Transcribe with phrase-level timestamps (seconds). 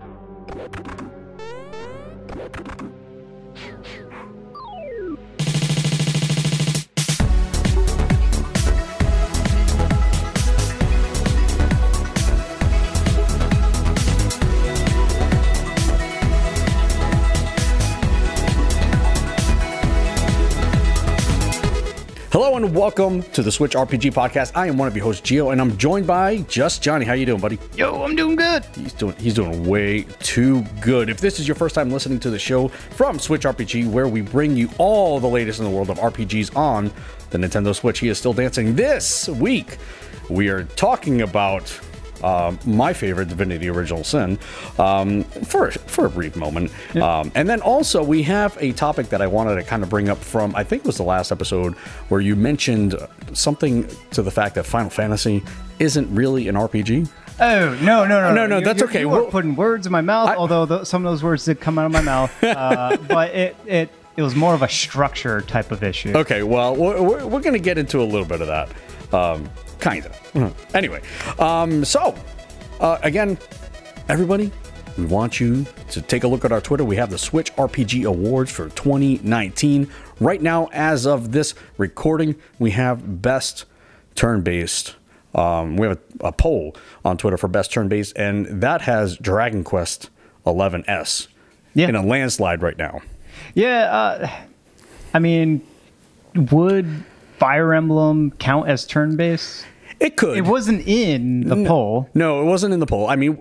[0.00, 0.68] Hello
[22.64, 24.50] and welcome to the Switch RPG podcast.
[24.52, 27.04] I am one of your hosts, Geo, and I'm joined by just Johnny.
[27.04, 27.56] How you doing, buddy?
[27.76, 28.64] Yo, I'm doing good.
[28.74, 31.08] He's doing he's doing way too good.
[31.08, 34.22] If this is your first time listening to the show from Switch RPG, where we
[34.22, 36.90] bring you all the latest in the world of RPGs on
[37.30, 38.74] the Nintendo Switch, he is still dancing.
[38.74, 39.78] This week,
[40.28, 41.68] we are talking about
[42.22, 44.38] uh, my favorite Divinity Original Sin
[44.78, 49.20] um, for for a brief moment, um, and then also we have a topic that
[49.22, 51.74] I wanted to kind of bring up from I think it was the last episode
[52.08, 52.94] where you mentioned
[53.32, 55.42] something to the fact that Final Fantasy
[55.78, 57.08] isn't really an RPG.
[57.40, 59.00] Oh no no no No, no, You- that's you- okay.
[59.00, 61.60] You we're putting words in my mouth, I- although th- some of those words did
[61.60, 62.32] come out of my mouth.
[62.42, 66.12] Uh, but it it it was more of a structure type of issue.
[66.16, 68.68] Okay, well, we're, we're, we're going to get into a little bit of that.
[69.14, 69.48] Um,
[69.78, 70.74] kind of.
[70.74, 71.00] Anyway,
[71.38, 72.14] um, so,
[72.80, 73.38] uh, again,
[74.08, 74.50] everybody,
[74.96, 76.84] we want you to take a look at our Twitter.
[76.84, 79.88] We have the Switch RPG Awards for 2019.
[80.20, 83.64] Right now, as of this recording, we have best
[84.14, 84.96] turn based.
[85.34, 89.16] Um, we have a, a poll on Twitter for best turn based, and that has
[89.18, 90.10] Dragon Quest
[90.46, 91.28] 11S
[91.74, 91.88] Yeah.
[91.88, 93.02] in a landslide right now.
[93.54, 94.30] Yeah, uh,
[95.14, 95.64] I mean,
[96.34, 97.04] would
[97.38, 99.64] Fire Emblem count as turn based?
[100.00, 100.36] It could.
[100.36, 102.08] It wasn't in the poll.
[102.14, 103.08] No, it wasn't in the poll.
[103.08, 103.38] I mean,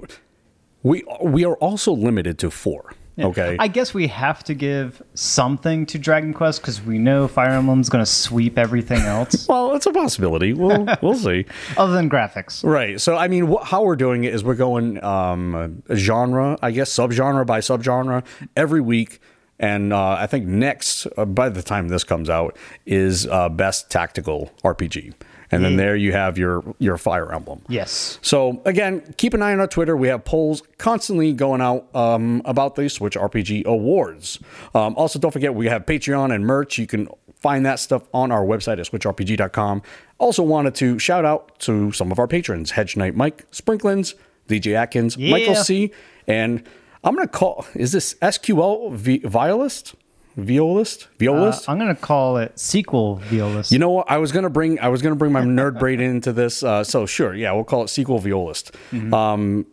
[0.83, 2.93] we we are also limited to four.
[3.19, 3.57] Okay.
[3.59, 7.89] I guess we have to give something to Dragon Quest because we know Fire Emblem's
[7.89, 10.53] going to sweep everything else, well, it's a possibility.
[10.53, 11.45] We'll we'll see.
[11.77, 12.63] other than graphics.
[12.63, 13.01] Right.
[13.01, 16.91] So I mean, wh- how we're doing it is we're going um, genre, I guess,
[16.93, 18.23] subgenre by subgenre
[18.55, 19.19] every week.
[19.59, 23.89] And uh, I think next, uh, by the time this comes out, is uh, best
[23.89, 25.13] tactical RPG.
[25.49, 27.61] And then there you have your your Fire Emblem.
[27.69, 28.19] Yes.
[28.21, 29.95] So again, keep an eye on our Twitter.
[29.95, 34.39] We have polls constantly going out um, about the Switch RPG Awards.
[34.75, 36.77] Um, also, don't forget we have Patreon and merch.
[36.77, 37.07] You can
[37.39, 39.83] find that stuff on our website at switchrpg.com.
[40.17, 44.15] Also, wanted to shout out to some of our patrons: Hedge Knight Mike, Sprinklins,
[44.49, 45.91] DJ Atkins, Michael C,
[46.27, 46.61] and
[47.03, 49.95] I'm gonna call is this SQL vi- Violist?
[50.35, 51.05] Violist?
[51.05, 51.67] Uh, Violist?
[51.69, 53.71] I'm going to call it SQL violist.
[53.71, 54.11] You know what?
[54.11, 56.61] I was gonna bring I was gonna bring my nerd brain into this.
[56.61, 58.71] Uh, so sure, yeah, we'll call it SQL violist.
[58.91, 59.13] Mm-hmm.
[59.15, 59.65] Um,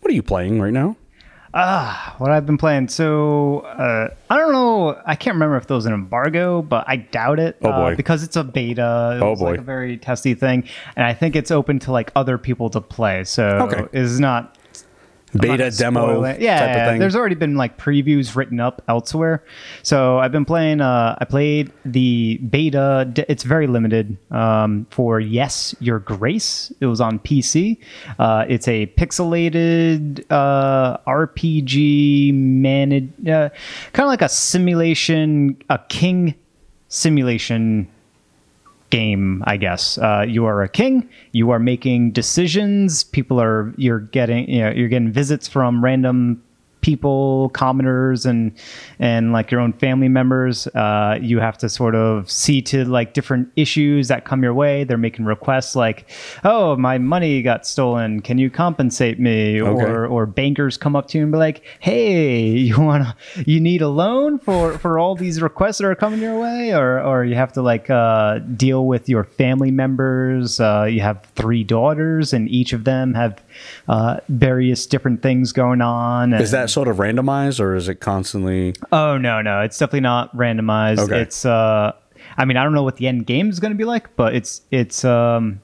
[0.00, 0.96] what are you playing right now?
[1.54, 2.86] Ah, what I've been playing.
[2.88, 5.00] So uh, I don't know.
[5.06, 7.56] I can't remember if there was an embargo, but I doubt it.
[7.62, 7.92] Oh, boy.
[7.92, 9.16] uh, because it's a beta.
[9.16, 9.60] It Oh, was like boy.
[9.60, 13.24] a very testy thing, and I think it's open to like other people to play.
[13.24, 13.86] So Okay.
[13.92, 14.55] it's not
[15.36, 16.24] Beta demo.
[16.24, 19.44] Yeah, type of yeah, there's already been like previews written up elsewhere.
[19.82, 20.80] So I've been playing.
[20.80, 23.12] Uh, I played the beta.
[23.28, 26.72] It's very limited um, for Yes Your Grace.
[26.80, 27.78] It was on PC.
[28.18, 33.50] Uh, it's a pixelated uh, RPG managed, uh,
[33.92, 36.34] kind of like a simulation, a king
[36.88, 37.88] simulation
[38.90, 39.98] game, I guess.
[39.98, 41.08] Uh, you are a king.
[41.32, 43.04] You are making decisions.
[43.04, 46.42] People are you're getting you know you're getting visits from random
[46.86, 48.52] people, commoners, and
[49.00, 50.68] and like your own family members.
[50.68, 54.84] Uh, you have to sort of see to like different issues that come your way.
[54.84, 56.08] They're making requests like,
[56.44, 58.20] "Oh, my money got stolen.
[58.20, 62.50] Can you compensate me?" Or or bankers come up to you and be like, "Hey,
[62.68, 63.08] you want
[63.44, 67.02] you need a loan for for all these requests that are coming your way?" Or
[67.02, 70.60] or you have to like uh, deal with your family members.
[70.60, 73.42] Uh, you have three daughters, and each of them have
[73.88, 76.32] uh, various different things going on.
[76.32, 78.74] Is that sort of randomized or is it constantly?
[78.92, 80.98] Oh no, no, it's definitely not randomized.
[80.98, 81.20] Okay.
[81.20, 81.92] It's uh
[82.38, 84.34] I mean, I don't know what the end game is going to be like, but
[84.34, 85.60] it's it's um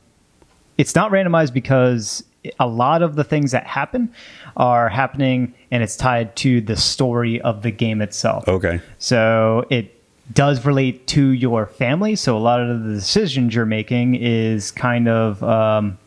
[0.78, 2.25] it's not randomized because
[2.58, 4.12] a lot of the things that happen
[4.56, 8.48] are happening and it's tied to the story of the game itself.
[8.48, 8.80] Okay.
[8.98, 9.98] So it
[10.33, 12.16] does relate to your family.
[12.16, 15.98] So a lot of the decisions you're making is kind of, um,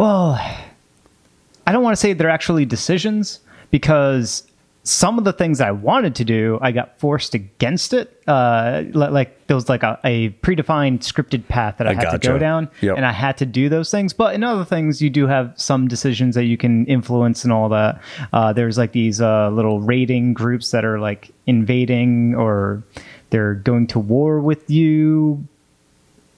[0.00, 0.32] well,
[1.66, 4.44] I don't want to say they're actually decisions because
[4.82, 8.22] some of the things I wanted to do, I got forced against it.
[8.26, 12.18] Uh, like there was like a, a predefined scripted path that I, I had to
[12.18, 12.96] go down, Yep.
[12.96, 14.14] and I had to do those things.
[14.14, 17.68] But in other things, you do have some decisions that you can influence and all
[17.68, 18.00] that.
[18.32, 22.82] Uh, there's like these uh, little raiding groups that are like invading or
[23.28, 25.46] they're going to war with you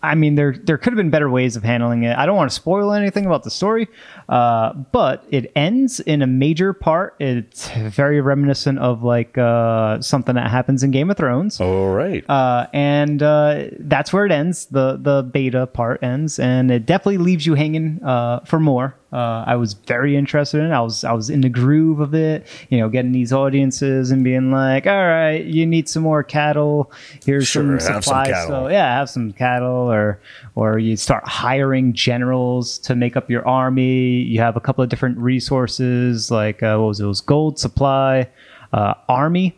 [0.02, 2.16] I mean, there there could have been better ways of handling it.
[2.16, 3.88] I don't want to spoil anything about the story,
[4.28, 7.14] uh, but it ends in a major part.
[7.20, 11.60] It's very reminiscent of like uh, something that happens in Game of Thrones.
[11.60, 12.28] All right.
[12.28, 14.66] Uh, and uh, that's where it ends.
[14.66, 18.96] The the beta part ends, and it definitely leaves you hanging uh, for more.
[19.12, 20.70] Uh, I was very interested in.
[20.70, 20.72] it.
[20.72, 22.46] I was I was in the groove of it.
[22.70, 26.90] You know, getting these audiences and being like, "All right, you need some more cattle.
[27.24, 30.18] Here's Sure, some supplies." So yeah, have some cattle, or
[30.54, 34.22] or you start hiring generals to make up your army.
[34.22, 37.04] You have a couple of different resources, like uh, what was it?
[37.04, 38.28] It was gold supply,
[38.72, 39.54] uh, army,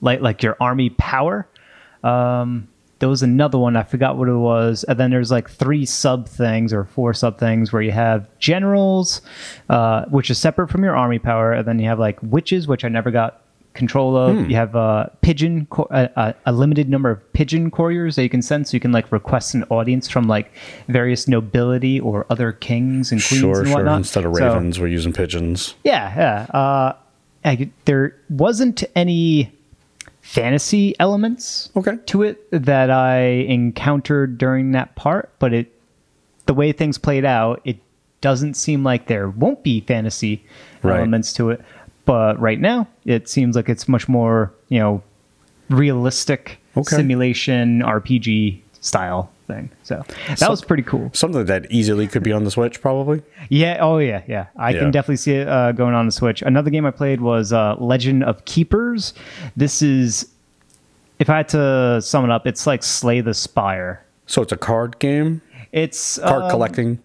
[0.00, 1.46] like like your army power.
[2.02, 2.68] Um,
[3.02, 6.28] there was another one I forgot what it was, and then there's like three sub
[6.28, 9.22] things or four sub things where you have generals,
[9.68, 12.84] uh, which is separate from your army power, and then you have like witches, which
[12.84, 13.42] I never got
[13.74, 14.48] control of.
[14.48, 18.28] You have uh, pigeon, co- uh, uh, a limited number of pigeon couriers that you
[18.28, 20.52] can send, so you can like request an audience from like
[20.86, 23.76] various nobility or other kings and queens sure, and sure.
[23.78, 23.96] whatnot.
[23.98, 25.74] Instead of So- ravens, we're using pigeons.
[25.82, 26.56] yeah, yeah.
[26.56, 26.92] Uh,
[27.44, 29.52] I, there wasn't any
[30.22, 31.98] fantasy elements Okay.
[32.06, 35.70] to it that I encountered during that part, but it
[36.46, 37.76] the way things played out, it
[38.20, 40.44] doesn't seem like there won't be fantasy
[40.82, 40.96] Right.
[40.98, 41.60] elements to it.
[42.04, 45.02] But right now, it seems like it's much more, you know,
[45.70, 46.96] realistic Okay.
[46.96, 49.70] simulation RPG style thing.
[49.84, 50.02] So
[50.38, 51.10] that was pretty cool.
[51.14, 53.22] Something that easily could be on the Switch, probably.
[53.48, 53.78] Yeah.
[53.80, 54.22] Oh, yeah.
[54.28, 54.46] Yeah.
[54.56, 54.80] I Yeah.
[54.80, 56.42] can definitely see it uh, going on the Switch.
[56.42, 59.14] Another game I played was uh, Legend of Keepers.
[59.56, 60.28] This is,
[61.20, 64.04] if I had to sum it up, it's like Slay the Spire.
[64.26, 65.40] So it's a card game,
[65.72, 66.98] It's card um, collecting.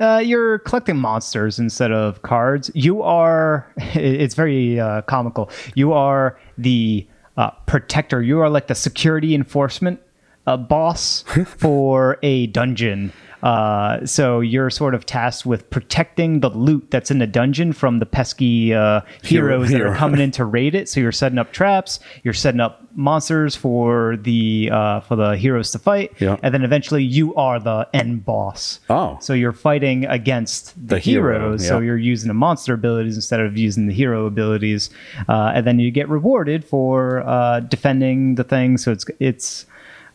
[0.00, 2.70] Uh, you're collecting monsters instead of cards.
[2.74, 3.66] You are.
[3.94, 5.50] It's very uh, comical.
[5.74, 8.22] You are the uh, protector.
[8.22, 10.00] You are like the security enforcement
[10.48, 13.12] uh, boss for a dungeon.
[13.40, 18.00] Uh, so you're sort of tasked with protecting the loot that's in the dungeon from
[18.00, 20.88] the pesky uh, Hero- heroes that are coming in to raid it.
[20.88, 22.00] So you're setting up traps.
[22.24, 26.14] You're setting up monsters for the uh, for the heroes to fight.
[26.18, 26.36] Yeah.
[26.42, 28.80] And then eventually you are the end boss.
[28.90, 29.18] Oh.
[29.20, 31.68] So you're fighting against the, The hero, heroes.
[31.68, 34.90] So you're using the monster abilities instead of using the hero abilities,
[35.28, 38.78] uh, and then you get rewarded for uh, defending the thing.
[38.78, 39.66] So it's it's.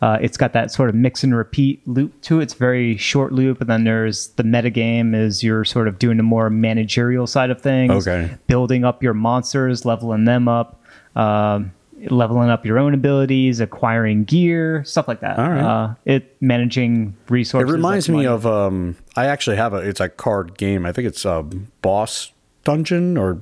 [0.03, 2.43] Uh, it's got that sort of mix and repeat loop to it.
[2.43, 6.17] It's very short loop, and then there's the meta game is you're sort of doing
[6.17, 8.35] the more managerial side of things, Okay.
[8.47, 10.81] building up your monsters, leveling them up,
[11.15, 11.71] um,
[12.09, 15.39] leveling up your own abilities, acquiring gear, stuff like that.
[15.39, 15.61] All right.
[15.63, 17.69] Uh, it managing resources.
[17.69, 18.27] It reminds me money.
[18.27, 20.85] of um I actually have a it's a card game.
[20.85, 21.43] I think it's a
[21.81, 22.31] boss
[22.65, 23.39] dungeon or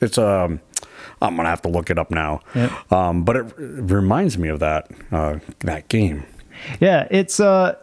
[0.00, 0.60] it's um
[1.24, 2.40] I'm gonna have to look it up now.
[2.54, 2.92] Yep.
[2.92, 6.24] Um, but it, it reminds me of that uh, that game.
[6.80, 7.76] Yeah, it's uh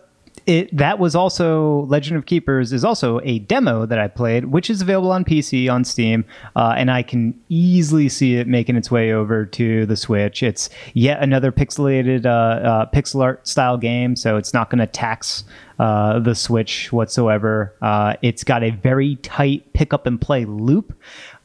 [0.48, 4.70] it that was also Legend of Keepers is also a demo that I played, which
[4.70, 8.90] is available on PC on Steam, uh, and I can easily see it making its
[8.90, 10.42] way over to the Switch.
[10.42, 14.88] It's yet another pixelated uh, uh, pixel art style game, so it's not going to
[14.88, 15.44] tax
[15.80, 17.76] uh, the Switch whatsoever.
[17.82, 20.94] Uh, it's got a very tight pick up and play loop.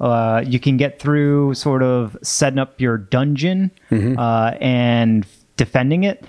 [0.00, 5.26] Uh, you can get through sort of setting up your dungeon uh, and
[5.56, 6.24] defending it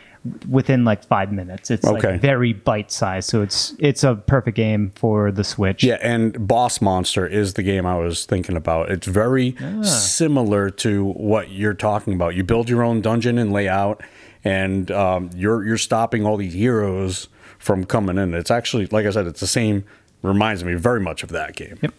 [0.50, 1.70] within like five minutes.
[1.72, 2.12] It's Okay.
[2.14, 5.84] like very bite sized, so it's it's a perfect game for the Switch.
[5.84, 8.90] Yeah, and Boss Monster is the game I was thinking about.
[8.92, 12.36] It's very similar to what you're talking about.
[12.36, 14.02] You build your own dungeon and layout,
[14.44, 17.28] and um, you're you're stopping all these heroes
[17.60, 18.34] from coming in.
[18.34, 19.84] It's actually, like I said, it's the same.
[20.24, 21.78] Reminds me very much of that game.
[21.82, 21.94] Yep.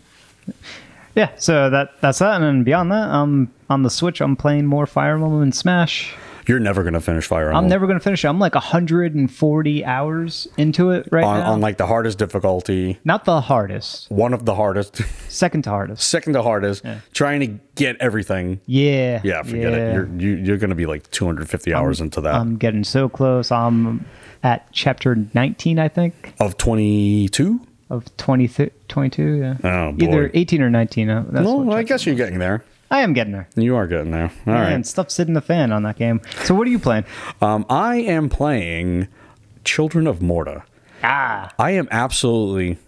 [1.19, 4.67] Yeah, so that that's that, and then beyond that, um, on the Switch, I'm playing
[4.67, 6.15] more Fire Emblem and Smash.
[6.47, 7.65] You're never gonna finish Fire Emblem.
[7.65, 8.29] I'm never gonna finish it.
[8.29, 11.53] I'm like 140 hours into it right on, now.
[11.53, 16.03] on like the hardest difficulty, Not the hardest, one of the hardest, second to hardest.
[16.09, 18.61] second to hardest, trying to get everything.
[18.67, 19.21] Yeah.
[19.25, 19.95] Yeah, forget it.
[19.95, 23.51] You're you, you're gonna be like 250 hours into that I'm getting so close.
[23.51, 24.07] I'm
[24.45, 27.61] at chapter 19, I think, of 22.
[27.91, 29.23] Of 20, 22.
[29.35, 29.57] Yeah.
[29.65, 30.05] Oh, boy.
[30.07, 31.11] Either 18 or 19.
[31.11, 32.65] uh, That's Well, what I guess you're getting there.
[32.91, 33.49] I am getting there.
[33.55, 34.31] You are getting there.
[34.47, 34.71] All right.
[34.71, 36.21] Man, stuff's hitting the fan on that game.
[36.45, 37.05] So what are you playing?
[37.43, 39.09] Um, I am playing
[39.65, 40.63] Children of Morta.
[41.05, 42.79] Ah, I am absolutely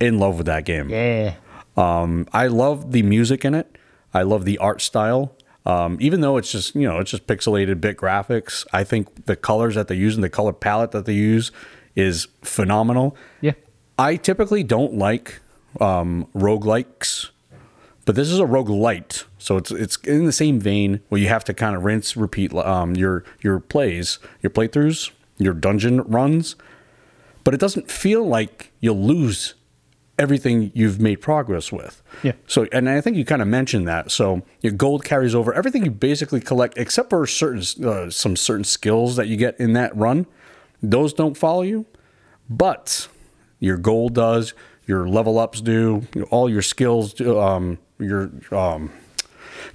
[0.00, 0.88] in love with that game.
[0.90, 1.34] yeah.
[1.76, 3.76] Um, I love the music in it.
[4.14, 5.34] I love the art style.
[5.66, 9.36] Um, even though it's just you know it's just pixelated bit graphics, I think the
[9.36, 11.52] colors that they use and the color palette that they use
[11.94, 13.16] is phenomenal.
[13.40, 13.52] Yeah.
[13.98, 15.40] I typically don't like
[15.80, 17.30] um, roguelikes,
[18.04, 19.24] but this is a roguelite.
[19.38, 22.54] So it's it's in the same vein where you have to kind of rinse, repeat
[22.54, 26.56] um, your your plays, your playthroughs, your dungeon runs.
[27.44, 29.54] but it doesn't feel like you'll lose
[30.18, 32.02] everything you've made progress with.
[32.22, 32.32] Yeah.
[32.46, 34.10] So, and I think you kind of mentioned that.
[34.10, 38.64] So, your gold carries over everything you basically collect, except for certain uh, some certain
[38.64, 40.26] skills that you get in that run.
[40.82, 41.86] Those don't follow you,
[42.50, 43.08] but
[43.60, 44.54] your goal does.
[44.86, 46.06] Your level ups do.
[46.30, 48.90] All your skills, do, um, your um,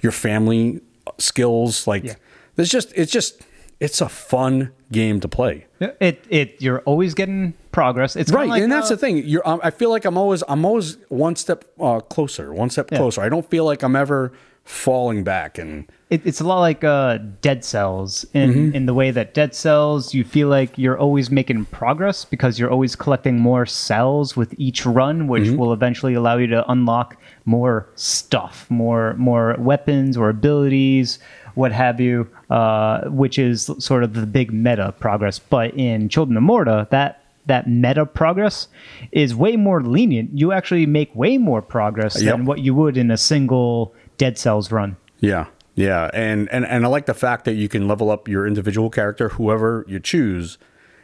[0.00, 0.80] your family
[1.18, 1.86] skills.
[1.86, 2.14] Like, Yeah.
[2.56, 3.40] there's just it's just
[3.80, 5.66] it's a fun game to play.
[5.80, 8.16] It it you're always getting progress.
[8.16, 10.44] It's right like, and that's uh, the thing you're um, i feel like i'm always
[10.46, 12.98] i'm always one step uh, closer one step Yeah.
[12.98, 14.30] closer i don't feel like i'm ever
[14.64, 18.74] falling back and It, it's a lot like uh, Dead Cells in Mm-hmm.
[18.76, 22.70] in the way that Dead Cells, you feel like you're always making progress because you're
[22.70, 25.56] always collecting more cells with each run, which Mm-hmm.
[25.58, 31.18] will eventually allow you to unlock more stuff, more more weapons or abilities,
[31.54, 35.38] what have you, uh, which is sort of the big meta progress.
[35.38, 38.68] But in Children of Morta, that that meta progress
[39.12, 40.30] is way more lenient.
[40.32, 42.32] You actually make way more progress Yep.
[42.36, 44.96] than what you would in a single Dead Cells run.
[45.20, 48.46] yeah yeah and, and and i like the fact that you can level up your
[48.46, 50.56] individual character whoever you choose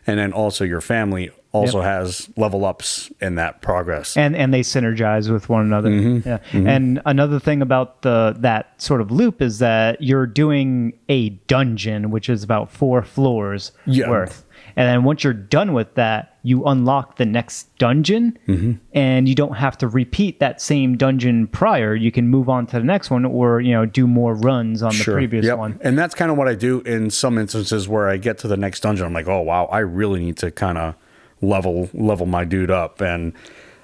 [0.07, 1.87] and then also your family also Yep.
[1.87, 5.91] has level ups in that progress and and they synergize with one another.
[5.91, 6.29] Mm-hmm.
[6.29, 6.39] Yeah.
[6.73, 12.13] And another thing about the that sort of loop is that you're doing a dungeon,
[12.13, 14.09] which is about four floors Yeah.
[14.09, 14.45] worth.
[14.77, 18.73] And then once you're done with that, you unlock the next dungeon, Mm-hmm.
[18.93, 21.95] and you don't have to repeat that same dungeon prior.
[21.95, 24.97] You can move on to the next one, or you know, do more runs on
[24.97, 25.59] the previous Yep.
[25.59, 25.79] one.
[25.83, 28.57] And that's kind of what I do in some instances where I get to the
[28.57, 29.07] next dungeon.
[29.07, 30.95] I'm like, oh wow, I really need to kind of
[31.43, 33.33] level level my dude up, and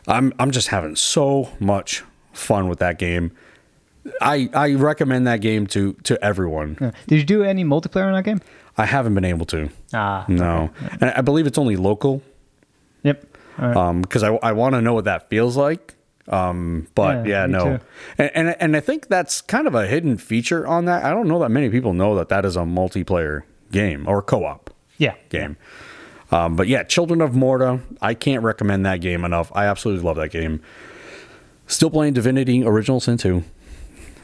[0.09, 3.33] I'm I'm just having so much fun with that game.
[4.21, 6.76] I I recommend that game to to everyone.
[7.09, 8.40] Did you do any multiplayer in that game?
[8.78, 9.71] I haven't been able to.
[9.95, 12.23] Ah, No, and I believe it's only local
[13.02, 13.25] Yep.
[13.59, 14.00] Right.
[14.02, 15.95] because I, I want to know what that feels like.
[16.28, 17.78] Um, but Yeah, yeah, no,
[18.18, 21.04] and, and and I think that's kind of a hidden feature on that.
[21.04, 24.71] I don't know that many people know that that is a multiplayer game or co-op
[24.99, 25.14] yeah.
[25.28, 25.56] game.
[26.33, 29.52] Um, but yeah, Children of Morta, I can't recommend that game enough.
[29.54, 30.61] I absolutely love that game.
[31.68, 33.45] Still playing Divinity Original Sin 2,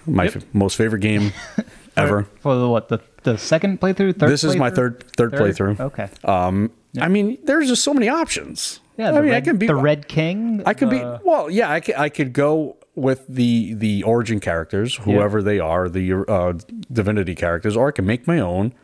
[0.06, 0.36] my Yep.
[0.36, 1.32] f- most favorite game
[1.96, 2.24] ever.
[2.40, 4.30] For the what the the second playthrough, third.
[4.30, 4.74] This is my playthrough?
[4.74, 5.80] third third playthrough.
[5.80, 6.08] Okay.
[6.24, 8.80] Um, I mean, there's just so many options.
[8.96, 10.62] Yeah, I mean, red, I can be the Red King.
[10.66, 11.70] I could be well, yeah.
[11.70, 16.52] I could, I could go with the the origin characters, whoever they are, the uh,
[16.92, 18.74] divinity characters, or I can make my own.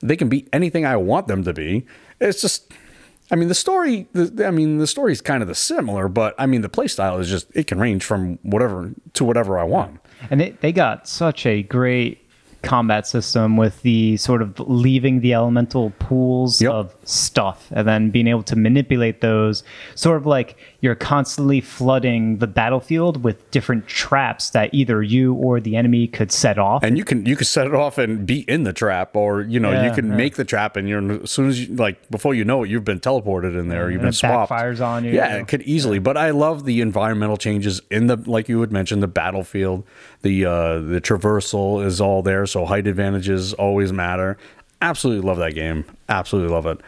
[0.00, 1.86] They can be anything I want them to be.
[2.20, 2.72] It's just,
[3.30, 4.08] I mean, the story.
[4.12, 6.88] The, I mean, the story is kind of the similar, but I mean, the play
[6.88, 10.00] style is just it can range from whatever to whatever I want.
[10.30, 12.23] and it, they got such a great
[12.64, 16.72] combat system with the sort of leaving the elemental pools Yep.
[16.72, 19.62] of stuff and then being able to manipulate those
[19.94, 25.60] sort of like you're constantly flooding the battlefield with different traps that either you or
[25.60, 28.40] the enemy could set off And you can you can set it off and be
[28.40, 30.16] in the trap, or you know you can yeah.
[30.16, 32.84] make the trap, and you're as soon as you like before you know it, you've
[32.84, 34.50] been teleported in there, you've been swapped.
[34.50, 35.12] backfires on you.
[35.12, 35.98] Yeah, it could easily.
[35.98, 39.84] But I love the environmental changes in the like you had mentioned the battlefield,
[40.22, 44.36] the uh, the traversal is all there, so height advantages always matter.
[44.84, 45.84] Absolutely love that game.
[46.10, 46.78] Absolutely love it.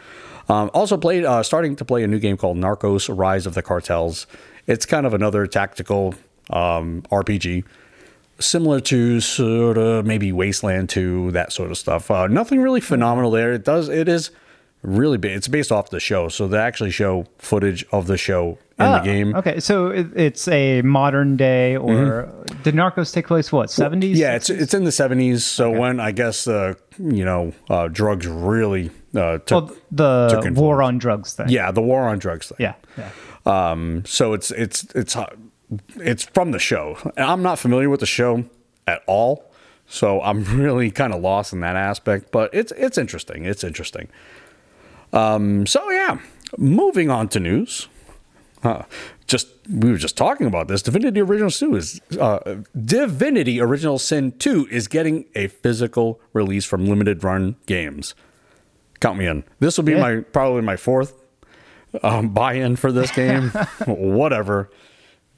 [0.49, 3.63] Um, also played uh, starting to play a new game called Narcos: Rise of the
[3.63, 4.27] Cartels.
[4.67, 6.13] It's kind of another tactical
[6.51, 7.63] um, RPG
[8.39, 12.11] similar to sort of maybe Wasteland 2, that sort of stuff.
[12.11, 13.51] Uh, nothing really phenomenal there.
[13.53, 14.29] It does, it is
[14.83, 15.17] really.
[15.29, 18.99] It's based off the show, so they actually show footage of the show in the
[18.99, 19.35] Ah, game.
[19.35, 22.29] Okay, so it, it's a modern day, or
[22.63, 24.17] did Narcos take place what seventies?
[24.17, 24.21] Mm-hmm.
[24.21, 25.39] Yeah, it's it's in the 70s.
[25.41, 30.55] So when I guess uh, you know uh, drugs really uh, took, well, the took
[30.55, 31.49] war on drugs thing.
[31.49, 32.57] yeah, the war on drugs thing.
[32.59, 33.09] yeah, yeah.
[33.45, 35.25] Um, so it's it's it's uh,
[35.95, 36.97] it's from the show.
[37.17, 38.45] And I'm not familiar with the show
[38.85, 39.51] at all,
[39.87, 42.31] so I'm really kind of lost in that aspect.
[42.31, 43.43] But it's it's interesting.
[43.45, 44.07] It's interesting.
[45.13, 46.19] Um, so yeah,
[46.59, 47.87] moving on to news.
[48.67, 48.83] Uh,
[49.27, 50.81] just we were just talking about this.
[50.81, 52.55] Divinity Original Sin is uh,
[52.85, 58.15] Divinity Original Sin Two is getting a physical release from limited run games.
[58.99, 59.43] Count me in.
[59.59, 59.99] This will be Yeah.
[60.01, 61.13] my probably my fourth
[62.03, 63.49] um, buy-in for this game.
[63.87, 64.69] Whatever.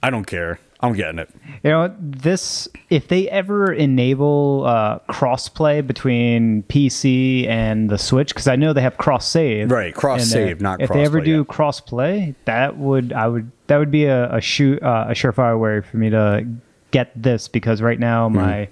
[0.02, 0.60] I don't care.
[0.82, 1.30] I'm getting it.
[1.64, 8.48] You know, this if they ever enable uh, crossplay between PC and the Switch, because
[8.48, 9.72] I know they have cross save.
[9.72, 11.44] Right, cross-save, not If they ever crossplay, do yeah.
[11.44, 15.82] crossplay, that would I would that would be a a shoot uh, a surefire way
[15.82, 16.48] for me to
[16.92, 18.38] get this because right now Mm-hmm.
[18.38, 18.70] my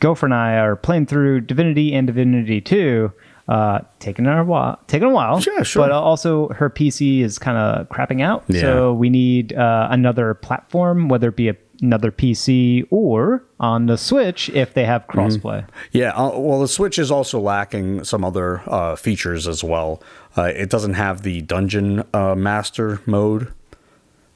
[0.00, 3.12] girlfriend and I are playing through Divinity and Divinity Two.
[3.48, 5.40] Uh, taking a while, taking a while.
[5.40, 5.82] Yeah, sure.
[5.84, 8.60] But also, her PC is kind of crapping out, Yeah.
[8.60, 13.96] so we need uh, another platform, whether it be a, another PC or on the
[13.96, 15.18] Switch if they have Mm-hmm.
[15.18, 15.64] crossplay.
[15.92, 20.02] Yeah, uh, well, the Switch is also lacking some other uh, features as well.
[20.36, 23.50] Uh, it doesn't have the Dungeon uh, Master mode,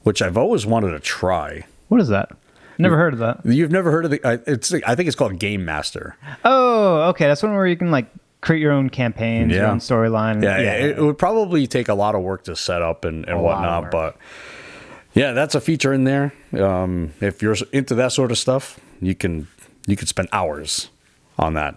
[0.01, 1.65] which I've always wanted to try.
[1.89, 2.31] What is that?
[2.79, 3.41] Never heard of that.
[3.45, 4.19] You've never heard of the?
[4.27, 6.17] Uh, it's I think it's called Game Master.
[6.43, 7.27] Oh, okay.
[7.27, 8.07] That's one where you can like
[8.43, 10.43] create your own campaigns, your own storyline.
[10.43, 13.41] Yeah, It, it would probably take a lot of work to set up and, and
[13.41, 14.17] whatnot, but
[15.13, 16.33] yeah, that's a feature in there.
[16.59, 19.47] Um, if you're into that sort of stuff, you can
[19.87, 20.89] you could spend hours
[21.39, 21.75] on that.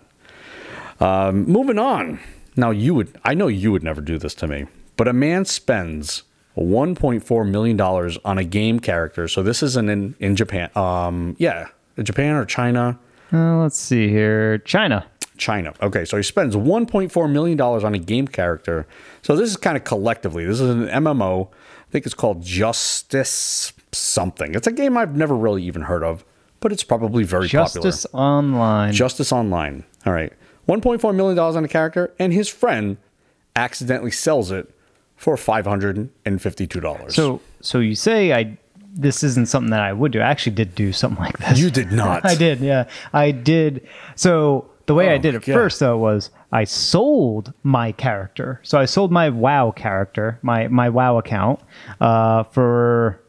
[1.01, 2.19] Um, moving on.
[2.57, 5.45] Now you would I know you would never do this to me, but a man
[5.45, 6.23] spends
[6.57, 9.29] 1.4 million dollars on a game character.
[9.29, 10.71] So this isn't in in Japan.
[10.75, 11.69] Um, yeah,
[12.03, 12.99] Japan or China.
[13.33, 14.59] Uh, let's see here.
[14.59, 15.05] China.
[15.39, 15.75] China.
[15.83, 18.87] Okay, so he spends 1.4 million dollars on a game character.
[19.23, 20.45] So this is kind of collectively.
[20.45, 21.49] This is an MMO.
[21.49, 24.55] I think it's called Justice something.
[24.55, 26.25] It's a game I've never really even heard of,
[26.61, 27.67] but it's probably very popular.
[27.67, 28.25] Justice popular.
[28.25, 28.93] Online.
[28.93, 29.85] Justice Online.
[30.05, 30.33] All right.
[30.69, 32.97] 1.4 million dollars on a character and his friend
[33.55, 34.73] accidentally sells it
[35.15, 37.13] for $552.
[37.13, 38.59] so, so you say I
[38.97, 40.21] this isn't something that I would do.
[40.21, 41.59] I actually did do something like this.
[41.59, 42.25] you did not.
[42.25, 42.89] I did, yeah.
[43.13, 43.87] I did.
[44.15, 45.53] So the way I Oh did it God.
[45.53, 48.61] first though was I sold my character.
[48.63, 51.61] So I sold my WoW character, my my WoW account,
[52.01, 53.21] uh, for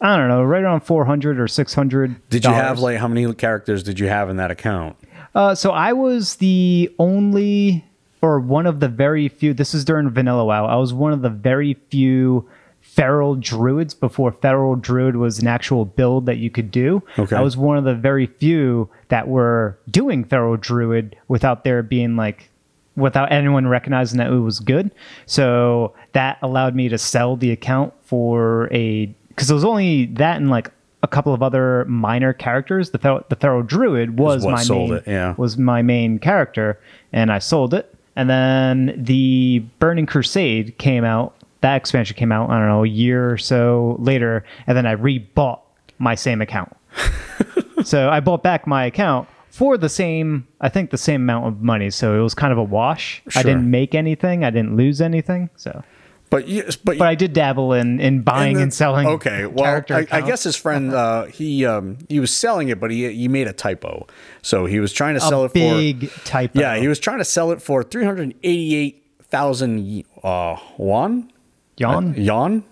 [0.00, 2.28] I don't know, right around four hundred or six hundred.
[2.28, 4.96] Did you have like how many characters did you have in that account?
[5.34, 7.84] Uh, so I was the only,
[8.22, 9.52] or one of the very few.
[9.54, 10.66] This is during Vanilla WoW.
[10.66, 12.48] I was one of the very few
[12.96, 17.02] feral druids before feral druid was an actual build that you could do.
[17.18, 17.36] Okay.
[17.36, 22.16] I was one of the very few that were doing feral druid without there being
[22.16, 22.48] like
[22.96, 24.90] without anyone recognizing that it was good.
[25.26, 30.38] So that allowed me to sell the account for a because it was only that
[30.38, 30.70] and like
[31.02, 32.90] a couple of other minor characters.
[32.90, 35.34] The Fer- the feral druid was my sold main it, yeah.
[35.36, 36.80] was my main character,
[37.12, 37.94] and I sold it.
[38.16, 41.35] And then the Burning Crusade came out.
[41.62, 42.50] That expansion came out.
[42.50, 45.60] I don't know a year or so later, and then I rebought
[45.98, 46.76] my same account.
[47.84, 51.62] so I bought back my account for the same, I think the same amount of
[51.62, 51.88] money.
[51.88, 53.22] So it was kind of a wash.
[53.34, 54.44] I didn't make anything.
[54.44, 55.48] I didn't lose anything.
[55.56, 55.82] So,
[56.28, 59.06] But yes, but but I did dabble in in buying the- and selling.
[59.06, 62.90] Okay, well, I, I guess his friend uh, he um, he was selling it, but
[62.90, 64.06] he he made a typo.
[64.42, 66.52] So he was trying to sell a it big typo.
[66.52, 70.56] for yeah, he was trying to sell it for three hundred eighty eight thousand uh,
[70.76, 71.32] won
[71.76, 72.14] Yawn.
[72.14, 72.64] yuan.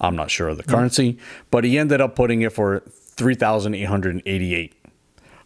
[0.00, 1.18] I'm not sure of the currency,
[1.50, 4.74] but he ended up putting it for three thousand eight hundred eighty eight,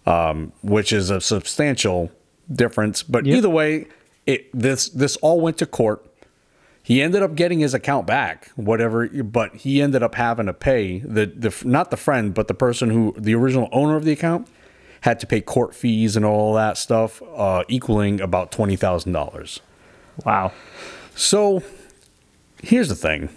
[0.07, 2.11] um, which is a substantial
[2.53, 3.03] difference.
[3.03, 3.37] But Yep.
[3.37, 3.87] either way,
[4.27, 6.05] it this this all went to court.
[6.83, 9.07] He ended up getting his account back, whatever.
[9.09, 12.91] But he ended up having to pay the the not the friend, but the person
[12.91, 14.49] who the original owner of the account
[15.03, 19.61] had to pay court fees and all that stuff, uh, equaling about twenty thousand dollars.
[20.27, 20.53] Wow.
[21.15, 21.63] So
[22.63, 23.29] here's the thing.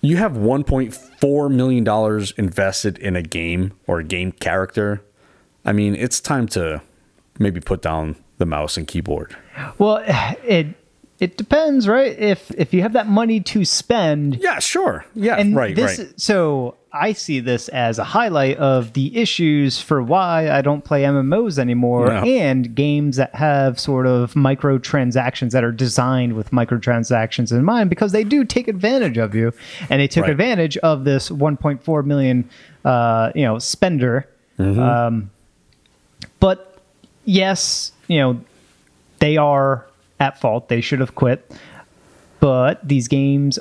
[0.00, 5.02] You have $1.4 million invested in a game or a game character.
[5.64, 6.82] I mean, it's time to
[7.38, 9.36] maybe put down the mouse and keyboard.
[9.78, 10.02] Well,
[10.44, 10.74] it
[11.20, 12.18] it depends, right?
[12.18, 15.04] If if you have that money to spend, Yeah, sure.
[15.14, 16.20] Yeah, and right, this, right.
[16.20, 21.02] So I see this as a highlight of the issues for why I don't play
[21.02, 22.22] MMOs anymore No.
[22.22, 28.12] and games that have sort of microtransactions that are designed with microtransactions in mind because
[28.12, 29.52] they do take advantage of you,
[29.90, 30.30] and they took Right.
[30.30, 32.48] advantage of this 1.4 million,
[32.84, 34.28] uh, you know, spender.
[34.58, 34.80] Mm-hmm.
[34.80, 35.30] Um,
[36.38, 36.78] but
[37.24, 38.40] yes, you know,
[39.18, 39.84] they are
[40.24, 40.68] at fault.
[40.68, 41.50] They should have quit.
[42.40, 43.58] But these games,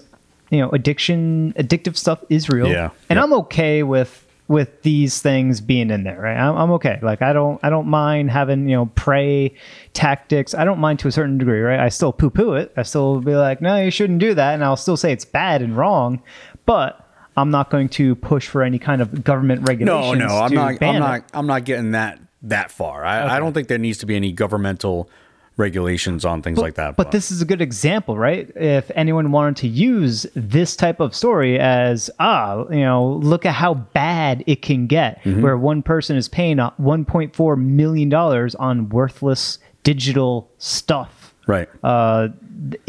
[0.49, 2.67] you know, addiction, addictive stuff is real.
[2.67, 3.23] Yeah, And yeah.
[3.23, 6.37] I'm okay with with these things being in there, right?
[6.37, 6.99] I'm, I'm okay.
[7.01, 9.55] Like I don't I don't mind having you know prey
[9.93, 10.53] tactics.
[10.53, 11.79] I don't mind to a certain degree, right?
[11.79, 12.73] I still poo poo it.
[12.75, 15.61] I still be like, no, you shouldn't do that, and I'll still say it's bad
[15.61, 16.21] and wrong,
[16.65, 16.99] but.
[17.35, 20.19] I'm not going to push for any kind of government regulation.
[20.19, 20.83] No, no, I'm not.
[20.83, 20.99] I'm it.
[20.99, 21.23] not.
[21.33, 23.03] I'm not getting that that far.
[23.03, 25.09] I, I don't think there needs to be any governmental
[25.57, 26.95] regulations on things like that.
[26.95, 28.49] But this is a good example, right?
[28.55, 33.53] If anyone wanted to use this type of story as, ah, you know, look at
[33.53, 35.41] how bad it can get, Mm-hmm.
[35.41, 41.22] where one person is paying $1.4 million on worthless digital stuff.
[41.45, 41.67] Right.
[41.83, 42.29] uh,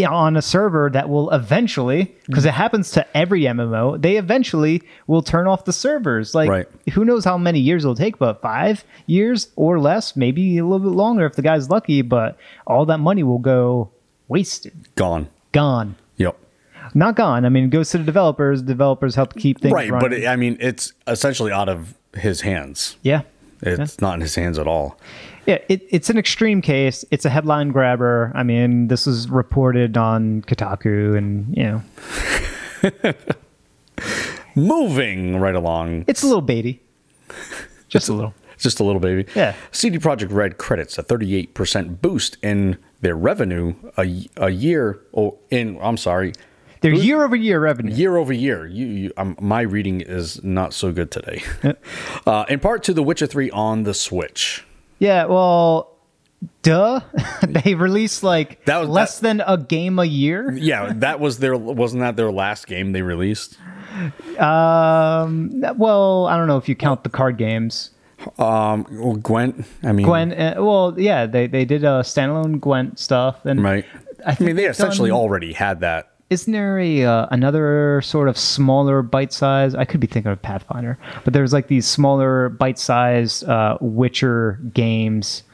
[0.08, 5.22] on a server that will eventually, because it happens to every MMO, they eventually will
[5.22, 6.34] turn off the servers.
[6.34, 6.66] Like, Right.
[6.92, 10.78] who knows how many years it'll take, but five years or less, maybe a little
[10.90, 12.36] bit longer if the guy's lucky, but
[12.66, 13.90] all that money will go
[14.28, 15.28] wasted, Gone.
[15.52, 15.96] gone.
[16.18, 16.36] Yep.
[16.94, 17.44] Not gone.
[17.44, 18.62] I mean, it goes to the developers.
[18.62, 22.96] Developers help keep things Right, but it, I mean, it's essentially out of his hands.
[23.02, 23.22] yeah.
[23.66, 24.98] It's not in his hands at all.
[25.46, 27.04] Yeah, it, it's an extreme case.
[27.10, 28.32] It's a headline grabber.
[28.34, 33.12] I mean, this was reported on Kotaku, and you know,
[34.56, 36.04] Moving right along.
[36.06, 36.78] it's a little baity,
[37.88, 38.34] just a little.
[38.56, 39.26] Just a little baby.
[39.34, 39.54] Yeah.
[39.72, 45.00] CD Projekt Red credits a 38% boost in their revenue a, a year.
[45.14, 46.32] Oh, in I'm sorry,
[46.80, 47.92] Their year over year revenue.
[47.92, 48.64] year over year.
[48.66, 51.42] You, you um, my reading is not so good today.
[52.26, 54.64] uh, in part to The Witcher 3 on the Switch.
[54.98, 55.96] Yeah, well,
[56.62, 57.00] duh.
[57.46, 60.52] they released like That was- less than a game a year.
[60.52, 63.58] Yeah, that was their wasn't that their last game they released?
[64.38, 67.90] Um, well, I don't know if you count the card games.
[68.38, 69.64] Um, well, Gwent.
[69.82, 70.32] I mean, Gwent.
[70.32, 73.84] uh, well, yeah, they they did a standalone Gwent stuff, and right?
[74.26, 76.13] I I, mean, they essentially done- already had that.
[76.34, 79.74] Isn't there a uh, another sort of smaller bite size?
[79.74, 84.58] I could be thinking of Pathfinder, but there's like these smaller bite size uh, Witcher
[84.74, 85.44] games.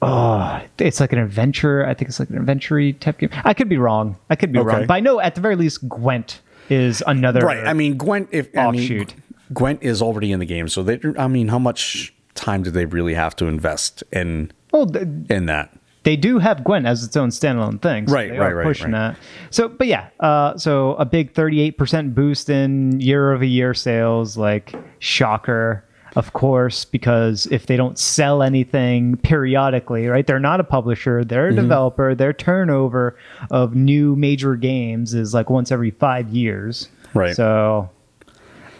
[0.00, 1.84] Oh, it's like an adventure.
[1.84, 3.30] I think it's like an adventure type game.
[3.44, 4.16] I could be wrong.
[4.30, 4.68] I could be Okay.
[4.68, 7.40] wrong, but I know at the very least Gwent is another.
[7.40, 7.66] Right.
[7.66, 8.28] I mean, Gwent.
[8.30, 9.08] If I mean,
[9.52, 11.00] Gwent is already in the game, so they.
[11.18, 14.88] I mean, how much time do they really have to invest in well,
[15.28, 15.76] in that?
[16.08, 18.06] They do have Gwent as its own standalone thing.
[18.08, 19.12] So Right, right, right, pushing right.
[19.12, 19.18] that.
[19.50, 24.74] So, but yeah, uh, so a big 38% boost in year over year sales, like
[25.00, 25.84] shocker,
[26.16, 31.48] of course, because if they don't sell anything periodically, right, they're not a publisher, they're
[31.48, 31.60] a Mm-hmm.
[31.60, 33.14] developer, their turnover
[33.50, 36.88] of new major games is like once every five years.
[37.12, 37.36] Right.
[37.36, 37.90] So,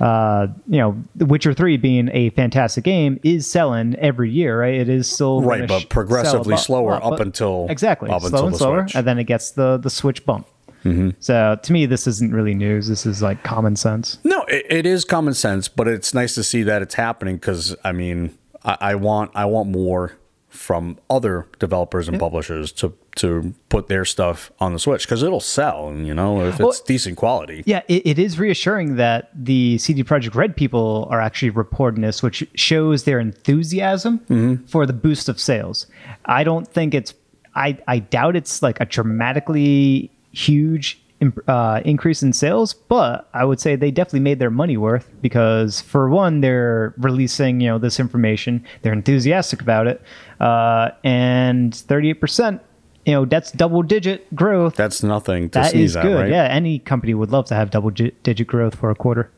[0.00, 4.74] uh, you know, The Witcher 3 being a fantastic game is selling every year, right?
[4.74, 8.46] It is still Right, but sh- progressively slower lot, up until- exactly up slow until
[8.46, 8.94] and slower, Switch.
[8.96, 10.46] and then it gets the the Switch bump.
[10.84, 11.10] Mm-hmm.
[11.18, 12.86] So to me, this isn't really news.
[12.88, 14.18] This is like common sense.
[14.24, 17.74] No, it, it is common sense, but it's nice to see that it's happening because
[17.84, 20.12] I mean, I, I want I want more
[20.58, 25.40] from other developers and publishers to to put their stuff on the Switch because it'll
[25.40, 25.92] sell.
[25.96, 27.62] You know, if it's Well- decent quality.
[27.66, 32.22] Yeah, it, it is reassuring that the CD Projekt Red people are actually reporting this,
[32.22, 34.66] which shows their enthusiasm Mm-hmm.
[34.66, 35.86] for the boost of sales.
[36.26, 37.14] I don't think it's.
[37.54, 41.00] I I doubt it's like a dramatically huge
[41.48, 45.80] uh, increase in sales, but I would say they definitely made their money worth because
[45.80, 50.00] for one, they're releasing you know this information, they're enthusiastic about it,
[50.40, 52.62] uh, and thirty eight percent.
[53.06, 54.74] You know that's double digit growth.
[54.76, 56.20] That's nothing to That sneeze is at, good.
[56.20, 56.30] right?
[56.30, 59.30] Yeah, any company would love to have double gi- digit growth for a quarter.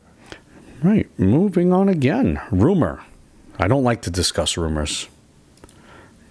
[0.83, 1.07] Right.
[1.17, 2.41] Moving on again.
[2.51, 3.03] Rumor.
[3.59, 5.07] I don't like to discuss rumors.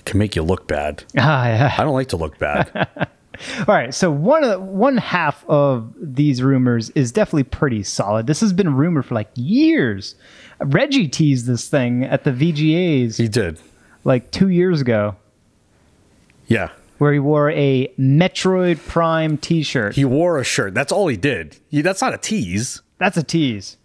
[0.01, 1.05] It can make you look bad.
[1.19, 1.75] Ah, yeah.
[1.79, 2.89] I don't like to look bad.
[3.61, 3.93] All right.
[3.95, 8.27] So one of the, one half of these rumors is definitely pretty solid.
[8.27, 10.15] This has been a rumor for like years.
[10.61, 13.59] Reggie teased this thing at the VGAs he did.
[14.05, 15.17] like two years ago,
[16.49, 16.69] Yeah.
[16.99, 19.95] where he wore a Metroid Prime T-shirt.
[19.95, 20.75] He wore a shirt.
[20.75, 21.57] That's all he did.
[21.69, 22.83] He, that's not a tease.
[22.99, 23.77] That's a tease.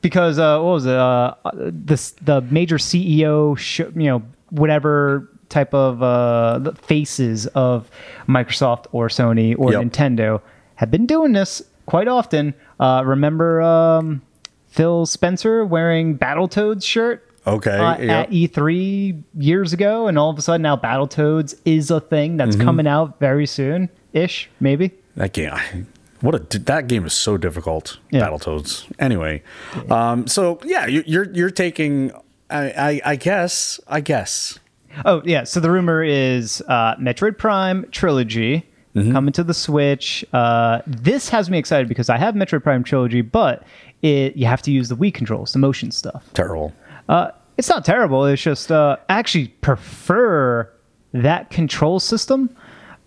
[0.00, 0.94] Because uh, what was it?
[0.94, 7.88] Uh, this the major CEO, sh- you know, whatever type of uh, faces of
[8.28, 9.82] Microsoft or Sony or Yep.
[9.82, 10.40] Nintendo
[10.76, 12.54] have been doing this quite often.
[12.80, 14.22] Uh, remember um,
[14.68, 17.70] Phil Spencer wearing Battletoads shirt Okay.
[17.76, 18.20] uh, yeah.
[18.20, 22.56] at E3 years ago, and all of a sudden now Battletoads is a thing that's
[22.56, 22.64] Mm-hmm.
[22.64, 24.90] coming out very soon, ish, maybe.
[25.16, 25.84] That game, I-
[26.20, 27.98] what a that game is so difficult.
[28.10, 28.28] Yeah.
[28.28, 28.86] Battletoads.
[29.00, 29.42] Anyway,
[29.90, 32.12] um, so yeah, you, you're you're taking.
[32.48, 34.58] I, I I guess I guess
[35.04, 39.12] Oh yeah, so the rumor is uh, Metroid Prime trilogy Mm-hmm.
[39.12, 40.22] coming to the Switch.
[40.34, 43.62] Uh, this has me excited because I have Metroid Prime trilogy, but
[44.02, 46.28] it you have to use the Wii controls, the motion stuff.
[46.34, 46.74] terrible.
[47.08, 48.26] Uh, it's not terrible.
[48.26, 50.70] It's just uh, I actually prefer
[51.14, 52.54] that control system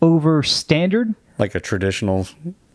[0.01, 2.27] over standard, Like a traditional.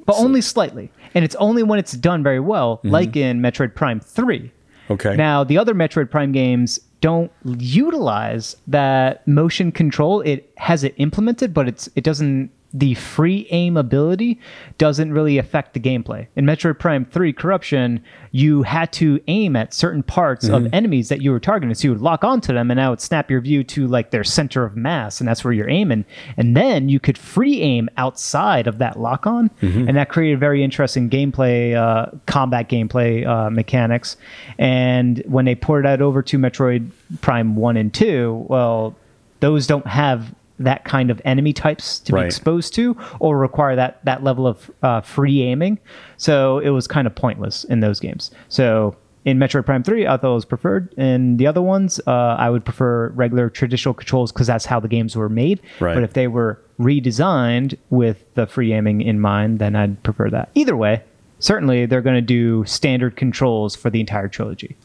[0.07, 0.93] but only slightly.
[1.15, 2.91] And it's only when it's done very well, Mm-hmm.
[2.91, 4.53] like in Metroid Prime Three.
[4.89, 5.17] Okay.
[5.17, 10.21] Now, the other Metroid Prime games don't utilize that motion control.
[10.21, 14.39] It has it implemented, but it's it doesn't the free aim ability
[14.79, 16.27] doesn't really affect the gameplay.
[16.37, 20.67] In Metroid Prime 3 Corruption, you had to aim at certain parts Mm-hmm.
[20.67, 21.75] of enemies that you were targeting.
[21.75, 24.23] So you would lock onto them and that would snap your view to like their
[24.25, 26.05] center of mass, and that's where you're aiming.
[26.37, 29.89] And then you could free aim outside of that lock on, Mm-hmm.
[29.89, 34.17] and that created very interesting gameplay, uh, combat gameplay uh, mechanics.
[34.59, 38.95] And when they ported that over to Metroid Prime 1 and 2, well,
[39.41, 42.23] those don't have that kind of enemy types to Right.
[42.23, 45.79] be exposed to or require that that level of uh, free aiming.
[46.17, 48.31] So it was kind of pointless in those games.
[48.49, 48.95] So
[49.27, 50.93] in metroid prime 3 i thought it was preferred.
[50.97, 54.89] In the other ones uh, i would prefer regular traditional controls because that's how the
[54.89, 55.61] games were made.
[55.81, 55.95] Right.
[55.95, 60.49] but if they were redesigned with the free aiming in mind then i'd prefer that.
[60.55, 61.03] Either way
[61.39, 64.77] certainly they're going to do standard controls for the entire trilogy.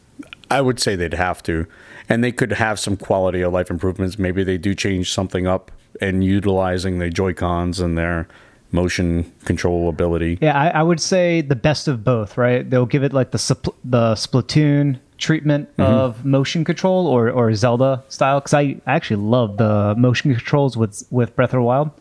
[0.50, 1.66] I would say they'd have to,
[2.10, 4.18] and they could have some quality of life improvements.
[4.20, 8.28] Maybe they do change something up and utilizing the Joy Cons and their
[8.72, 10.38] motion control ability.
[10.42, 12.70] Yeah, I, I would say the best of both, right?
[12.70, 15.82] They'll give it like the the Splatoon treatment Mm-hmm.
[15.94, 20.76] of motion control or, or Zelda style because I, I actually love the motion controls
[20.76, 21.92] with with Breath of the Wild.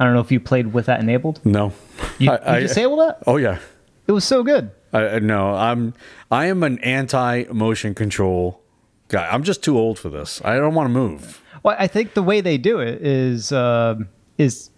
[0.00, 1.40] I don't know if you played with that enabled.
[1.44, 1.72] No,
[2.18, 3.22] You, I- you disable that?
[3.26, 3.58] Oh yeah,
[4.08, 4.70] It was so good.
[4.92, 5.94] No, I'm
[6.30, 8.60] I am an anti motion control
[9.08, 9.28] guy.
[9.30, 10.40] I'm just too old for this.
[10.44, 11.42] I don't want to move.
[11.62, 14.70] Well, I think the way they do it is um is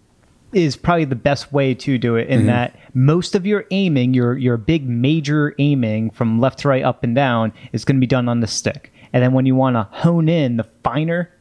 [0.51, 2.39] is probably the best way to do it Mm-hmm.
[2.39, 6.83] in that most of your aiming, your your big major aiming from left to right,
[6.83, 8.91] up and down, is going to be done on the stick.
[9.13, 11.31] And then when you want to hone in the finer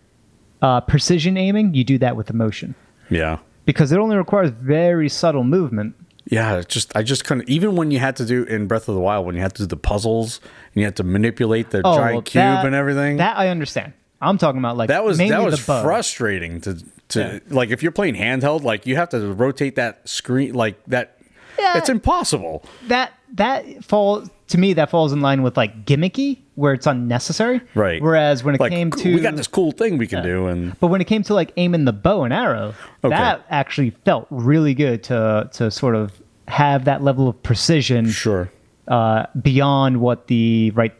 [0.62, 2.74] uh, precision aiming, you do that with the motion
[3.10, 3.38] Yeah.
[3.66, 5.94] because it only requires very subtle movement.
[6.30, 7.48] Yeah, just I just couldn't.
[7.48, 9.62] Even when you had to do in Breath of the Wild, when you had to
[9.62, 10.40] do the puzzles
[10.74, 13.48] and you had to manipulate the Oh, giant well, cube that- and everything, that, I
[13.48, 13.92] understand.
[14.20, 17.38] I'm talking about like that was that was frustrating to to Yeah.
[17.54, 21.16] like if you're playing handheld, like you have to rotate that screen like that.
[21.58, 21.78] Yeah.
[21.78, 22.64] It's impossible.
[22.88, 27.60] that that falls to me that falls in line with like gimmicky where it's unnecessary
[27.74, 28.02] Right.
[28.02, 30.78] whereas when it Like came to we got this cool thing we can do, and
[30.80, 33.14] but when it came to like aiming the bow and arrow Okay.
[33.16, 36.10] that actually felt really good to to sort of
[36.48, 38.50] have that level of precision sure,
[38.88, 40.94] uh, beyond what the right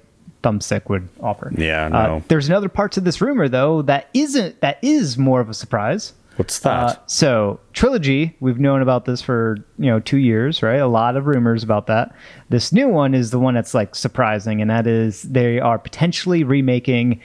[0.45, 2.23] thumbstick would offer Yeah, Uh, no.
[2.29, 6.13] there's another part to this rumor though that isn't that is more of a surprise
[6.39, 6.71] what's that?
[6.73, 10.81] uh, so trilogy, we've known about this for you know two years, right?
[10.81, 12.15] A lot of rumors about that.
[12.49, 16.43] This new one is the one that's like surprising, and that is they are potentially
[16.45, 17.21] remaking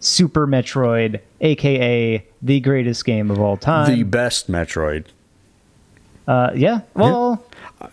[0.00, 5.06] Super Metroid, aka the greatest game of all time, the best Metroid.
[6.26, 7.44] uh, yeah, well,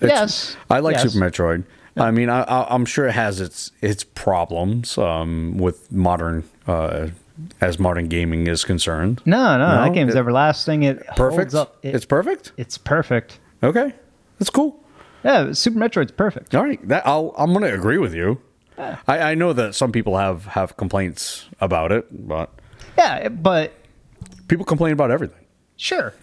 [0.01, 1.13] It's- yes, I like yes.
[1.13, 1.63] Super Metroid.
[1.97, 7.07] I mean, I, I, I'm sure it has its its problems um, with modern, uh,
[7.61, 9.21] as modern gaming is concerned.
[9.25, 9.83] No, no, No?
[9.83, 10.83] that game's It- everlasting.
[10.83, 11.51] It Perfect.
[11.51, 11.77] holds up.
[11.83, 12.51] It- it's perfect.
[12.57, 13.39] it's perfect.
[13.63, 13.93] Okay,
[14.39, 14.81] that's cool.
[15.23, 16.53] Yeah, Super Metroid's perfect.
[16.53, 18.39] All right, that I'll, I'm going to agree with you.
[18.77, 22.51] I, I know that some people have have complaints about it, but
[22.97, 23.71] Yeah, but
[24.47, 25.45] people complain about everything.
[25.77, 26.13] sure,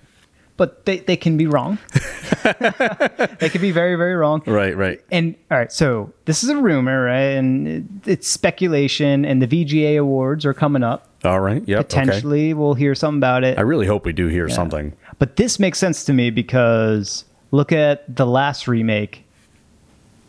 [0.56, 1.78] but they they can be wrong.
[2.42, 4.42] they can be very very wrong.
[4.46, 5.00] Right, right.
[5.10, 7.36] And all right, so this is a rumor, right?
[7.36, 11.08] And it, it's speculation, and the VGA awards are coming up.
[11.24, 11.62] All right.
[11.66, 11.78] Yep.
[11.78, 11.84] Okay.
[11.84, 13.58] Potentially, we'll hear something about it.
[13.58, 14.92] I really hope we do hear something.
[15.18, 19.24] But this makes sense to me because look at the last remake,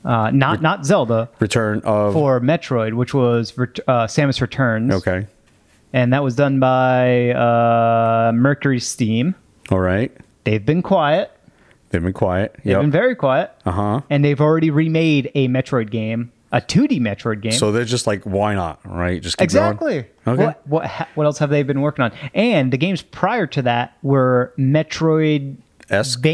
[0.05, 5.27] uh, not not Zelda Return of for Metroid, which was Ret- uh, Samus Returns, okay.
[5.91, 9.35] and that was done by uh, Mercury Steam.
[9.73, 10.11] All right.
[10.43, 11.31] They've been quiet.
[11.89, 12.55] They've been quiet.
[12.63, 14.01] They've been very quiet, Uh huh.
[14.09, 17.51] and they've already remade a Metroid game, a 2D Metroid game.
[17.53, 18.79] So they're just like, why not?
[18.85, 19.21] Right?
[19.21, 19.71] Just keep going.
[19.71, 20.05] Exactly.
[20.27, 20.45] Okay.
[20.45, 22.11] What what ha- what else have they been working on?
[22.33, 25.57] And the games prior to that were Metroid
[25.89, 26.25] Esque.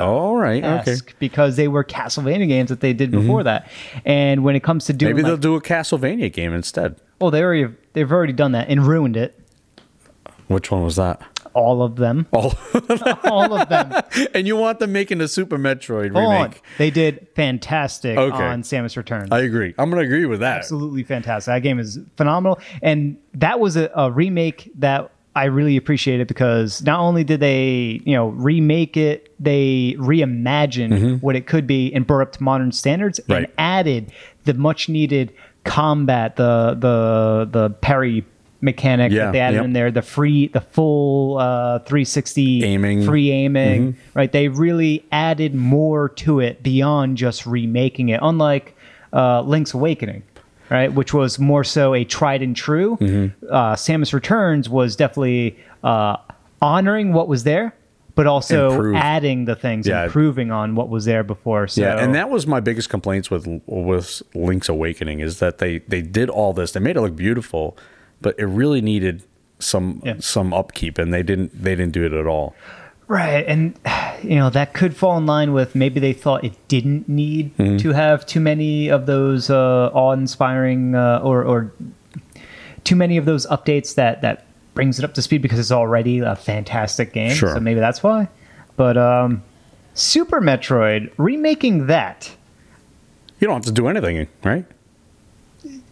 [0.00, 0.62] All right.
[0.64, 0.96] Okay.
[1.18, 3.68] Because they were Castlevania games that they did before that.
[4.04, 5.16] And when it comes to doing, Mm-hmm.
[5.16, 6.96] Maybe they'll do a Castlevania game instead.
[7.20, 9.34] oh, they already they've already done that and ruined it.
[10.46, 11.20] Which one was that?
[11.54, 12.26] All of them.
[12.32, 12.52] Oh,
[13.24, 13.92] All of them.
[14.34, 16.42] and you want them making a Super Metroid Hold on.
[16.42, 16.62] remake?
[16.78, 18.42] They did fantastic Okay.
[18.44, 19.28] on Samus Returns.
[19.32, 19.74] I agree.
[19.78, 20.58] I'm gonna agree with that.
[20.58, 21.52] absolutely fantastic.
[21.52, 26.82] That game is phenomenal, and that was a, a remake that I really appreciated because
[26.82, 32.06] not only did they, you know, remake it, they reimagined what it could be and
[32.06, 33.52] brought up to modern standards, and Mm-hmm.
[33.58, 34.12] Added
[34.44, 35.32] the much needed
[35.64, 38.24] combat, the the the parry
[38.60, 39.64] mechanic Yeah, that they added yep.
[39.66, 42.98] in there, the free, the full uh, 360 Aiming.
[43.00, 43.08] Mm-hmm.
[43.08, 44.30] free aiming, right?
[44.32, 48.20] They really added more to it beyond just remaking it.
[48.22, 48.76] Unlike
[49.12, 50.22] uh, Link's Awakening,
[50.70, 52.96] right, which was more so a tried and true.
[53.00, 53.46] Mm-hmm.
[53.48, 56.16] Uh, Samus Returns was definitely uh,
[56.60, 57.74] honoring what was there,
[58.16, 58.96] but also Improve.
[58.96, 60.04] adding the things, Yeah.
[60.06, 61.68] improving on what was there before.
[61.68, 65.78] So Yeah, and that was my biggest complaints with with Link's Awakening is that they
[65.86, 66.72] they did all this.
[66.72, 67.76] They made it look beautiful,
[68.20, 69.22] but it really needed
[69.58, 70.14] some Yeah.
[70.20, 72.54] some upkeep, and they didn't they didn't do it at all.
[73.08, 73.74] Right, and
[74.22, 77.78] you know that could fall in line with maybe they thought it didn't need Mm-hmm.
[77.78, 81.72] to have too many of those uh, awe-inspiring uh, or or
[82.84, 86.20] too many of those updates that that brings it up to speed because it's already
[86.20, 87.32] a fantastic game.
[87.32, 87.54] Sure.
[87.54, 88.28] So maybe that's why.
[88.76, 89.42] But um,
[89.94, 92.30] Super Metroid remaking that,
[93.40, 94.64] You don't have to do anything, right?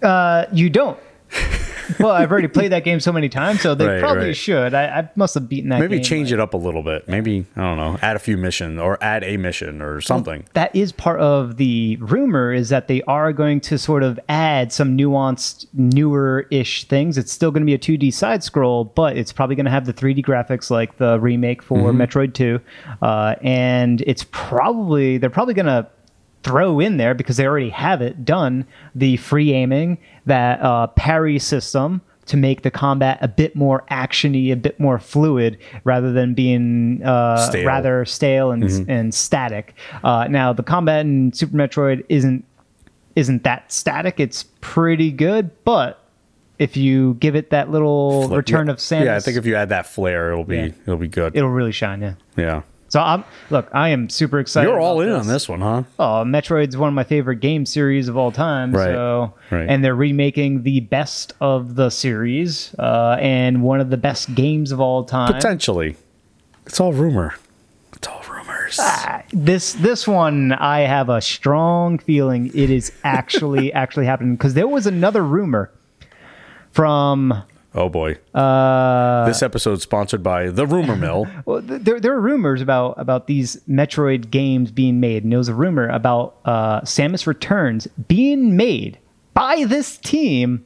[0.03, 0.99] uh, you don't.
[2.01, 4.37] well, I've already played that game so many times, so they Right, probably right.
[4.37, 4.75] should.
[4.75, 5.81] I, I must have beaten that.
[5.81, 7.07] Maybe game, change like- it up a little bit.
[7.09, 10.44] Maybe I don't know, add a few mission or add a mission or something.
[10.55, 14.72] that is part of the rumor is that they are going to sort of add
[14.72, 19.33] some nuanced newer-ish things it's still going to be a 2d side scroll but it's
[19.33, 22.01] probably going to have the 3d graphics like the remake for Mm-hmm.
[22.01, 22.59] metroid 2
[23.03, 25.87] uh, and it's probably they're probably going to
[26.47, 31.39] throw in there because they already have it done the free aiming that uh, parry
[31.41, 36.35] system to make the combat a bit more actiony, a bit more fluid, rather than
[36.35, 37.59] being uh, Stale.
[37.61, 37.67] Mm-hmm.
[37.69, 39.75] rather stale and and static.
[40.05, 42.45] Uh, now, the combat in Super Metroid isn't
[43.17, 44.21] isn't that static.
[44.21, 46.03] It's pretty good, but
[46.59, 49.55] if you give it that little return yeah, of Samus, Yeah, I think if you
[49.57, 50.69] add that flair, it'll be Yeah.
[50.83, 51.37] it'll be good.
[51.37, 52.01] it'll really shine.
[52.03, 52.15] Yeah.
[52.37, 52.63] yeah,
[52.97, 53.69] So I'm look.
[53.75, 54.71] I am super excited.
[54.71, 55.83] you're all in on this one, huh?
[55.99, 58.73] Oh, Metroid's one of my favorite game series of all time.
[58.73, 59.69] Right, So, right.
[59.69, 64.73] and they're remaking the best of the series uh, and one of the best games
[64.73, 65.31] of all time.
[65.35, 65.97] Potentially,
[66.65, 67.35] it's all rumor.
[67.95, 68.79] It's all rumors.
[68.81, 74.55] Ah, This this one, I have a strong feeling it is actually actually happening because
[74.55, 75.71] there was another rumor
[76.73, 77.43] from
[77.77, 78.17] Oh boy.
[78.35, 81.27] Uh, this episode's sponsored by the Rumor Mill.
[81.45, 85.49] well, there there are rumors about about these Metroid games being made, and there was
[85.49, 88.99] a rumor about uh, Samus Returns being made
[89.35, 90.65] by this team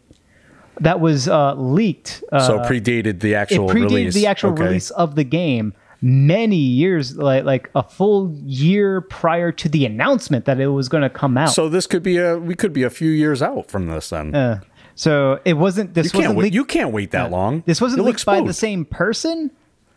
[0.81, 2.23] that was uh, leaked.
[2.31, 4.14] Uh, so predated the actual it predated release.
[4.14, 4.62] the actual Okay.
[4.62, 10.44] release of the game many years, like like a full year prior to the announcement
[10.44, 11.51] that it was going to come out.
[11.51, 14.62] So this could be a we could be a few years out from this then.
[15.01, 15.95] So it wasn't.
[15.95, 16.43] This you can't wasn't wait.
[16.45, 16.55] leaked.
[16.55, 17.63] You can't wait that long.
[17.65, 19.51] This wasn't You'll leaked by the same person,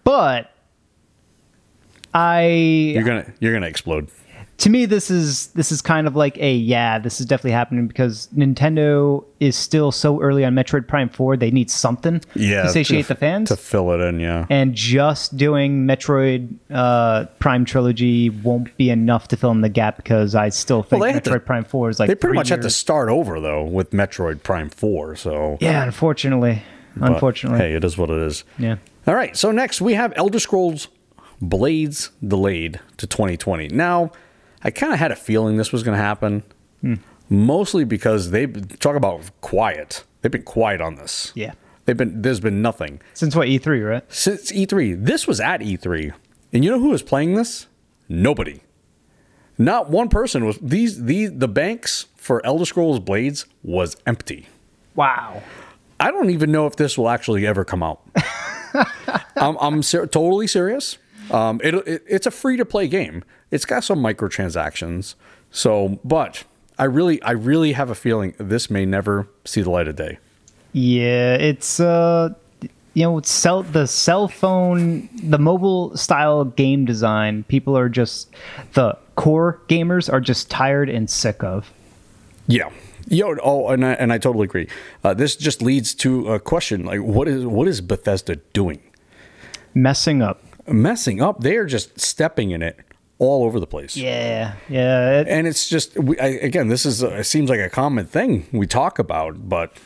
[0.06, 0.50] but
[2.14, 2.46] I
[2.96, 4.08] You're gonna you're gonna explode.
[4.64, 7.86] To me this is this is kind of like a yeah this is definitely happening
[7.86, 12.70] because nintendo is still so early on metroid prime 4 they need something Yeah, to
[12.70, 14.20] satiate to- the fans to fill it in.
[14.22, 14.46] Yeah.
[14.50, 19.98] and just doing metroid uh, prime trilogy won't be enough to fill in the gap
[19.98, 22.62] because i still think Well, metroid to- prime 4 is like They pretty much had
[22.62, 25.16] to start over though with Metroid Prime Four.
[25.18, 26.64] So yeah unfortunately
[26.96, 28.44] but, unfortunately hey, it is what it is.
[28.58, 30.88] yeah All right, so next we have Elder Scrolls
[31.42, 33.68] Blades delayed to 2020.
[33.70, 34.12] Now,
[34.64, 36.44] I kind of had a feeling this was going to happen,
[36.82, 36.96] Hmm.
[37.30, 40.04] mostly because they talk about quiet.
[40.22, 41.32] They've been quiet on this.
[41.36, 41.54] yeah
[41.86, 45.04] They've been there's been nothing since what e3 right since E3.
[45.04, 46.14] This was at E3,
[46.54, 47.68] and you know who was playing this?
[48.08, 48.62] Nobody.
[49.58, 50.58] Not one person was.
[50.62, 54.48] These these the banks for Elder Scrolls Blades was empty.
[54.96, 55.42] wow
[56.00, 58.02] I don't even know if this will actually ever come out.
[59.36, 60.98] I'm, I'm ser- totally serious.
[61.32, 63.24] Um, it, it, it's a free to play game.
[63.54, 65.14] It's got some microtransactions.
[65.52, 66.44] So, but
[66.80, 70.18] I really, I really have a feeling this may never see the light of day.
[70.72, 72.34] Yeah, it's uh
[72.96, 78.34] you know, it's cell the cell phone, the mobile style game design, people are just
[78.74, 81.72] the core gamers are just tired and sick of.
[82.48, 82.72] Yeah.
[83.08, 84.68] Yo, oh, and I, and I totally agree.
[85.04, 88.82] Uh, this just leads to a question: like, what is what is Bethesda doing?
[89.76, 90.42] Messing up.
[90.68, 91.42] Messing up?
[91.42, 92.80] They are just stepping in it
[93.20, 93.96] all over the place.
[93.96, 95.22] Yeah, yeah.
[95.22, 98.06] it- and it's just we, I, again this is a, it seems like a common
[98.06, 99.78] thing we talk about but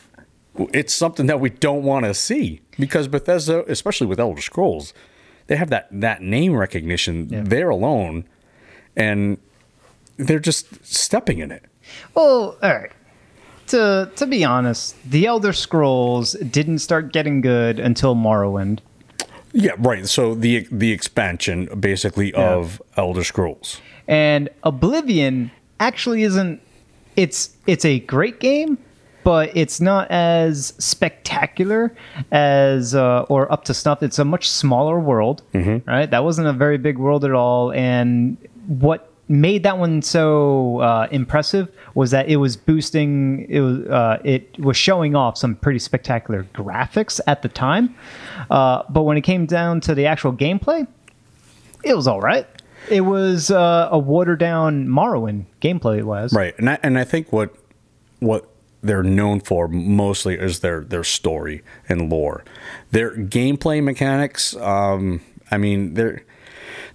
[0.72, 4.92] it's something that we don't want to see because bethesda especially with elder scrolls
[5.46, 8.24] they have that that name recognition there alone
[8.96, 9.38] and
[10.16, 11.64] they're just stepping in it
[12.14, 12.90] well, all right.
[13.68, 18.80] To to be honest, the Elder Scrolls didn't start getting good until Morrowind.
[19.52, 20.06] Yeah right.
[20.06, 23.80] So the the expansion basically of elder scrolls.
[24.06, 26.60] And Oblivion actually isn't
[27.16, 28.78] it's it's a great game
[29.24, 31.94] but it's not as spectacular
[32.32, 34.02] as uh, or up to snuff.
[34.02, 35.42] It's a much smaller world
[35.86, 36.10] right?
[36.10, 37.72] That wasn't a very big world at all.
[37.72, 43.86] And what made that one so uh, impressive was that it was boosting it was
[43.88, 47.94] uh, it was showing off some pretty spectacular graphics at the time
[48.50, 50.86] uh, but when it came down to the actual gameplay
[51.84, 52.46] It was all right.
[52.90, 56.32] It was uh, a watered down Morrowind gameplay wise.
[56.32, 57.54] Right, and I, and I think what
[58.20, 58.48] what
[58.82, 62.44] they're known for mostly is their their story and lore.
[62.90, 65.20] Their gameplay mechanics, um,
[65.50, 66.22] I mean, their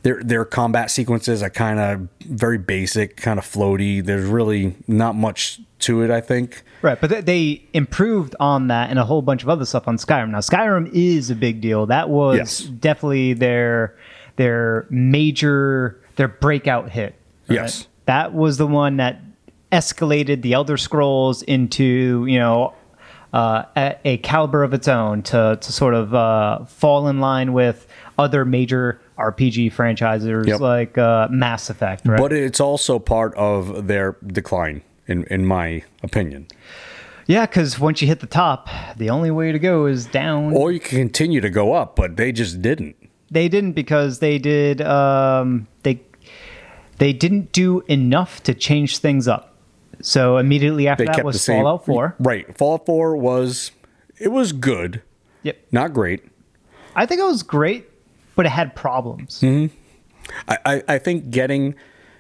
[0.04, 4.04] their their combat sequences are kind of very basic, kind of floaty.
[4.04, 6.12] There's really not much to it.
[6.12, 6.64] I think.
[6.82, 10.30] Right, but they improved on that and a whole bunch of other stuff on Skyrim.
[10.32, 11.86] Now, Skyrim is a big deal.
[11.86, 12.60] That was Yes.
[12.60, 13.96] definitely their
[14.36, 17.16] their major their breakout hit.
[17.48, 17.56] right?
[17.56, 17.88] Yes.
[18.06, 19.22] that was the one that
[19.72, 22.74] escalated the Elder Scrolls into you know
[23.34, 27.54] uh, a, a caliber of its own to to sort of uh, fall in line
[27.54, 27.88] with
[28.18, 30.60] other major RPG franchises Yep.
[30.60, 32.06] like uh, Mass Effect.
[32.08, 32.20] Right?
[32.20, 36.48] But it's also part of their decline, in in my opinion.
[37.28, 40.54] yeah, because once you hit the top, the only way to go is down.
[40.54, 42.96] Or you can continue to go up, but they just didn't.
[43.32, 46.02] They didn't because they did um, they
[47.00, 49.50] they didn't do enough to change things up.
[50.02, 51.46] So immediately after They that was.
[51.46, 52.16] Fallout 4.
[52.20, 53.72] Right, Fallout Four was
[54.20, 55.02] it was good,
[55.44, 55.58] Yep.
[55.72, 56.24] not great.
[56.96, 57.88] I think it was great,
[58.36, 59.42] but it had problems.
[59.42, 59.68] Hmm.
[60.48, 61.76] I, I, I think getting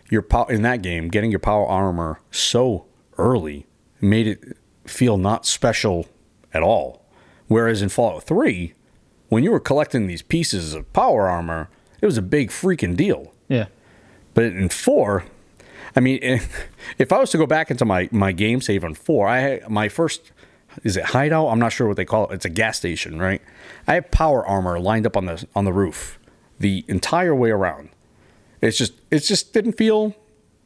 [0.09, 2.86] your power in that game, getting your power armor so
[3.18, 3.66] early
[4.01, 6.07] made it feel not special
[6.53, 7.05] at all.
[7.47, 8.74] Whereas in Fallout 3,
[9.30, 11.70] when you were collecting these pieces of power armor,
[12.01, 13.34] it was a big freaking deal.
[13.47, 13.68] Yeah.
[14.34, 15.24] But in 4,
[15.95, 16.20] I mean,
[16.97, 19.70] if I was to go back into my, my game save on 4, I had
[19.70, 20.32] my first
[20.84, 21.47] is it hideout?
[21.47, 22.36] I'm not sure what they call it.
[22.36, 23.41] It's a gas station, right?
[23.88, 26.19] I have power armor lined up on the on the roof
[26.59, 27.89] the entire way around.
[28.61, 30.15] It's just it just didn't feel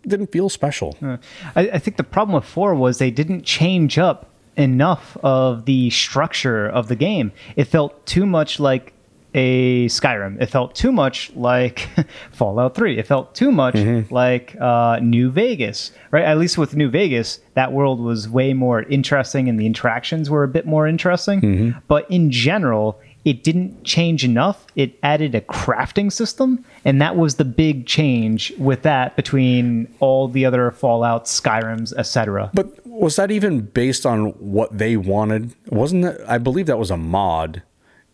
[0.08, 0.96] didn't feel special.
[1.02, 1.18] Uh,
[1.56, 5.90] I, I think the problem with four was they didn't change up enough of the
[5.90, 7.32] structure of the game.
[7.56, 8.94] It felt too much like
[9.34, 10.42] a Skyrim.
[10.42, 11.90] It felt too much like
[12.32, 12.98] Fallout 3.
[12.98, 13.76] It felt too much
[14.12, 16.24] like uh, New Vegas, right?
[16.24, 20.44] At least with New Vegas, that world was way more interesting and the interactions were
[20.44, 21.76] a bit more interesting.
[21.88, 24.66] But in general, it didn't change enough.
[24.78, 30.30] It added a crafting system, and that was the big change with that between all
[30.30, 32.50] the other Fallout, Skyrims, etc.
[32.54, 35.54] But was that even based on what they wanted?
[35.68, 36.22] Wasn't it?
[36.26, 37.64] I believe that was a mod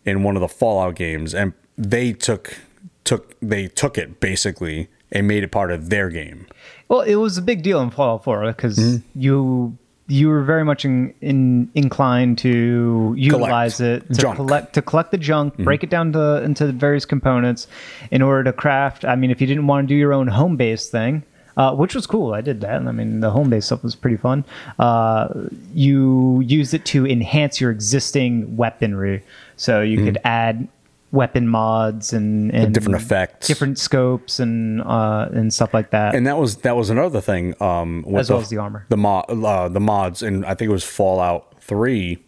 [0.04, 2.58] in one of the Fallout games, and they took
[3.04, 6.46] took they took it basically and made it part of their game.
[6.88, 10.84] Well, it was a big deal in Fallout 4 because you you were very much
[10.84, 14.36] in, in, inclined to utilize it to junk.
[14.36, 17.66] collect to collect the junk, break it down to into various components
[18.10, 19.04] in order to craft.
[19.04, 21.22] I mean, if you didn't want to do your own home base thing,
[21.56, 22.82] uh, which was cool, I did that.
[22.82, 24.44] I mean, the home base stuff was pretty fun.
[24.78, 25.28] Uh,
[25.72, 29.22] you used it to enhance your existing weaponry,
[29.56, 30.68] so you could add
[31.12, 33.46] weapon mods and, and different effects.
[33.46, 36.14] different scopes and uh, and stuff like that.
[36.14, 37.54] And that was that was another thing.
[37.62, 38.84] Um, As well as the armor.
[38.88, 42.18] the mod, uh, the mods, and I think it was Fallout Three.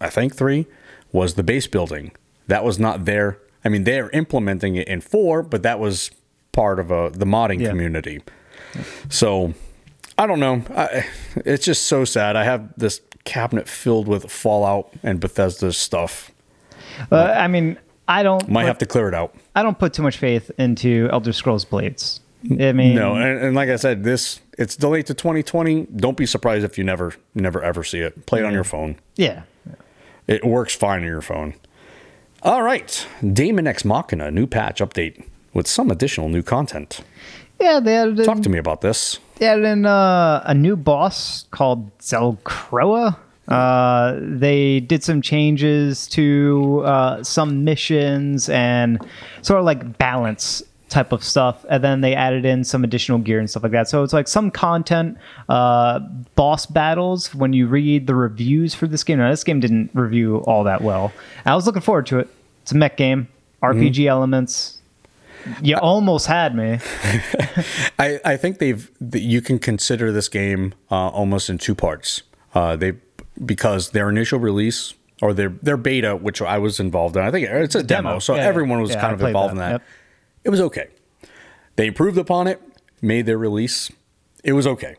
[0.00, 0.66] I think three
[1.12, 2.12] was the base building.
[2.48, 3.38] That was not there.
[3.64, 6.10] I mean, they're implementing it in four, but that was
[6.52, 7.70] part of uh, the modding Yeah.
[7.70, 8.20] community.
[9.08, 9.54] So
[10.18, 10.62] I don't know.
[10.76, 11.06] I,
[11.36, 12.36] it's just so sad.
[12.36, 16.30] I have this cabinet filled with Fallout and Bethesda stuff.
[17.10, 17.78] Uh, I mean,
[18.08, 18.48] I don't.
[18.48, 19.34] Might put, have to clear it out.
[19.54, 22.20] I don't put too much faith into Elder Scrolls Blades.
[22.48, 25.86] I mean, No, and, and like I said, this it's delayed to 2020.
[25.96, 28.26] Don't be surprised if you never, never ever see it.
[28.26, 28.96] Play it on your phone.
[29.16, 29.42] yeah,
[30.28, 31.54] It works fine on your phone.
[32.42, 35.24] All right, Daemon X Machina new patch update
[35.54, 37.00] with some additional new content.
[37.58, 37.80] yeah.
[37.80, 39.18] They added Talk to me about this.
[39.36, 43.16] they added in uh, a new boss called Zelcroa.
[43.48, 49.00] Uh, they did some changes to uh, some missions and
[49.42, 51.64] sort of like balance type of stuff.
[51.68, 53.88] And then they added in some additional gear and stuff like that.
[53.88, 55.18] So it's like some content
[55.48, 56.00] uh
[56.34, 59.18] boss battles when you read the reviews for this game.
[59.18, 61.12] Now this game didn't review all that well.
[61.44, 62.28] I was looking forward to it.
[62.62, 63.28] It's a mech game.
[63.62, 64.78] Rpg elements.
[65.62, 66.78] You almost had me.
[67.98, 72.22] I, I think they've you can consider this game uh, almost in two parts.
[72.54, 72.94] Uh, they
[73.44, 77.22] because their initial release or their their beta, which I was involved in.
[77.22, 78.18] I think it's a demo, demo.
[78.18, 79.56] so Yeah, everyone was yeah, kind of involved that.
[79.56, 79.70] in that.
[79.72, 79.82] Yep.
[80.44, 80.88] It was okay.
[81.76, 82.62] They improved upon it,
[83.02, 83.90] made their release.
[84.44, 84.96] It was okay,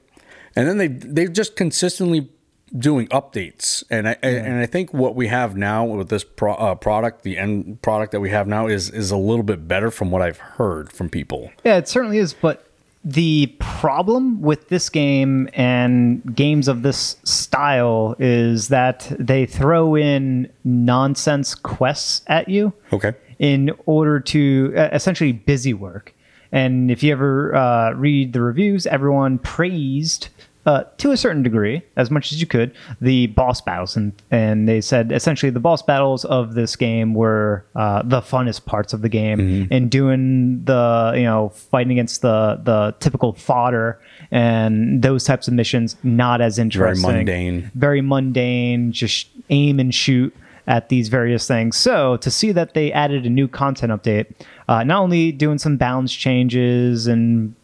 [0.55, 2.29] and then they they've just consistently
[2.77, 6.75] doing updates, and I and I think what we have now with this pro, uh,
[6.75, 10.11] product, the end product that we have now, is is a little bit better from
[10.11, 11.49] what I've heard from people.
[11.63, 12.33] Yeah, it certainly is.
[12.33, 12.66] But
[13.03, 20.51] the problem with this game and games of this style is that they throw in
[20.63, 22.73] nonsense quests at you.
[22.91, 23.13] Okay.
[23.39, 26.13] in order to uh, essentially busy work.
[26.51, 30.29] And if you ever uh, read the reviews, everyone praised
[30.67, 34.67] uh, to a certain degree, as much as you could, the boss battles, and and
[34.67, 39.01] they said essentially the boss battles of this game were uh, the funnest parts of
[39.01, 43.99] the game, and doing the you know fighting against the the typical fodder
[44.29, 47.71] and those types of missions not as interesting, Very mundane.
[47.73, 50.35] very mundane, just aim and shoot
[50.67, 51.77] at these various things.
[51.77, 54.25] So to see that they added a new content update,
[54.67, 57.55] uh, not only doing some balance changes and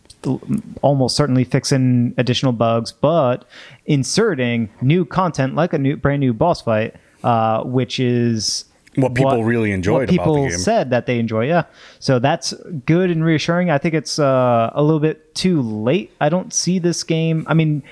[0.82, 3.46] almost certainly fixing additional bugs, but
[3.86, 8.66] inserting new content like a new brand new boss fight, uh, which is
[8.96, 11.48] What people really enjoyed what about the people said that they enjoy.
[11.48, 11.64] Yeah,
[12.00, 12.54] so that's
[12.86, 13.70] good and reassuring.
[13.70, 16.12] I think it's uh, a little bit too late.
[16.22, 17.46] I don't see this game.
[17.48, 17.84] I mean,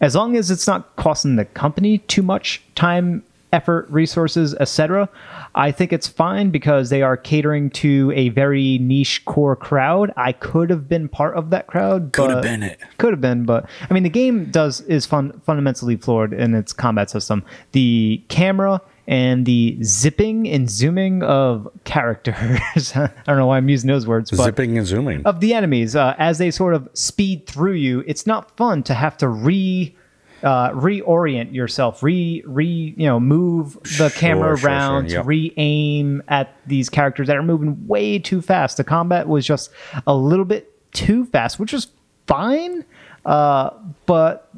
[0.00, 3.22] as long as it's not costing the company too much time
[3.52, 5.08] effort resources etc
[5.54, 10.32] i think it's fine because they are catering to a very niche core crowd i
[10.32, 12.80] could have been part of that crowd Could have been it.
[12.98, 16.72] could have been but i mean the game does is fun fundamentally flawed in its
[16.72, 22.34] combat system the camera and the zipping and zooming of characters
[22.96, 25.24] i don't know why i'm using those words but Zipping and zooming.
[25.24, 28.04] of the enemies uh, as they sort of speed through you.
[28.06, 29.94] It's not fun to have to re
[30.42, 35.26] uh, reorient yourself, re re you know move the camera sure, sure, around, yep.
[35.26, 38.76] re aim at these characters that are moving way too fast.
[38.76, 39.70] The combat was just
[40.06, 41.88] a little bit too fast, which was
[42.26, 42.84] fine,
[43.24, 43.70] uh,
[44.06, 44.52] but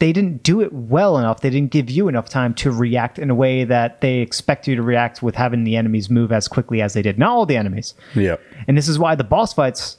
[0.00, 1.40] they didn't do it well enough.
[1.40, 4.74] They didn't give you enough time to react in a way that they expect you
[4.74, 7.18] to react with having the enemies move as quickly as they did.
[7.18, 7.94] Not all the enemies.
[8.14, 8.36] yeah.
[8.66, 9.98] And this is why the boss fights,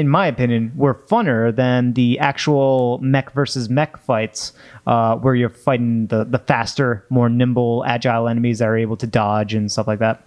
[0.00, 4.52] in my opinion, were funner than the actual mech versus mech fights,
[4.86, 9.06] uh, where you're fighting the, the faster, more nimble, agile enemies that are able to
[9.06, 10.24] dodge and stuff like that.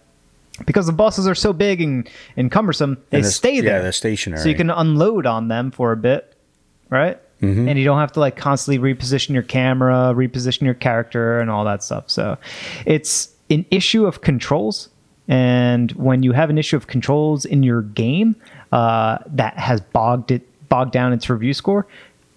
[0.65, 2.07] Because the bosses are so big and,
[2.37, 3.81] and cumbersome, they And stay yeah, there.
[3.81, 4.41] they're stationary.
[4.41, 6.35] So you can unload on them for a bit,
[6.89, 7.19] right?
[7.41, 7.67] Mm-hmm.
[7.67, 11.65] And you don't have to like constantly reposition your camera, reposition your character, and all
[11.65, 12.09] that stuff.
[12.09, 12.37] So
[12.85, 14.89] it's an issue of controls.
[15.27, 18.35] And when you have an issue of controls in your game
[18.73, 21.85] uh, that has bogged it bogged down its review score,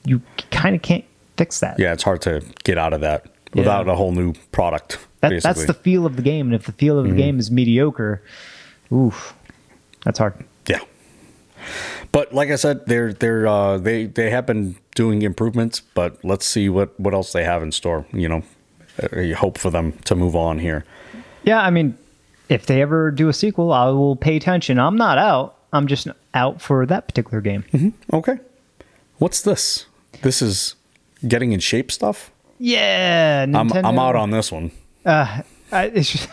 [0.04, 0.20] you
[0.50, 1.04] kind of can't
[1.36, 1.78] fix that.
[1.78, 4.98] Yeah, it's hard to get out of that without a whole new product.
[5.20, 6.46] That, that's the feel of the game.
[6.46, 7.16] And if the feel of Mm-hmm.
[7.16, 8.22] the game is mediocre,
[8.92, 9.34] oof,
[10.04, 10.34] that's hard.
[10.68, 10.80] Yeah.
[12.12, 16.46] But like I said, they're they're uh, they they have been doing improvements, but let's
[16.46, 18.06] see what what else they have in store.
[18.12, 18.42] You know,
[19.02, 20.84] Uh, you hope for them to move on here.
[21.44, 21.96] Yeah, I mean,
[22.48, 24.78] if they ever do a sequel, I will pay attention.
[24.78, 25.55] I'm not out.
[25.72, 27.94] I'm just out for that particular game.
[28.12, 28.38] Okay.
[29.18, 29.86] What's this?
[30.22, 30.74] This is
[31.26, 32.30] getting in shape stuff.
[32.58, 33.84] Yeah, I'm Nintendo.
[33.84, 34.70] I'm out on this one.
[35.04, 35.42] Uh,
[35.72, 36.28] I, it's just-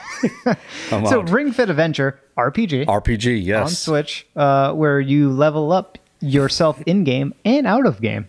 [0.90, 1.30] so out.
[1.30, 3.62] Ring Fit Adventure RPG RPG, yes.
[3.64, 3.70] on.
[3.70, 8.28] Switch, uh, where you level up yourself in game and out of game.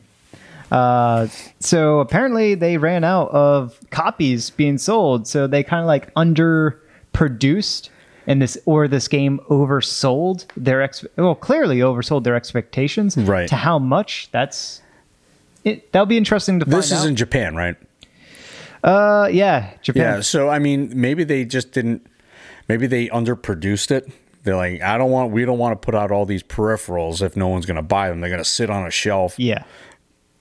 [0.73, 1.29] Uh,
[1.61, 7.91] so apparently they ran out of copies being sold, so they kind of like underproduced,
[8.27, 11.05] and this or this game oversold their ex.
[11.17, 13.17] Well, clearly oversold their expectations.
[13.17, 13.49] Right.
[13.49, 14.29] To how much?
[14.33, 14.83] That's
[15.65, 15.93] it.
[15.93, 17.09] That'll be interesting to find This is out.
[17.09, 17.77] in Japan, right?
[18.83, 20.03] uh, yeah, Japan.
[20.17, 20.21] Yeah.
[20.21, 22.07] So I mean, maybe they just didn't.
[22.69, 24.11] Maybe they underproduced it.
[24.43, 25.33] They're like, I don't want.
[25.33, 28.09] We don't want to put out all these peripherals if no one's going to buy
[28.09, 28.21] them.
[28.21, 29.39] They're going to sit on a shelf.
[29.39, 29.65] yeah.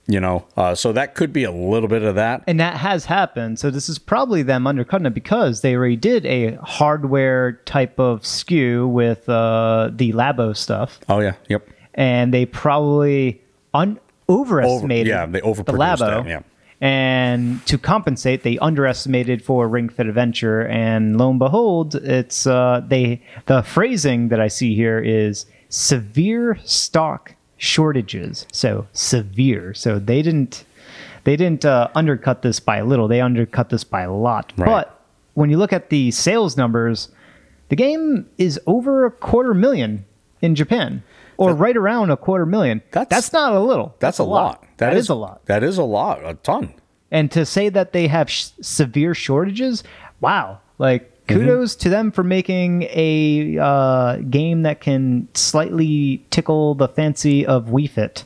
[0.06, 0.46] You know.
[0.56, 2.44] Uh, so that could be a little bit of that.
[2.46, 3.58] And that has happened.
[3.58, 8.20] So this is probably them undercutting it because they already did a hardware type of
[8.22, 11.34] SKU with uh, the Labo stuff, Oh yeah.
[11.48, 11.66] Yep.
[11.94, 13.40] and they probably
[13.72, 13.98] un-
[14.28, 15.06] overestimated.
[15.06, 15.98] yeah, they overproduced the Labo.
[16.24, 16.40] that, yeah.
[16.80, 22.82] And to compensate, they underestimated for Ring Fit Adventure, and lo and behold, it's uh,
[22.86, 23.22] they.
[23.46, 28.46] The phrasing that I see here is severe stock shortages.
[28.52, 29.74] So severe.
[29.74, 30.64] So they didn't
[31.24, 33.08] they didn't uh, undercut this by a little.
[33.08, 34.52] They undercut this by a lot.
[34.56, 34.66] Right.
[34.66, 35.00] But
[35.34, 37.08] when you look at the sales numbers,
[37.70, 40.04] the game is over a quarter million
[40.42, 41.02] in Japan,
[41.38, 42.82] or right around a quarter million.
[42.90, 43.94] That's- That's not a little.
[43.98, 44.64] That's, a lot.
[44.76, 45.46] that is, a lot.
[45.46, 46.20] That is a lot.
[46.24, 46.74] A ton.
[47.10, 49.82] And to say that they have sh- severe shortages,
[50.20, 50.58] wow!
[50.78, 51.40] Like Mm-hmm.
[51.40, 57.66] kudos to them for making a uh, game that can slightly tickle the fancy of
[57.66, 58.24] Wii Fit.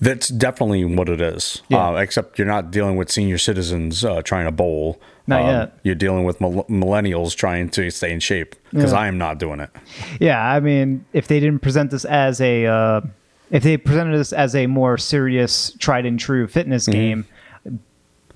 [0.00, 1.62] That's definitely what it is.
[1.68, 1.88] Yeah.
[1.90, 5.00] Uh, except you're not dealing with senior citizens uh, trying to bowl.
[5.26, 5.78] Not Um, yet.
[5.82, 8.98] You're dealing with mil- millennials trying to stay in shape because Yeah.
[8.98, 9.70] I am not doing it.
[10.20, 13.00] Yeah, I mean, if they didn't present this as a, uh,
[13.50, 16.52] if they presented this as a more serious, tried and true Mm-hmm.
[16.52, 17.24] fitness game,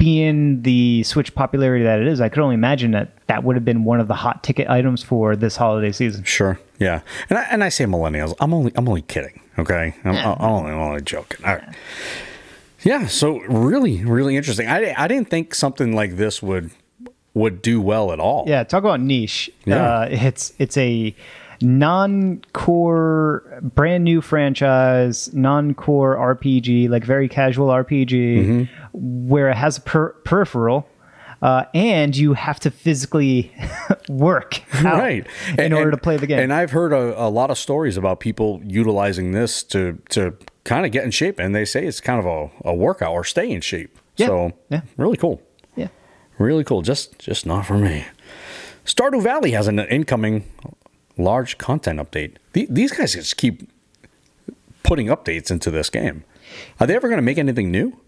[0.01, 3.67] being the Switch popularity that it is, I could only imagine that that would have
[3.67, 6.25] been one of the hot ticket items for this holiday season.
[6.25, 6.59] Sure.
[6.79, 7.03] Yeah.
[7.29, 8.35] And I, and I say millennials.
[8.41, 9.41] I'm only I'm only kidding.
[9.59, 9.95] Okay.
[10.05, 11.45] I'm, I'm only, I'm only joking.
[11.45, 11.75] All right.
[12.83, 13.07] Yeah.
[13.09, 14.69] So really, really interesting.
[14.69, 16.71] I, I didn't think something like this would
[17.35, 18.45] would do well at all.
[18.49, 19.51] Yeah, talk about niche.
[19.67, 20.01] Yeah.
[20.01, 21.15] Uh, it's it's a
[21.63, 30.13] non-core, brand new franchise, non-core RPG, like very casual RPG, where it has a per-
[30.25, 30.87] peripheral.
[31.43, 33.51] Uh, and you have to physically
[34.11, 35.27] work Right.
[35.49, 36.39] in And- order and- to play the game.
[36.39, 40.85] And I've heard a, a lot of stories about people utilizing this to to kind
[40.85, 43.51] of get in shape, and they say it's kind of a, a workout or stay
[43.51, 43.99] in shape.
[44.19, 44.27] Yeah.
[44.27, 44.83] So Yeah.
[44.99, 45.41] really cool.
[45.77, 45.89] yeah.
[46.37, 46.83] Really cool.
[46.83, 48.05] Just just not for me.
[48.85, 50.45] Stardew Valley has an incoming
[51.17, 52.37] large content update.
[52.53, 53.67] The- These guys just keep
[54.83, 56.25] putting updates into this game.
[56.79, 57.99] Are they ever going to make anything new?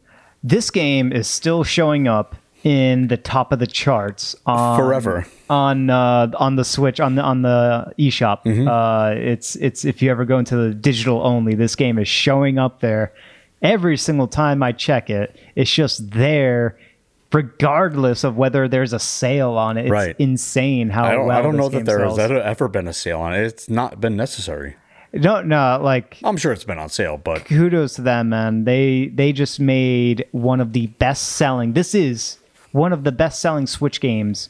[0.44, 2.34] This game is still showing up
[2.64, 5.26] in the top of the charts on, Forever.
[5.50, 8.40] on uh, on the Switch on the on the eShop.
[8.46, 12.58] Uh, it's it's if you ever go into the digital only, this game is showing
[12.58, 13.12] up there
[13.62, 15.36] every single time I check it.
[15.56, 16.78] It's just there.
[17.32, 20.14] Regardless of whether there's a sale on it, it's Right.
[20.18, 23.20] insane how I don't, well I don't know that there has ever been a sale
[23.20, 23.40] on it.
[23.44, 24.76] It's not been necessary.
[25.14, 28.64] No, no, like I'm sure it's been on sale, but kudos to them, man.
[28.64, 31.74] They they just made one of the best selling.
[31.74, 32.38] This is
[32.72, 34.48] one of the best selling Switch games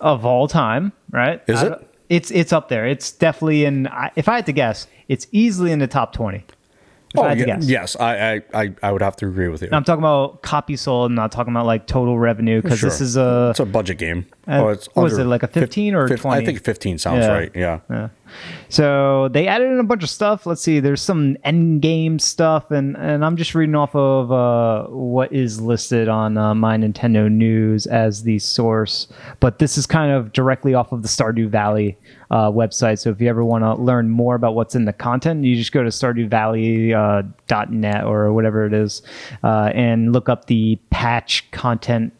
[0.00, 1.42] of all time, right?
[1.48, 1.88] Is it?
[2.08, 2.86] It's it's up there.
[2.86, 3.88] It's definitely in.
[4.16, 6.44] If I had to guess, it's easily in the top twenty.
[7.14, 7.68] If I had to Oh, yeah, guess.
[7.68, 9.66] yes, I, I, I, I would have to agree with you.
[9.66, 11.10] And I'm talking about copy sold.
[11.10, 14.26] I'm not talking about like total revenue because this is a it's a budget game.
[14.48, 16.42] Uh, oh, it's was it, like a 15 or fif- 20?
[16.42, 17.32] I think 15 sounds Yeah.
[17.32, 17.50] right.
[17.54, 17.80] Yeah.
[17.90, 18.08] yeah.
[18.68, 20.46] So they added in a bunch of stuff.
[20.46, 20.80] Let's see.
[20.80, 25.60] There's some end game stuff, and and I'm just reading off of uh, what is
[25.60, 29.08] listed on uh, my Nintendo News as the source.
[29.40, 31.98] But this is kind of directly off of the Stardew Valley
[32.30, 32.98] uh, website.
[32.98, 35.72] So if you ever want to learn more about what's in the content, you just
[35.72, 39.02] go to StardewValley.net or whatever it is,
[39.44, 42.12] uh, and look up the patch content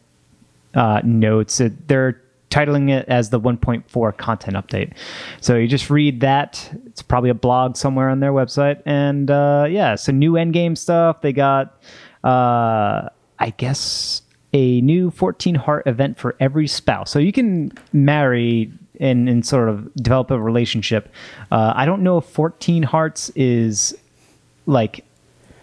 [0.75, 1.59] uh, notes.
[1.59, 2.21] It, they're
[2.53, 4.93] titling it as the 1.4 content update.
[5.41, 6.69] So you just read that.
[6.85, 8.81] It's probably a blog somewhere on their website.
[8.85, 11.21] And uh, yeah, some new endgame stuff.
[11.21, 11.81] They got,
[12.23, 14.21] uh, I guess,
[14.53, 17.09] a new 14 heart event for every spouse.
[17.09, 21.11] So you can marry and, and sort of develop a relationship.
[21.51, 23.97] Uh, I don't know if 14 hearts is
[24.67, 25.03] like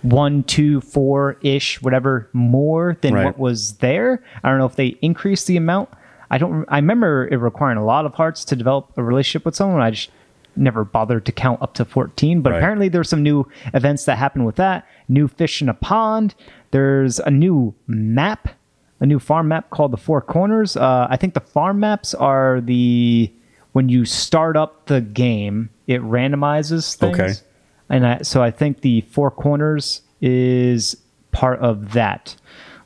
[0.02, 3.26] one, two, four ish, whatever more than Right.
[3.26, 4.24] what was there.
[4.42, 5.88] I don't know if they increased the amount.
[6.30, 6.64] I don't.
[6.68, 9.80] I remember it requiring a lot of hearts to develop a relationship with someone.
[9.80, 10.10] I just
[10.56, 12.40] never bothered to count up to fourteen.
[12.42, 12.58] But Right.
[12.58, 14.86] apparently, there's some new events that happen with that.
[15.08, 16.34] New fish in a pond.
[16.70, 18.48] There's a new map,
[19.00, 20.76] a new farm map called the Four Corners.
[20.76, 23.32] Uh, I think the farm maps are the
[23.72, 27.18] when you start up the game, it randomizes things.
[27.18, 27.32] Okay.
[27.88, 30.96] And I, so I think the Four Corners is
[31.32, 32.36] part of that.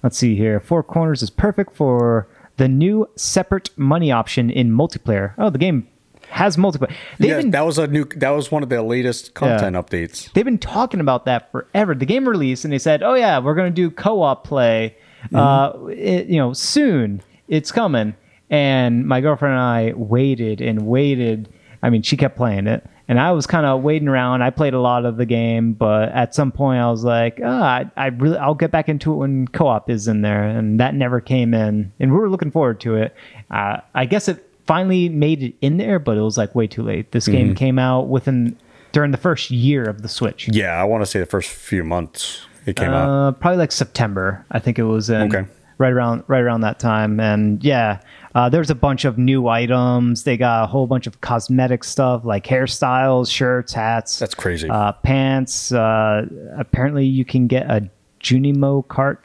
[0.02, 0.60] Let's see here.
[0.60, 2.26] Four Corners is perfect for
[2.56, 5.34] the new separate money option in multiplayer.
[5.38, 5.88] Oh, the game
[6.28, 6.92] has multiplayer.
[7.18, 8.04] They've Yeah, been that was a new.
[8.16, 10.32] That was one of the latest content updates.
[10.32, 11.94] they've been talking about that forever.
[11.94, 14.96] The game released, and they said, "Oh yeah, we're going to do co-op play.
[15.34, 17.22] Uh, it, you know, soon.
[17.48, 18.14] It's coming."
[18.50, 21.48] And my girlfriend and I waited and waited.
[21.82, 24.42] I mean, she kept playing it, and I was kind of waiting around.
[24.42, 27.62] I played a lot of the game, but at some point, I was like, oh,
[27.62, 30.94] I, I really, I'll get back into it when co-op is in there, and that
[30.94, 31.92] never came in.
[32.00, 33.14] And we were looking forward to it.
[33.50, 36.82] Uh, I guess it finally made it in there, but it was like way too
[36.82, 37.12] late.
[37.12, 38.56] This game came out within
[38.92, 40.48] during the first year of the Switch.
[40.48, 43.08] Yeah, I want to say the first few months it came out.
[43.08, 45.34] Uh, probably like September, I think it was in.
[45.34, 45.46] Okay.
[45.76, 47.98] Right around right around that time, and yeah,
[48.34, 50.24] uh, there's a bunch of new items.
[50.24, 54.18] They got a whole bunch of cosmetic stuff like hairstyles, shirts, hats.
[54.18, 54.68] That's crazy.
[54.68, 55.70] Uh, pants.
[55.72, 56.26] Uh,
[56.56, 57.88] apparently, you can get a
[58.20, 59.18] Junimo Kart.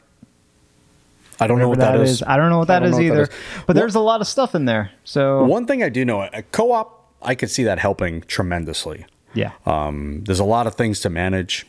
[1.42, 2.22] I don't know what that is.
[2.22, 3.14] I don't know what that is know either.
[3.26, 3.38] that is.
[3.66, 4.92] But there's a lot of stuff in there.
[5.04, 9.06] So One thing I do know, a co-op, I could see that helping tremendously.
[9.32, 11.66] yeah, Um, there's a lot of things to manage,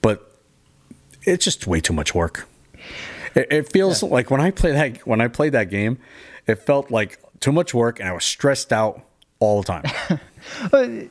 [0.00, 0.36] but
[1.22, 2.46] it's just way too much work.
[3.34, 5.98] It, it feels like when I play that when I played that game,
[6.46, 9.02] it felt like too much work, and I was stressed out
[9.38, 11.10] all the time.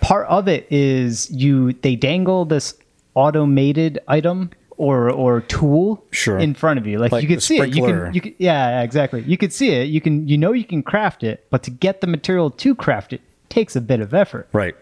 [0.00, 2.74] part of it is you they dangle this
[3.14, 6.38] automated item or or tool Sure.
[6.38, 8.34] in front of you like, Like you could the see it you can you can
[8.38, 11.62] yeah exactly you could see it you can you know you can craft it but
[11.64, 14.76] to get the material to craft it takes a bit of effort right.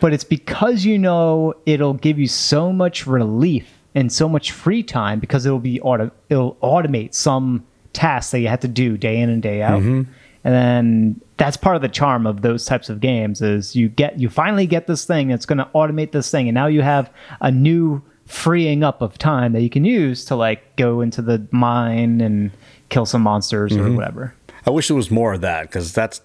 [0.00, 4.82] but it's because you know it'll give you so much relief and so much free
[4.82, 9.20] time because it'll be auto it'll automate some tasks that you had to do day
[9.20, 9.80] in and day out.
[9.80, 10.10] Mm-hmm.
[10.42, 14.18] And then that's part of the charm of those types of games is you get
[14.18, 17.10] you finally get this thing that's going to automate this thing and now you have
[17.42, 21.46] a new freeing up of time that you can use to like go into the
[21.50, 22.50] mine and
[22.88, 23.86] kill some monsters Mm-hmm.
[23.92, 24.34] or whatever.
[24.66, 26.20] I wish there was more of that because that's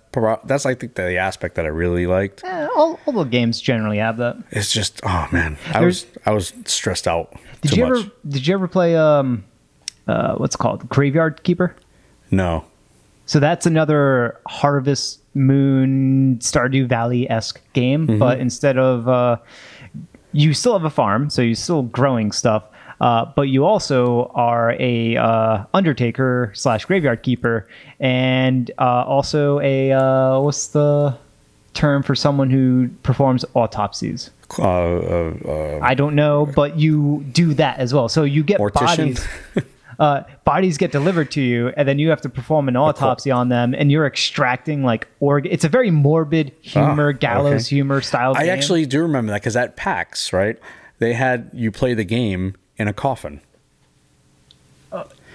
[0.45, 2.43] that's I think the aspect that I really liked.
[2.43, 4.38] Eh, all, all the games generally have that.
[4.51, 7.99] It's just oh man, I There's- was I was stressed out Did you much.
[7.99, 9.43] ever did you ever play um
[10.08, 11.76] uh what's it called Graveyard Keeper?
[12.32, 12.66] No,
[13.26, 18.20] So that's another Harvest Moon Stardew Valley esque game, Mm-hmm.
[18.20, 19.38] but instead of uh,
[20.32, 22.64] you still have a farm, so you're still growing stuff,
[22.99, 27.68] uh, but you also are a uh, undertaker slash graveyard keeper,
[27.99, 31.16] and uh, also a uh, what's the
[31.74, 34.30] term for someone who performs autopsies?
[34.60, 38.08] uh, uh, uh, I don't know, but you do that as well.
[38.10, 39.16] So you get Mortician?
[39.16, 39.28] bodies.
[40.00, 43.50] Uh, bodies get delivered to you, and then you have to perform an autopsy on
[43.50, 45.52] them, and you're extracting like organ.
[45.52, 47.76] It's a very morbid humor, Ah, gallows okay.
[47.76, 48.34] humor style.
[48.36, 48.50] I game.
[48.54, 50.58] actually do remember that because at PAX, right,
[51.00, 53.41] they had you play the game in a coffin.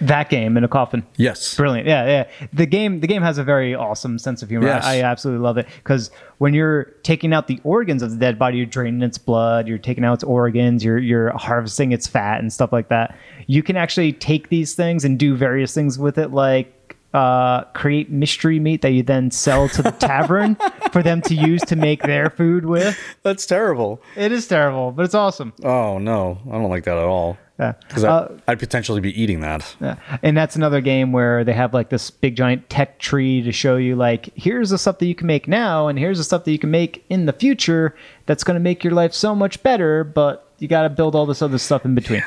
[0.01, 1.07] That game in a coffin.
[1.17, 1.87] Yes, Brilliant.
[1.87, 2.47] Yeah, yeah.
[2.53, 4.67] The game the game has a very awesome sense of humor.
[4.67, 4.85] Yes.
[4.85, 8.39] I, I absolutely love it because when you're taking out the organs of the dead
[8.39, 12.41] body, you're draining its blood, you're taking out its organs, you're you're harvesting its fat
[12.41, 13.17] and stuff like that.
[13.47, 16.77] You can actually take these things and do various things with it like
[17.13, 20.57] uh, create mystery meat that you then sell to the tavern
[20.93, 22.97] for them to use to make their food with.
[23.23, 24.01] that's terrible.
[24.17, 25.53] It is terrible, but it's awesome.
[25.65, 27.37] Oh no, I don't like that at all.
[27.61, 27.75] Yeah.
[27.87, 29.77] Because Uh, I'd potentially be eating that.
[29.81, 29.97] Yeah.
[30.23, 33.77] And that's another game where they have like this big giant tech tree to show
[33.77, 36.53] you like here's the stuff that you can make now and here's the stuff that
[36.53, 37.95] you can make in the future
[38.25, 41.27] that's going to make your life so much better, but you got to build all
[41.27, 42.25] this other stuff in between.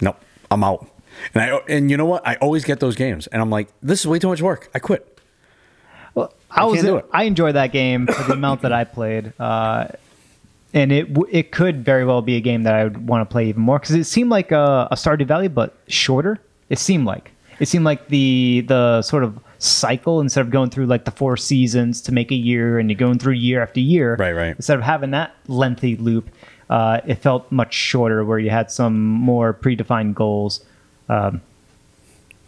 [0.00, 0.16] Nope,
[0.50, 0.88] I'm out.
[1.32, 2.26] And I and you know what?
[2.26, 4.68] I always get those games, and I'm like, this is way too much work.
[4.74, 5.20] I quit.
[6.14, 7.06] Well, I, was do it.
[7.12, 9.32] I enjoyed that game for the amount that I played.
[9.38, 9.88] Uh,
[10.74, 13.48] and it it could very well be a game that I would want to play
[13.48, 16.38] even more because it seemed like a, a Stardew Valley, but shorter.
[16.68, 20.86] It seemed like it seemed like the the sort of cycle instead of going through
[20.86, 24.16] like the four seasons to make a year and you're going through year after year.
[24.16, 24.56] Right, right.
[24.56, 26.30] Instead of having that lengthy loop,
[26.68, 30.64] uh, it felt much shorter where you had some more predefined goals.
[31.08, 31.42] Um,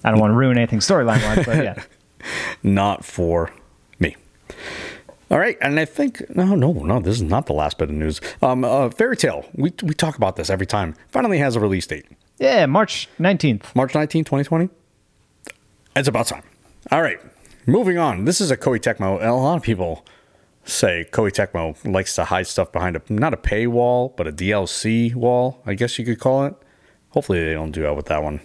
[0.02, 1.82] I don't want to ruin anything storyline wise, but yeah.
[2.62, 3.50] Not for
[3.98, 4.16] me.
[5.30, 7.00] All right, and I think no, no, no.
[7.00, 8.20] This is not the last bit of news.
[8.42, 9.46] Um, uh, Fairy Tail.
[9.54, 10.94] We we talk about this every time.
[11.10, 12.06] Finally has a release date.
[12.38, 13.74] Yeah, March 19th.
[13.74, 14.68] March 19th, 2020.
[15.96, 16.42] It's about time.
[16.90, 17.18] All right,
[17.66, 18.24] moving on.
[18.24, 19.24] This is a Koei Tecmo.
[19.24, 20.04] A lot of people
[20.64, 25.14] say Koei Tecmo likes to hide stuff behind a not a paywall, but a DLC
[25.14, 25.62] wall.
[25.64, 26.54] I guess you could call it.
[27.10, 28.40] Hopefully, they don't do that with that one.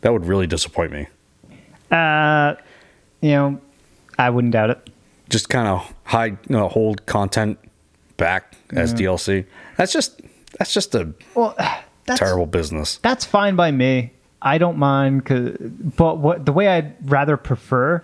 [0.00, 1.06] That would really disappoint me.
[1.90, 2.54] Uh,
[3.20, 3.60] you know,
[4.18, 4.90] I wouldn't doubt it.
[5.28, 7.58] Just kind of hide, you know, hold content
[8.16, 9.44] back as DLC.
[9.76, 10.20] That's just
[10.58, 11.54] that's just a Well,
[12.06, 12.98] that's terrible business.
[13.02, 14.12] That's fine by me.
[14.40, 15.56] I don't mind, 'cause-
[15.96, 18.02] but what the way I'd rather prefer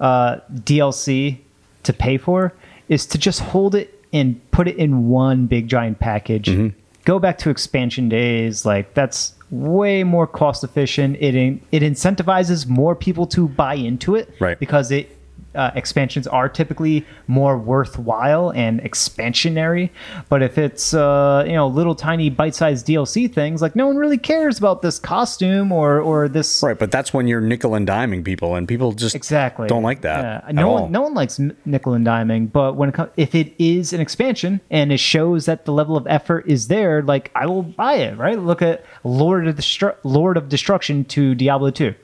[0.00, 1.38] uh, DLC
[1.84, 2.52] to pay for
[2.88, 6.48] is to just hold it and put it in one big giant package.
[6.48, 6.68] Mm-hmm.
[7.04, 11.16] Go back to expansion days, like that's way more cost efficient.
[11.20, 14.58] It in, it incentivizes more people to buy into it, Right.
[14.58, 15.15] Because it
[15.56, 19.90] uh, expansions are typically more worthwhile and expansionary.
[20.28, 24.18] But if it's uh, you know little tiny bite-sized DLC things, like no one really
[24.18, 28.24] cares about this costume or or this Right, but that's when you're nickel and diming
[28.24, 30.44] people, and people just exactly don't like that.
[30.46, 30.52] Yeah.
[30.52, 30.82] No all.
[30.82, 34.00] one no one likes nickel and diming, but when it comes if it is an
[34.00, 37.94] expansion and it shows that the level of effort is there, like I will buy
[37.94, 38.16] it.
[38.16, 38.38] Right?
[38.38, 41.94] Look at Lord of Destru- Lord of Destruction to Diablo two.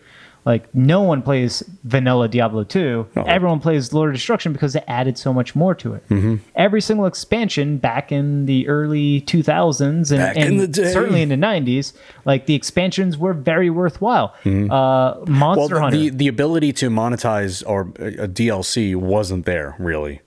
[0.45, 3.07] Like no one plays vanilla Diablo 2.
[3.14, 3.22] No.
[3.22, 6.09] Everyone plays Lord of Destruction because they added so much more to it.
[6.09, 6.36] Mm-hmm.
[6.57, 10.93] Every single expansion back in the early 2000s and, Back in the day.
[10.93, 11.93] certainly in the 90s,
[12.24, 14.34] like the expansions were very worthwhile.
[14.45, 14.68] Uh, Mm-hmm.
[14.68, 15.97] Well, Monster the, Hunter.
[15.97, 20.20] the the ability to monetize or a a DLC wasn't there really.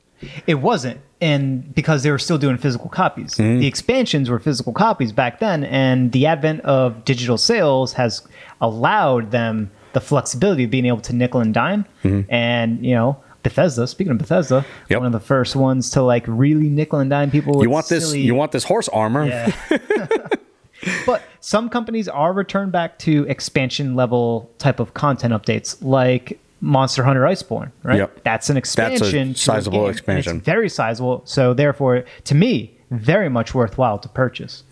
[0.48, 3.34] It wasn't, and because they were still doing physical copies.
[3.36, 3.60] Mm-hmm.
[3.60, 8.22] The expansions were physical copies back then, and the advent of digital sales has
[8.62, 11.86] allowed them the flexibility of being able to nickel and dime.
[12.30, 13.88] And you know, Bethesda.
[13.88, 14.94] Speaking of Bethesda, Mm-hmm.
[14.94, 15.00] Yep.
[15.00, 17.64] one of the first ones to like really nickel and dime people.
[17.64, 18.14] You want this?
[18.14, 19.26] You want this horse armor?
[19.26, 19.52] Yeah.
[21.06, 27.04] but some companies are returned back to expansion level type of content updates, like Monster
[27.04, 27.98] Hunter Iceborne, right?
[27.98, 28.24] Yep.
[28.24, 29.32] That's an expansion.
[29.32, 30.38] a sizable expansion.
[30.38, 31.22] It's very sizable.
[31.26, 34.64] So therefore, to me, very much worthwhile to purchase.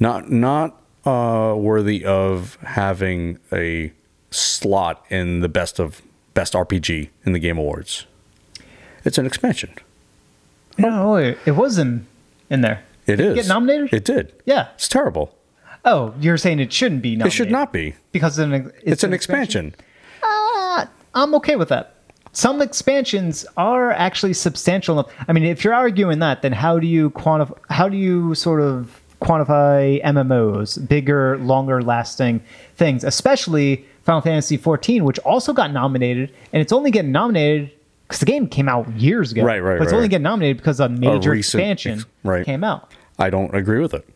[0.00, 3.92] Not not uh, worthy of having a
[4.30, 6.02] slot in the best of
[6.34, 8.06] best RPG in the Game Awards.
[9.04, 9.70] It's an expansion.
[10.76, 12.06] No, it, it wasn't
[12.50, 12.84] in there.
[13.06, 13.32] It Did is.
[13.32, 13.92] it get nominated?
[13.92, 14.32] It did.
[14.44, 14.68] Yeah.
[14.74, 15.34] It's terrible.
[15.84, 17.32] Oh, you're saying it shouldn't be nominated?
[17.32, 17.94] It should not be.
[18.12, 19.74] because it's an, It's, an, expansion.
[20.22, 21.94] Uh, I'm okay with that.
[22.32, 25.12] Some expansions are actually substantial enough.
[25.26, 27.58] I mean, if you're arguing that, then how do you quantify?
[27.70, 32.40] How do you sort of quantify MMOs, bigger, longer lasting
[32.76, 37.70] things, especially Final Fantasy 14, which also got nominated, and it's only getting nominated
[38.06, 39.42] because the game came out years ago.
[39.42, 40.12] Right, right, But it's right, only right.
[40.12, 42.46] getting nominated because a major recent expansion ex- right.
[42.46, 42.90] came out.
[43.18, 44.08] I don't agree with it.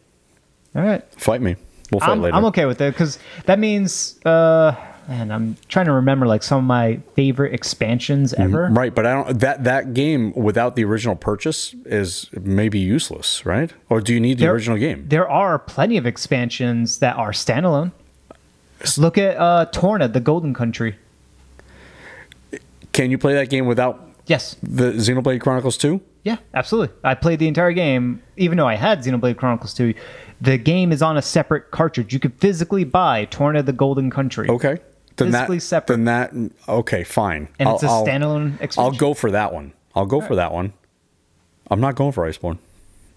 [0.75, 1.05] All right.
[1.21, 1.57] Fight me.
[1.91, 2.35] We'll fight I'm, later.
[2.35, 4.75] I'm okay with it because that means, uh,
[5.09, 8.71] man, I'm trying to remember like some of my favorite expansions ever.
[8.73, 13.71] Right, but I don't that that game without the original purchase is maybe useless, right?
[13.91, 15.05] Or do you need the There- original game?
[15.07, 17.93] There are plenty of expansions that are standalone.
[18.99, 20.97] Look at uh, Torna, the Golden Country.
[22.93, 24.57] Can you play that game without Yes.
[24.63, 26.01] the Xenoblade Chronicles 2?
[26.25, 26.95] Yeah, absolutely.
[27.03, 29.95] I played the entire game, even though I had Xenoblade Chronicles 2.
[30.41, 32.13] The game is on a separate cartridge.
[32.13, 34.49] You could physically buy Torna, the Golden Country.
[34.49, 34.79] Okay.
[35.17, 35.97] Then Physically that, separate.
[35.97, 36.33] Then that
[36.69, 37.49] okay, fine.
[37.59, 38.99] And I'll- it's a I'll- standalone I'll expansion.
[38.99, 39.73] go for that one.
[39.95, 40.73] I'll go for that one.
[41.71, 42.59] I'm not going for Iceborne.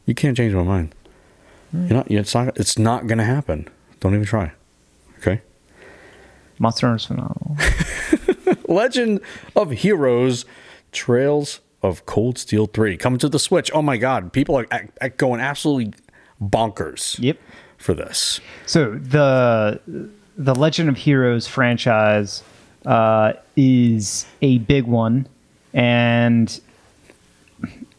[0.06, 0.94] You can't change my mind.
[1.72, 1.88] Hmm.
[1.88, 2.12] You're not.
[2.12, 2.58] It's not.
[2.58, 3.68] It's not going to happen.
[4.02, 4.52] Don't even try.
[6.60, 7.58] Monster Hunter's phenomenal.
[8.68, 9.22] Legend
[9.56, 10.46] of Heroes:
[10.92, 13.70] Trails of Cold Steel 3 coming to the Switch.
[13.74, 15.94] Oh my God, people are ac- ac- going absolutely
[16.42, 17.38] bonkers yep.
[17.78, 18.40] for this.
[18.66, 19.80] So the
[20.38, 22.44] the Legend of Heroes franchise
[22.86, 25.28] uh, is a big one,
[25.74, 26.60] and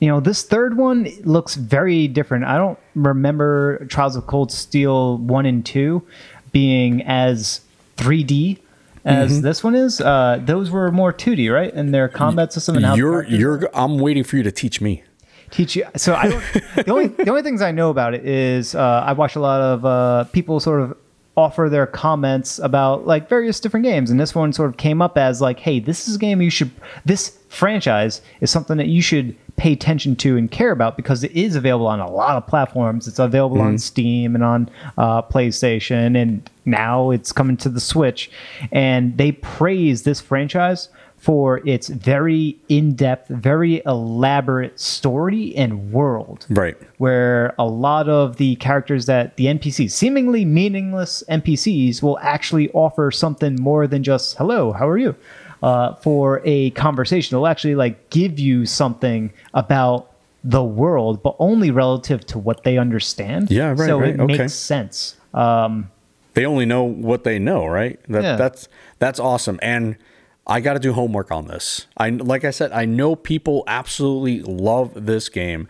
[0.01, 2.45] you know this third one looks very different.
[2.45, 6.07] I don't remember Trials of Cold Steel one and two
[6.53, 7.61] being as
[7.97, 8.59] 3D
[9.05, 9.41] as Mm-hmm.
[9.43, 10.01] this one is.
[10.01, 11.73] Uh, those were more 2D, right?
[11.73, 13.71] And their combat system and how You're you're.
[13.75, 15.03] I'm waiting for you to teach me.
[15.51, 15.85] teach you.
[15.97, 16.43] So I don't.
[16.87, 19.61] the only the only things I know about it is uh, I watch a lot
[19.61, 20.97] of uh, people sort of
[21.37, 25.19] offer their comments about like various different games, and this one sort of came up
[25.19, 26.71] as like, hey, this is a game you should.
[27.05, 31.33] This franchise is something that you should pay attention to and care about because it
[31.33, 33.09] is available on a lot of platforms.
[33.09, 38.31] It's available on Steam and on uh, PlayStation, and now it's coming to the Switch.
[38.73, 40.89] And they praise this franchise
[41.27, 46.47] for its very in-depth, very elaborate story and world.
[46.49, 46.77] Right.
[46.99, 53.11] Where a lot of the characters that the NPCs, seemingly meaningless NPCs, will actually offer
[53.11, 55.17] something more than just "Hello, how are you?"
[55.65, 57.35] Uh, for a conversation.
[57.35, 60.13] They'll actually like give you something about
[60.45, 63.51] the world, but only relative to what they understand.
[63.51, 64.39] Yeah, right, So right, it okay.
[64.39, 65.17] makes sense.
[65.35, 65.91] Um,
[66.35, 67.99] They only know what they know, right?
[68.09, 68.37] That, Yeah.
[68.37, 68.69] That's
[69.01, 69.59] that's awesome.
[69.61, 69.97] And
[70.47, 71.87] I got to do homework on this.
[71.97, 75.67] I like I said, I know people absolutely love this game,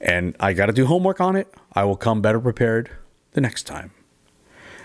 [0.00, 1.52] and I got to do homework on it.
[1.72, 2.90] I will come better prepared
[3.32, 3.90] the next time.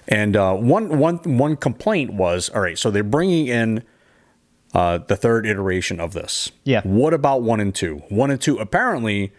[0.08, 3.84] And uh, one one one complaint was, all right, so they're bringing in
[4.74, 6.52] uh, the third iteration of this.
[6.64, 6.82] Yeah.
[6.84, 7.98] What about one and two?
[8.10, 9.32] One and two, apparently,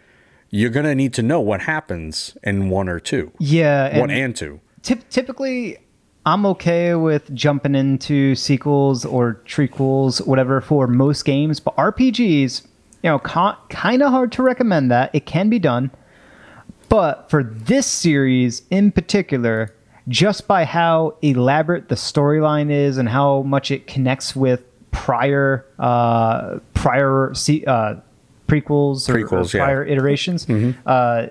[0.49, 3.31] you're gonna need to know what happens in one or two.
[3.39, 4.61] yeah, One and- and two.
[4.81, 5.77] Typ- typically
[6.27, 12.67] i'm okay with jumping into sequels or trequels whatever for most games but rpgs
[13.03, 15.13] you know ca- kind of hard to recommend that.
[15.13, 15.91] It can be done.
[16.89, 19.73] But for this series in particular
[20.07, 26.59] just by how elaborate the storyline is and how much it connects with prior uh
[26.73, 27.95] prior uh
[28.47, 29.65] prequels or, or Prequels, yeah.
[29.65, 30.49] prior iterations
[30.85, 31.27] uh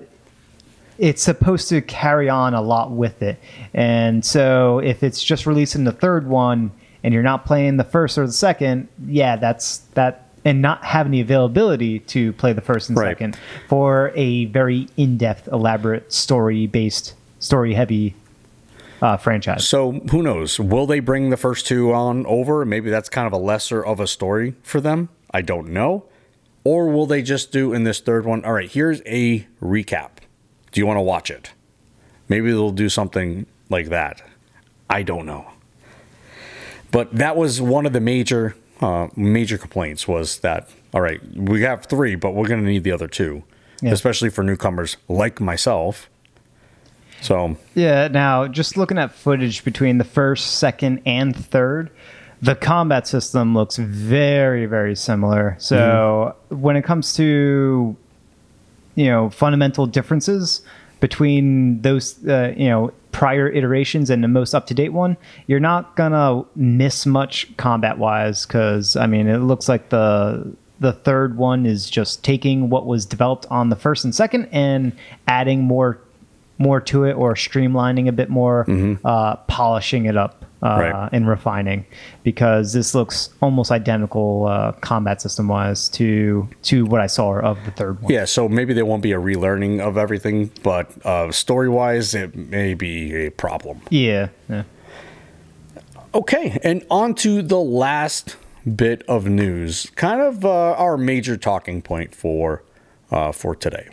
[0.98, 3.38] it's supposed to carry on a lot with it.
[3.74, 6.70] And so if it's just releasing the third one
[7.02, 11.10] and you're not playing the first or the second, yeah, that's that and not having
[11.10, 13.10] the availability to play the first and Right.
[13.10, 13.36] second
[13.68, 18.14] for a very in-depth, elaborate story-based, story-heavy
[19.02, 19.66] uh, franchise.
[19.68, 20.60] So who knows?
[20.60, 22.64] Will they bring the first two on over?
[22.64, 25.08] Maybe that's kind of a lesser of a story for them.
[25.32, 26.04] I don't know.
[26.64, 28.44] Or will they just do in this third one?
[28.44, 30.10] All right, here's a recap.
[30.72, 31.52] Do you want to watch it?
[32.28, 34.22] Maybe they'll do something like that.
[34.90, 35.46] I don't know.
[36.90, 41.62] But that was one of the major uh, major complaints was that all right, we
[41.62, 43.42] have three, but we're going to need the other two,
[43.82, 43.92] Yeah.
[43.92, 46.08] especially for newcomers like myself.
[47.20, 51.90] So Yeah, now just looking at footage between the first, second, and third,
[52.40, 55.56] the combat system looks very, very similar.
[55.58, 57.96] So when it comes to
[58.96, 60.62] you know fundamental differences
[61.00, 65.16] between those, uh, you know, prior iterations and the most up to date one,
[65.46, 70.92] you're not gonna miss much combat wise because I mean it looks like the the
[70.92, 74.92] third one is just taking what was developed on the first and second and
[75.26, 75.98] adding more
[76.58, 78.66] more to it or streamlining a bit more,
[79.04, 81.08] uh, polishing it up uh, Right.
[81.12, 81.84] and refining
[82.22, 87.58] because this looks almost identical uh, combat system wise to to what I saw of
[87.66, 88.10] the third one.
[88.12, 92.34] Yeah, so maybe there won't be a relearning of everything, but uh, story wise, it
[92.34, 93.82] may be a problem.
[93.90, 94.28] Yeah.
[94.48, 94.62] yeah.
[96.14, 98.36] Okay, and on to the last
[98.74, 102.62] bit of news, kind of uh, our major talking point for
[103.10, 103.88] uh, for today.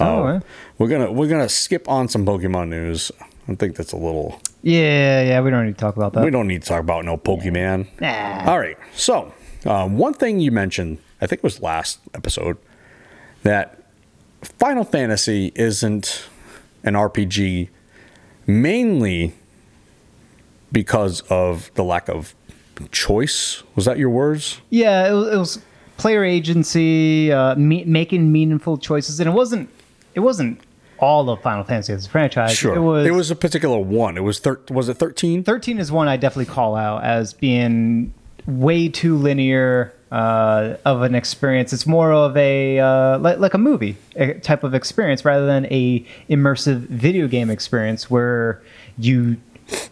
[0.00, 0.40] Oh, Uh, yeah.
[0.78, 3.10] we're gonna we're gonna skip on some Pokemon news.
[3.48, 4.40] I think that's a little.
[4.62, 6.24] Yeah, yeah, we don't need to talk about that.
[6.24, 7.86] We don't need to talk about no Pokemon.
[8.00, 8.50] Nah.
[8.50, 8.76] All right.
[8.94, 9.32] So,
[9.64, 12.56] uh, one thing you mentioned, I think it was last episode,
[13.44, 13.80] that
[14.58, 16.24] Final Fantasy isn't
[16.82, 17.68] an RPG
[18.46, 19.34] mainly
[20.72, 22.34] because of the lack of
[22.90, 23.62] choice.
[23.76, 24.60] Was that your words?
[24.70, 25.58] Yeah, it was, it was
[25.96, 29.70] player agency, uh, me- making meaningful choices, and it wasn't.
[30.16, 30.60] It wasn't
[30.98, 32.56] all of Final Fantasy as a franchise.
[32.56, 32.74] Sure.
[33.06, 33.30] It was.
[33.30, 34.16] a particular one.
[34.16, 35.44] It was thir- was it 13?
[35.44, 38.14] Thirteen is one I definitely call out as being
[38.46, 41.74] way too linear uh, of an experience.
[41.74, 43.96] It's more of a uh, like, like a movie
[44.42, 48.62] type of experience rather than a immersive video game experience where
[48.98, 49.36] you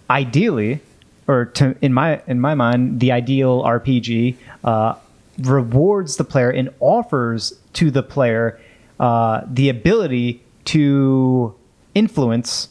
[0.08, 0.80] ideally,
[1.28, 4.94] or to in my in my mind, the ideal RPG uh,
[5.38, 8.58] rewards the player and offers to the player
[9.00, 11.54] uh, the ability to
[11.94, 12.68] influence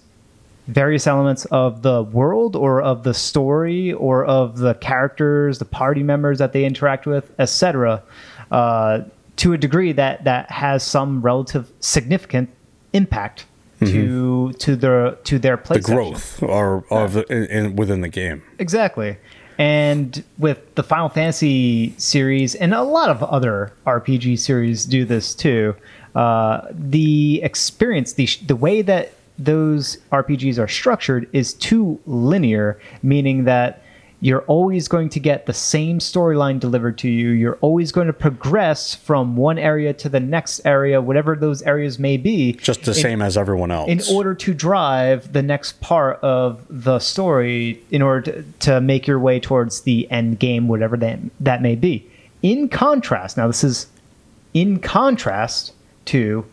[0.67, 6.03] various elements of the world or of the story or of the characters, the party
[6.03, 8.01] members that they interact with, etc.,
[8.51, 9.01] uh,
[9.36, 12.49] to a degree that that has some relative significant
[12.93, 13.45] impact
[13.86, 15.91] to to their to their play Mm-hmm.
[15.91, 18.43] The growth or of in, in, within the game.
[18.59, 19.17] Exactly.
[19.57, 25.36] And with the Final Fantasy series and a lot of other RPG series do this
[25.36, 25.76] too.
[26.16, 33.45] Uh, the experience, the the way that those RPGs are structured is too linear, meaning
[33.45, 33.84] that
[34.24, 37.32] you're always going to get the same storyline delivered to you.
[37.32, 41.99] You're always going to progress from one area to the next area, whatever those areas
[41.99, 42.53] may be.
[42.53, 43.89] Just the in- same as everyone else.
[43.89, 49.07] in order to drive the next part of the story in order to, to make
[49.07, 52.09] your way towards the end game whatever that, that may be
[52.41, 53.88] in contrast now this is
[54.53, 55.74] in contrast
[56.05, 56.45] to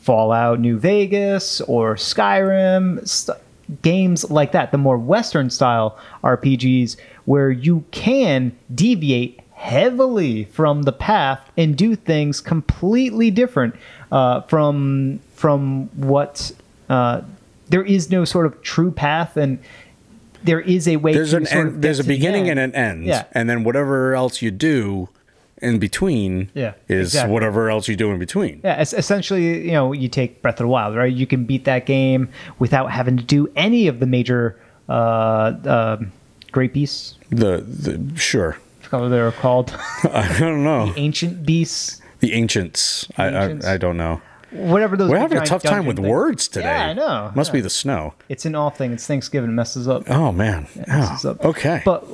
[0.00, 3.38] fallout new vegas or skyrim st-
[3.80, 10.92] games like that the more western style rpgs where you can deviate heavily from the
[10.92, 13.74] path and do things completely different
[14.12, 16.52] uh, from from what
[16.90, 17.22] uh,
[17.70, 19.58] there is no sort of true path and
[20.42, 22.60] there is a way there's to an end, there's a beginning end.
[22.60, 23.04] and an end.
[23.04, 23.24] Yeah.
[23.32, 25.08] And then whatever else you do
[25.64, 27.32] in between Yeah, is exactly.
[27.32, 28.60] whatever else you do in between.
[28.62, 31.12] Yeah, es- essentially, you know, you take Breath of the Wild, right?
[31.12, 34.58] You can beat that game without having to do any of the major
[34.88, 36.12] uh, um
[36.52, 37.16] great beasts.
[37.30, 38.56] The, the sure.
[38.80, 39.74] I forgot what they were called.
[40.04, 40.92] I don't know.
[40.96, 43.08] Ancient beasts, The ancients.
[43.16, 43.66] I, Ancients.
[43.66, 44.20] I I don't know.
[44.52, 45.10] whatever those.
[45.10, 46.66] We're having a tough time with things- words today.
[46.66, 47.32] Yeah, I know.
[47.34, 47.52] Must yeah.
[47.54, 48.14] be the snow.
[48.28, 48.92] It's an off thing.
[48.92, 49.50] It's Thanksgiving.
[49.50, 50.08] It messes up.
[50.08, 50.68] Oh man.
[50.86, 51.44] messes Oh, up.
[51.44, 51.82] okay.
[51.84, 52.04] But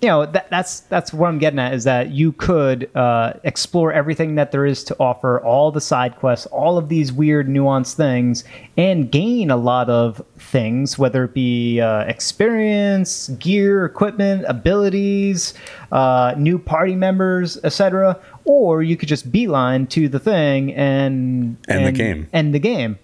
[0.00, 3.92] you know that, that's that's what I'm getting at is that you could uh, explore
[3.92, 7.94] everything that there is to offer, all the side quests, all of these weird nuanced
[7.94, 8.44] things,
[8.76, 15.54] and gain a lot of things, whether it be uh, experience, gear, equipment, abilities,
[15.90, 18.20] uh, new party members, etc.
[18.44, 22.28] Or you could just beeline to the thing and End the game.
[22.32, 22.98] End the game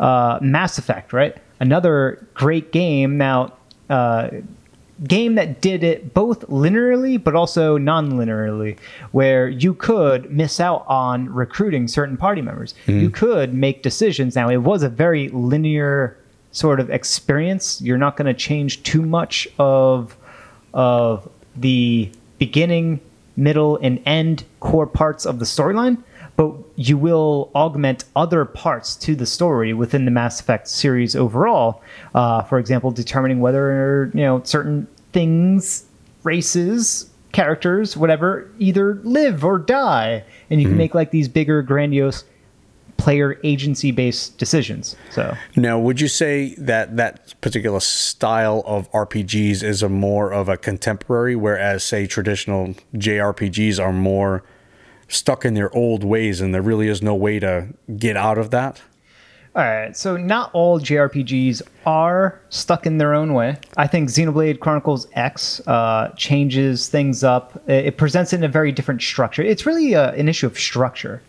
[0.00, 1.36] uh, Mass Effect, right?
[1.60, 3.18] Another great game.
[3.18, 3.52] Now,
[3.90, 4.28] uh,
[5.06, 8.76] game that did it both linearly but also non-linearly,
[9.12, 12.74] where you could miss out on recruiting certain party members.
[12.86, 12.98] Hmm.
[12.98, 14.34] You could make decisions.
[14.34, 16.16] Now, it was a very linear
[16.52, 17.80] sort of experience.
[17.80, 20.16] You're not going to change too much of
[20.74, 23.00] of the beginning,
[23.36, 26.02] middle, and end core parts of the storyline,
[26.38, 31.82] but you will augment other parts to the story within the Mass Effect series overall.
[32.14, 35.84] Uh, for example, determining whether you know certain things,
[36.22, 42.22] races, characters, whatever, either live or die, and you can make like these bigger, grandiose
[42.98, 44.94] player agency based decisions.
[45.10, 50.48] So Now, would you say that that particular style of RPGs is a more of
[50.48, 54.44] a contemporary, whereas say traditional JRPGs are more
[55.08, 58.50] stuck in their old ways, and there really is no way to get out of
[58.50, 58.80] that?
[59.56, 63.56] All right, so not all JRPGs are stuck in their own way.
[63.76, 67.60] I think Xenoblade Chronicles X uh, changes things up.
[67.68, 69.42] It presents it in a very different structure.
[69.42, 71.22] It's really uh an issue of structure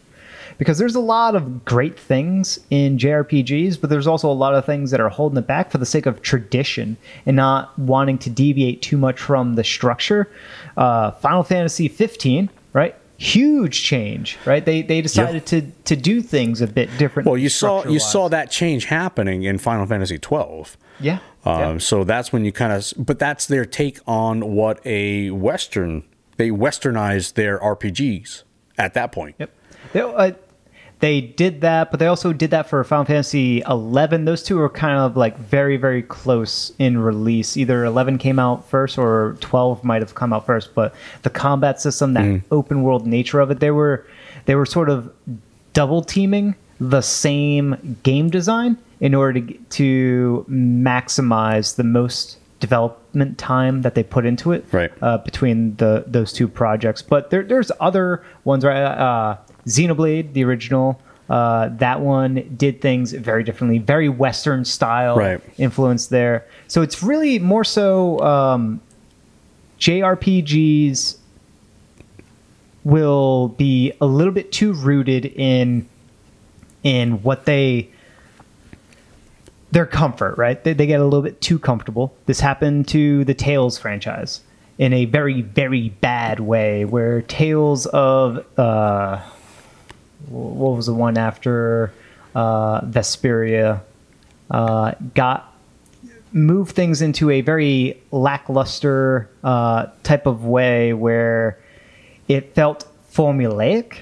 [0.60, 4.66] because there's a lot of great things in JRPGs, but there's also a lot of
[4.66, 8.30] things that are holding it back for the sake of tradition and not wanting to
[8.30, 10.30] deviate too much from the structure.
[10.76, 12.94] Uh, Final Fantasy 15, right?
[13.22, 14.64] Huge change, right?
[14.64, 17.28] They they decided to to do things a bit different.
[17.28, 20.78] Well, you saw you saw that change happening in Final Fantasy 12.
[21.02, 21.20] yeah.
[21.44, 21.78] Um, yeah.
[21.80, 26.04] So that's when you kind of, but that's their take on what a Western,
[26.38, 28.44] they westernized their RPGs
[28.78, 29.36] at that point.
[29.40, 29.52] Yep.
[29.94, 30.32] They, uh,
[31.00, 34.26] they did that, but they also did that for Final Fantasy 11.
[34.26, 37.56] Those two were kind of like very, very close in release.
[37.56, 40.76] Either 11 came out first or 12 might have come out first.
[40.76, 44.06] But the combat system, that open world nature of it, they were
[44.46, 45.10] they were sort of
[45.74, 53.84] double teaming the same game design in order to to maximize the most development time
[53.84, 54.92] that they put into it Right.
[55.02, 57.02] uh, between the those two projects.
[57.02, 58.82] But there, there's other ones, right?
[58.84, 59.38] Uh,
[59.70, 65.40] Xenoblade, the original, uh, that one did things very differently, very Western style Right.
[65.58, 66.46] influence there.
[66.68, 68.82] So it's really more so um,
[69.80, 71.18] JRPGs
[72.84, 75.88] will be a little bit too rooted in
[76.84, 77.90] in what they
[79.72, 80.64] their comfort, right?
[80.64, 82.16] They, they get a little bit too comfortable.
[82.26, 84.42] This happened to the Tales franchise
[84.80, 89.20] in a very, very bad way, where Tales of uh,
[90.28, 91.94] what was the one after
[92.36, 93.82] uh, Vesperia
[94.52, 95.56] uh, got
[96.32, 101.60] moved things into a very lackluster uh, type of way where
[102.28, 104.00] it felt formulaic.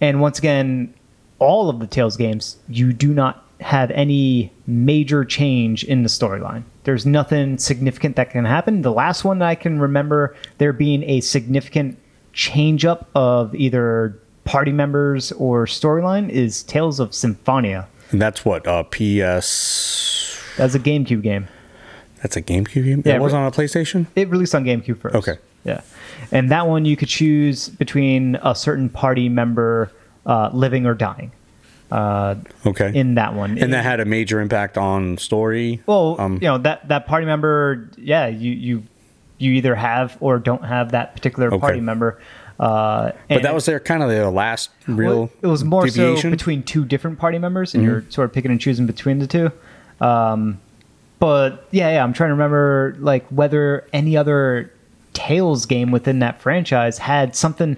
[0.00, 0.94] And once again,
[1.38, 6.62] all of the Tales games, you do not have any major change in the storyline.
[6.84, 8.82] There's nothing significant that can happen.
[8.82, 11.98] The last one that I can remember there being a significant
[12.32, 14.18] change up of either
[14.50, 17.86] party members or storyline is Tales of Symphonia.
[18.10, 21.46] And that's what, uh, PS, That's a GameCube game.
[22.20, 23.02] that's a GameCube game?
[23.06, 24.06] Yeah, that was but- on a PlayStation?
[24.16, 25.14] It released on GameCube first.
[25.14, 25.36] Okay.
[25.64, 25.82] Yeah.
[26.32, 29.92] And that one you could choose between a certain party member
[30.26, 31.30] uh, living or dying.
[31.92, 32.34] Uh,
[32.66, 32.90] Okay.
[32.94, 33.56] in that one.
[33.58, 35.80] and that had a major impact on story?
[35.86, 38.82] well, um, you know that that party member, yeah, you you
[39.38, 41.58] you either have or don't have that particular Okay.
[41.58, 42.20] party member.
[42.60, 46.20] Uh, but that was their kind of their last real it was more deviation?
[46.22, 47.90] so between two different party members, and Mm-hmm.
[47.90, 49.50] you're sort of picking and choosing between the two.
[50.04, 50.60] Um,
[51.18, 54.72] but yeah, yeah, I'm trying to remember like whether any other
[55.12, 57.76] Tales game within that franchise had something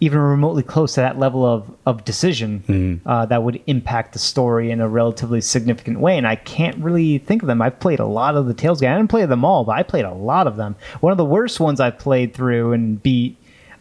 [0.00, 3.08] even remotely close to that level of of decision Mm-hmm.
[3.08, 6.18] uh, that would impact the story in a relatively significant way.
[6.18, 7.62] And I can't really think of them.
[7.62, 8.92] I've played a lot of the Tales game.
[8.92, 10.74] I didn't play them all, but I played a lot of them.
[11.00, 13.36] One of the worst ones I've played through and beat,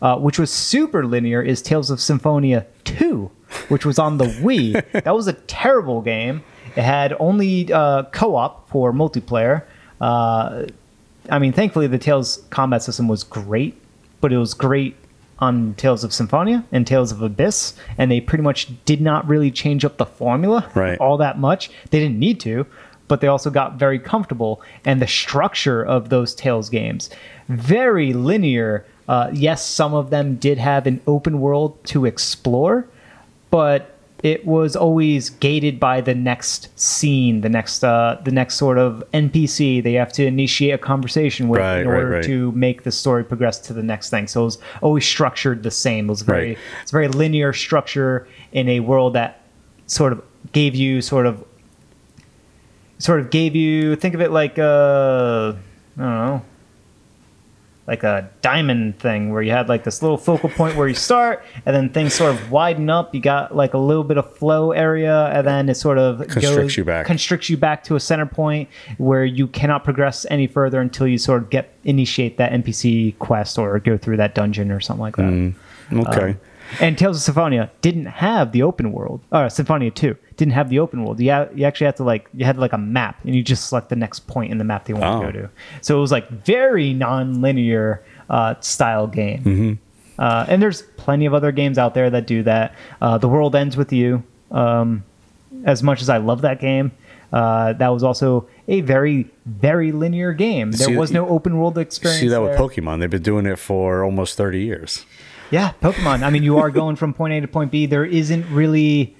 [0.05, 3.31] uh, which was super linear, is Tales of Symphonia 2,
[3.69, 4.83] which was on the Wii.
[5.03, 6.43] that was a terrible game.
[6.75, 9.63] It had only uh, co-op for multiplayer.
[9.99, 10.67] Uh,
[11.29, 13.73] I mean, thankfully the Tales combat system was great,
[14.21, 14.95] but it was great
[15.39, 19.49] on Tales of Symphonia and Tales of Abyss, and they pretty much did not really
[19.51, 20.99] change up the formula Right.
[20.99, 21.69] all that much.
[21.89, 22.67] They didn't need to,
[23.07, 24.61] but they also got very comfortable.
[24.85, 27.09] And the structure of those Tales games,
[27.49, 28.85] very linear.
[29.07, 32.87] Uh, yes, some of them did have an open world to explore,
[33.51, 33.91] but
[34.23, 39.03] it was always gated by the next scene, the next uh, the next sort of
[39.13, 42.23] NPC they have to initiate a conversation with Right, in order right.
[42.23, 44.25] to make the story progress to the next thing.
[44.27, 46.05] So it was always structured the same.
[46.07, 46.57] It was very Right.
[46.81, 49.41] it's very linear structure in a world that
[49.85, 51.43] sort of gave you sort of
[52.97, 55.59] sort of gave you think of it like I don't
[55.97, 56.41] know
[57.87, 61.43] like a diamond thing where you had like this little focal point where you start
[61.67, 64.71] and then things sort of widen up you got like a little bit of flow
[64.71, 67.05] area and then it sort of Constricts goes, you back.
[67.05, 71.19] constricts you back to a center point where you cannot progress any further until you
[71.19, 75.15] sort of get initiate that npc quest or go through that dungeon or something like
[75.17, 75.53] that
[75.91, 76.07] Mm.
[76.07, 76.31] okay.
[76.31, 76.39] um,
[76.79, 79.21] and Tales of Symphonia didn't have the open world.
[79.31, 81.19] Or Symphonia 2 didn't have the open world.
[81.19, 83.67] You, ha- you actually had to like you had like a map and you just
[83.69, 85.25] select the next point in the map you want Oh.
[85.27, 85.49] to go to.
[85.81, 89.43] So it was like very non-linear uh, style game.
[89.43, 89.73] Mm-hmm.
[90.21, 92.73] Uh, and there's plenty of other games out there that do that.
[93.01, 94.23] Uh, the World Ends with You.
[94.51, 95.03] Um,
[95.65, 96.91] as much as I love that game,
[97.33, 100.71] uh, that was also a very very linear game.
[100.71, 102.21] There See- was no open world experience.
[102.21, 102.59] See that with there.
[102.59, 102.99] Pokemon.
[102.99, 105.05] They've been doing it for almost 30 years.
[105.51, 106.23] Yeah, Pokemon.
[106.23, 107.85] I mean, you are going from point A to point B.
[107.85, 109.15] There isn't really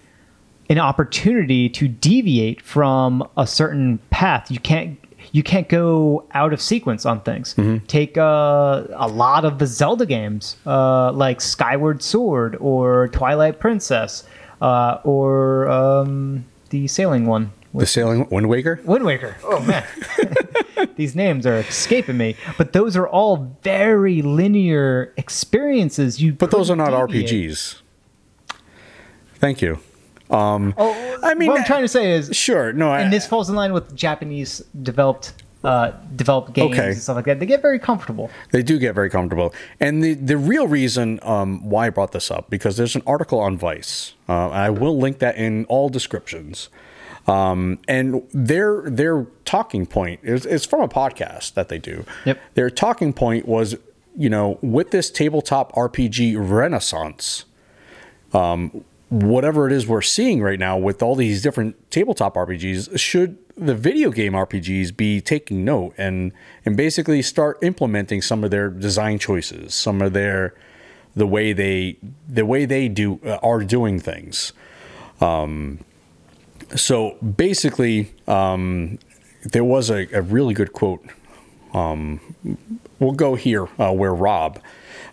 [0.70, 4.50] an opportunity to deviate from a certain path.
[4.50, 5.00] You can't
[5.32, 7.56] you can't go out of sequence on things.
[7.88, 14.24] Take uh, a lot of the Zelda games, uh, like Skyward Sword or Twilight Princess,
[14.62, 17.52] uh, or um, the sailing one.
[17.78, 18.80] The sailing Wind Waker.
[18.86, 19.36] Wind Waker.
[19.44, 19.86] Oh man,
[20.96, 22.36] these names are escaping me.
[22.58, 26.22] But those are all very linear experiences.
[26.22, 27.30] You But those are couldn't deviate.
[27.52, 27.82] RPGs.
[29.36, 29.80] Thank you.
[30.30, 32.74] Oh, I mean, what I'm trying to say is, Sure.
[32.74, 35.34] No, I, and this falls in line with Japanese developed
[35.64, 36.88] uh, developed games Okay.
[36.92, 37.40] and stuff like that.
[37.40, 38.30] They get very comfortable.
[38.52, 39.54] They do get very comfortable.
[39.80, 43.40] And the, the real reason um, why I brought this up, because there's an article
[43.40, 44.14] on Vice.
[44.30, 46.70] Uh, I will link that in all descriptions.
[47.28, 52.06] Um, and their their talking point is it's from a podcast that they do.
[52.26, 52.40] Yep.
[52.54, 53.76] Their talking point was,
[54.16, 57.46] you know, with this tabletop RPG renaissance,
[58.34, 63.38] um, whatever it is we're seeing right now with all these different tabletop RPGs, should
[63.58, 66.32] the video game RPGs be taking note and
[66.66, 70.54] and basically start implementing some of their design choices, some of their
[71.16, 71.98] the way they
[72.28, 74.54] the way they do uh, are doing things.
[75.22, 75.80] Um,
[76.76, 79.00] so basically, um,
[79.44, 81.06] there was a, a really good quote
[83.00, 84.60] we'll go here uh, where Rob.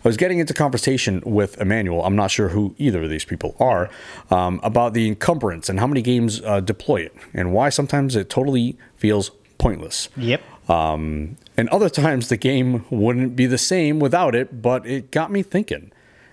[0.03, 2.03] I was getting into conversation with Emmanuel.
[2.05, 3.89] I'm not sure who either of these people are
[4.29, 8.29] um, about the encumbrance and how many games uh, deploy it and why sometimes it
[8.29, 10.09] totally feels pointless.
[10.17, 10.41] Yep.
[10.69, 15.31] Um, and other times the game wouldn't be the same without it, but it got
[15.31, 15.91] me thinking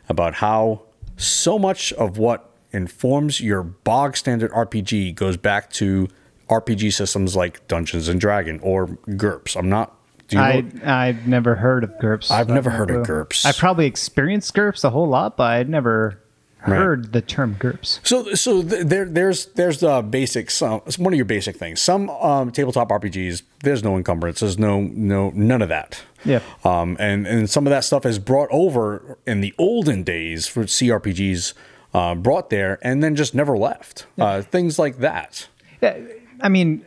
[0.08, 0.82] about how
[1.16, 6.08] so much of what informs your bog standard RPG goes back to
[6.48, 9.56] RPG systems like Dungeons and Dragon or GURPS.
[9.56, 9.96] I'm not.
[10.28, 10.64] Do you I?
[10.84, 12.30] I've never heard of GURPS.
[12.30, 13.06] I've never heard of.
[13.06, 13.44] GURPS.
[13.44, 16.20] I probably experienced GURPS a whole lot, but I'd never
[16.58, 18.00] heard the term GURPS.
[18.06, 21.80] So, so th- there, there's there's the basic some it's one of your basic things.
[21.80, 26.02] Some um, tabletop RPGs, there's no encumbrance, there's no no none of that.
[26.24, 26.40] Yeah.
[26.64, 30.64] Um, and and some of that stuff is brought over in the olden days for
[30.64, 31.54] CRPGs,
[31.94, 34.06] uh, brought there and then just never left.
[34.18, 35.48] Uh, things like that.
[35.82, 35.98] Yeah,
[36.40, 36.84] I mean,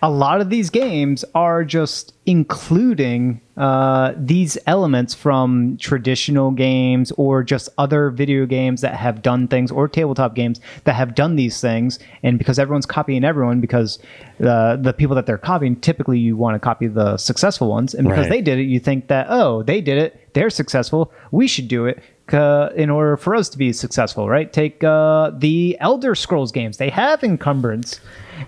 [0.00, 7.42] a lot of these games are just including uh, these elements from traditional games or
[7.42, 11.60] just other video games that have done things or tabletop games that have done these
[11.60, 11.98] things.
[12.22, 13.98] And because everyone's copying everyone, because
[14.44, 17.94] uh, the people that they're copying, typically you want to copy the successful ones.
[17.94, 18.30] And because Right.
[18.30, 21.86] they did it, you think that, oh, they did it, they're successful, we should do
[21.86, 22.02] it.
[22.32, 24.52] Uh, in order for us to be successful, right?
[24.52, 28.00] Take uh, the Elder Scrolls games; they have encumbrance,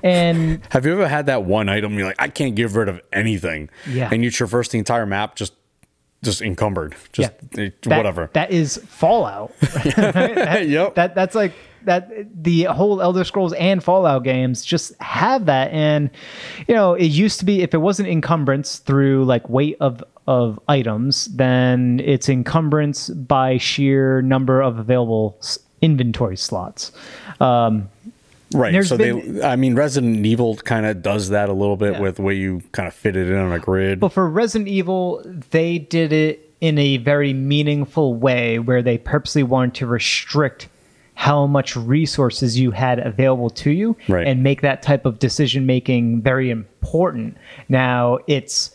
[0.03, 3.01] and Have you ever had that one item you're like, I can't get rid of
[3.13, 4.09] anything, Yeah.
[4.13, 5.55] and you traverse the entire map just
[6.23, 7.65] just encumbered, just Yeah.
[7.65, 8.29] eh, that- whatever.
[8.35, 9.53] That is Fallout.
[9.61, 10.95] That- Yep.
[10.97, 11.53] That that's like
[11.85, 12.11] that.
[12.45, 16.11] The whole Elder Scrolls and Fallout games just have that, and
[16.69, 20.61] you know, it used to be if it wasn't encumbrance through like weight of of
[20.69, 25.37] items, then it's encumbrance by sheer number of available
[25.83, 26.93] inventory slots.
[27.41, 27.89] Um,
[28.53, 28.85] Right.
[28.85, 32.17] So been- they, I mean, Resident Evil kind of does that a little bit with
[32.17, 34.01] the way you kind of fit it in on a grid.
[34.01, 39.45] But for Resident Evil, they did it in a very meaningful way where they purposely
[39.45, 40.69] wanted to restrict
[41.15, 44.27] how much resources you had available to you Right.
[44.27, 47.37] and make that type of decision making very important.
[47.69, 48.75] Now, it's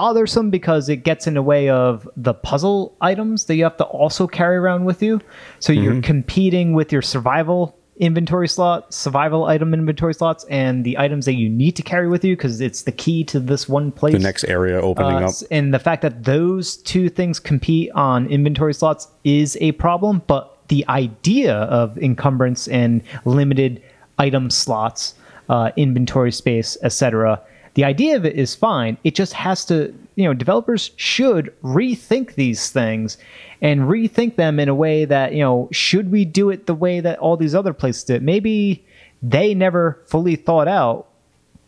[0.00, 3.84] bothersome because it gets in the way of the puzzle items that you have to
[3.84, 5.20] also carry around with you.
[5.58, 11.24] So you're competing with your survival inventory slot, survival item inventory slots, and the items
[11.24, 14.12] that you need to carry with you because it's the key to this one place.
[14.12, 15.34] the next area opening Uh, up.
[15.50, 20.58] and the fact that those two things compete on inventory slots is a problem, but
[20.68, 23.80] the idea of encumbrance and limited
[24.18, 25.14] item slots,
[25.48, 27.40] uh, inventory space, etc.,
[27.76, 28.96] the idea of it is fine.
[29.04, 33.18] It just has to, you know, developers should rethink these things
[33.62, 37.00] and rethink them in a way that, you know, should we do it the way
[37.00, 38.22] that all these other places did?
[38.22, 38.84] Maybe
[39.22, 41.06] they never fully thought out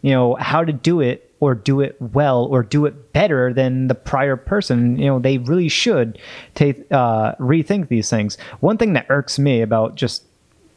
[0.02, 3.89] you know how to do it or do it well or do it better than
[3.89, 6.18] the prior person you know they really should
[6.60, 10.24] uh, rethink these things one thing that irks me about just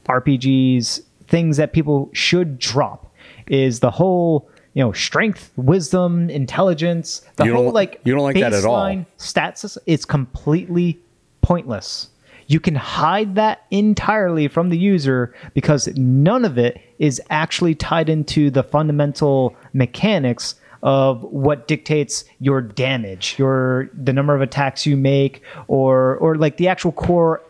[0.05, 3.13] rpgs things that people should drop
[3.47, 8.23] is the whole you know strength wisdom intelligence the You don't- whole like you don't
[8.23, 8.76] like that at all.
[8.77, 10.99] baseline stats it's completely
[11.41, 12.07] pointless
[12.48, 18.10] you can hide that entirely from the user because none of it is actually tied
[18.10, 24.95] into the fundamental mechanics of what dictates your damage your the number of attacks you
[24.98, 27.41] make or or like the actual core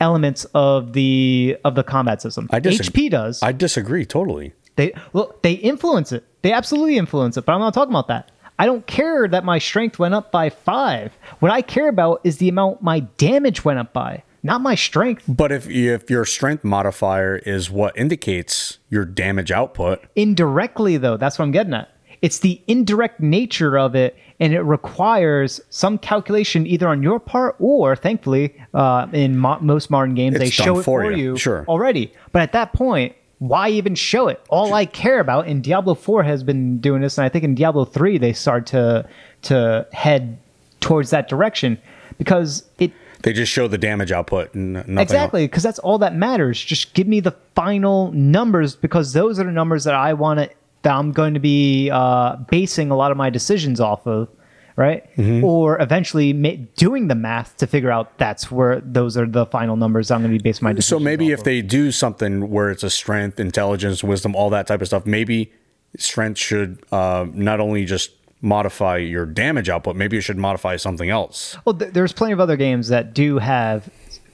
[0.00, 2.48] elements of the of the combat system.
[2.50, 3.42] I disag- HP does.
[3.42, 4.52] I disagree totally.
[4.76, 6.24] They well, they influence it.
[6.42, 8.30] They absolutely influence it, but I'm not talking about that.
[8.58, 11.12] I don't care that my strength went up by five.
[11.38, 15.24] What I care about is the amount my damage went up by, not my strength.
[15.26, 21.38] But if if your strength modifier is what indicates your damage output, Indirectly, though, that's
[21.38, 21.88] what I'm getting at.
[22.22, 27.56] It's the indirect nature of it, and it requires some calculation either on your part
[27.58, 31.12] or, thankfully, uh, in mo- most modern games, they It's done show it for for
[31.12, 31.64] you, you, sure.
[31.66, 32.12] already.
[32.32, 34.40] But at that point, why even show it?
[34.48, 37.54] All I care about, and Diablo 4 has been doing this, and I think in
[37.54, 39.06] Diablo 3 they start to
[39.42, 40.38] to head
[40.80, 41.78] towards that direction
[42.18, 42.92] because it
[43.22, 46.62] they just show the damage output and nothing exactly because that's all that matters.
[46.62, 50.48] Just give me the final numbers because those are the numbers that i want to
[50.82, 54.28] that i'm going to be uh, basing a lot of my decisions off of
[54.76, 55.44] right Mm-hmm.
[55.44, 59.76] or eventually ma- doing the math to figure out that's where those are the final
[59.76, 60.86] numbers i'm going to be basing my else.
[60.86, 64.80] So maybe if they do something where it's a strength, intelligence, wisdom, all that type
[64.80, 65.52] of stuff, maybe
[65.98, 68.10] strength should uh, not only just
[68.42, 71.56] modify your damage output, maybe it should modify something else.
[71.66, 73.88] well th- there's plenty of other games that do have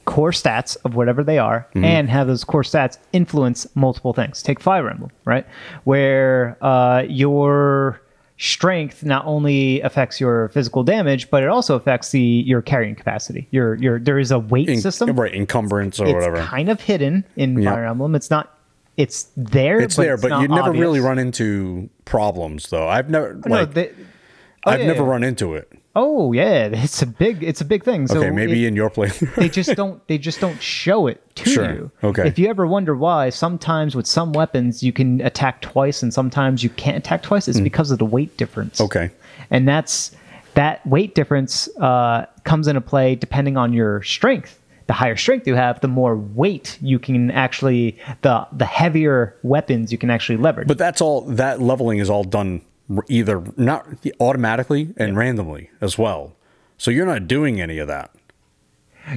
[0.05, 1.85] core stats of whatever they are Mm-hmm.
[1.85, 5.45] and have those core stats influence multiple things take fire emblem right
[5.83, 8.01] where uh, your
[8.39, 13.49] strength not only affects your physical damage but it also affects the your carrying capacity
[13.51, 15.35] your your there is a weight En- system right?
[15.35, 16.37] Encumbrance or it's whatever.
[16.43, 17.73] kind of hidden in Yeah.
[17.73, 18.53] fire emblem it's not
[18.99, 22.89] it's there it's but there, it's but you never really run into problems, though.
[22.89, 25.09] I've never Oh, no, they- oh, I've yeah, never yeah.
[25.11, 25.71] run into it.
[25.97, 28.91] Oh yeah it's a big it's a big thing so okay, maybe it- in your
[28.91, 29.35] playthrough.
[29.43, 31.73] they just don't they just don't show it to Sure.
[31.75, 31.91] you.
[32.05, 32.27] Okay.
[32.29, 36.63] If you ever wonder why sometimes with some weapons you can attack twice and sometimes
[36.63, 38.81] you can't attack twice, it's because of the weight difference.
[38.81, 39.11] Okay.
[39.51, 40.13] And that's
[40.55, 44.59] that weight difference uh, comes into play depending on your strength.
[44.87, 49.91] The higher strength you have, the more weight you can actually the the heavier weapons
[49.93, 50.69] you can actually leverage.
[50.69, 51.23] But that's all.
[51.23, 52.63] That leveling is all done
[53.09, 53.87] either not
[54.21, 56.33] automatically and randomly as well.
[56.79, 58.11] So you're not doing any of that.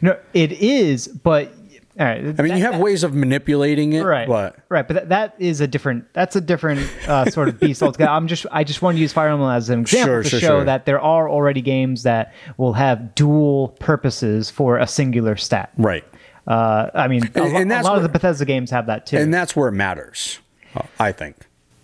[0.01, 1.51] no, it is, but
[1.99, 2.39] all right.
[2.39, 5.59] I mean, you have ways of manipulating it, right but right but that, that is
[5.59, 6.79] a different that's a different
[7.09, 9.69] uh, sort of beast altogether i'm just i just want to use fire emblem as
[9.69, 10.63] an example Sure, to sure, show sure.
[10.63, 16.05] that there are already games that will have dual purposes for a singular stat right,
[16.47, 19.17] uh, i mean a, And- a that's lot of the bethesda games have that too
[19.17, 20.39] and that's where it matters.
[20.75, 21.35] uh, I think.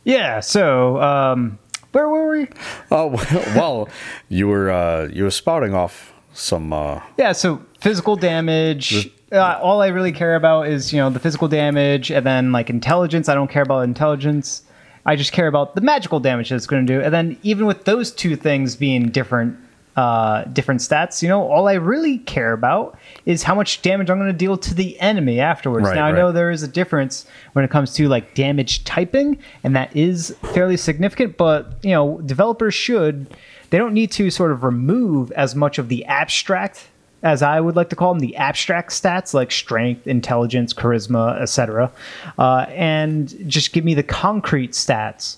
[0.05, 1.59] yeah so um,
[1.95, 2.47] where were we
[2.91, 3.07] Oh
[3.55, 3.87] well,
[4.27, 6.73] you were uh, you were spouting off some.
[6.73, 9.09] Uh, Yeah, so physical damage.
[9.31, 12.69] Uh, all I really care about is you know the physical damage, and then like
[12.69, 13.29] intelligence.
[13.29, 14.63] I don't care about intelligence.
[15.05, 16.99] I just care about the magical damage that it's going to do.
[16.99, 19.55] And then even with those two things being different,
[19.95, 24.17] uh, different stats, you know, all I really care about is how much damage I'm
[24.17, 25.87] going to deal to the enemy afterwards.
[25.87, 26.17] Right, now I right.
[26.17, 30.35] know there is a difference when it comes to like damage typing, and that is
[30.53, 31.37] fairly significant.
[31.37, 33.35] But you know, developers should
[33.69, 36.87] they don't need to sort of remove as much of the abstract
[37.25, 41.91] as I would like to call them, the abstract stats like strength, intelligence, charisma, etc.,
[42.37, 45.37] uh, and just give me the concrete stats.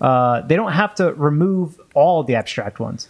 [0.00, 3.08] Uh, they don't have to remove all the abstract ones,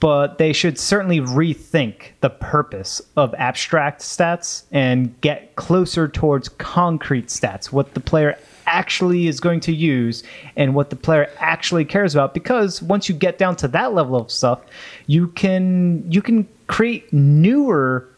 [0.00, 7.28] but they should certainly rethink the purpose of abstract stats and get closer towards concrete
[7.28, 10.22] stats, what the player actually is going to use
[10.56, 14.16] and what the player actually cares about because once you get down to that level
[14.16, 14.62] of stuff
[15.06, 18.08] you can you can create newer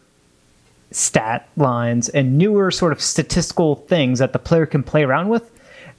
[0.91, 5.51] stat lines and newer sort of statistical things that the player can play around with.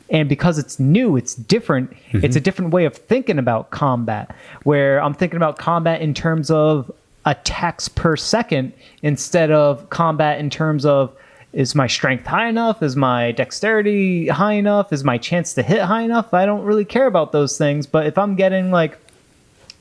[0.10, 1.92] And because it's new, it's different.
[1.92, 2.24] Mm-hmm.
[2.24, 6.50] It's a different way of thinking about combat, where I'm thinking about combat in terms
[6.50, 6.92] of
[7.26, 8.72] attacks per second
[9.02, 11.14] instead of combat in terms of
[11.54, 12.84] is my strength high enough?
[12.84, 14.94] Is my dexterity high enough?
[14.94, 16.34] Is my chance to hit high enough?
[16.34, 17.88] I don't really care about those things.
[17.88, 18.98] But if I'm getting like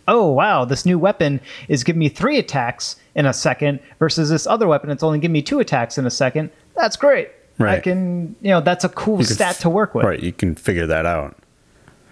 [0.09, 4.47] oh wow, this new weapon is giving me three attacks in a second versus this
[4.47, 6.51] other weapon it's only giving me two attacks in a second.
[6.77, 7.31] That's great.
[7.59, 7.83] I Right.
[7.83, 10.05] can, you know, that's a cool can stat to work with.
[10.05, 11.37] Right, you can figure that out.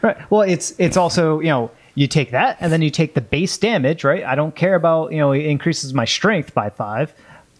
[0.02, 0.16] Right.
[0.30, 3.56] Well, it's it's also you know you take that and then you take the base
[3.58, 4.04] damage.
[4.04, 4.24] Right.
[4.24, 7.14] I don't care about you know it increases my strength by five.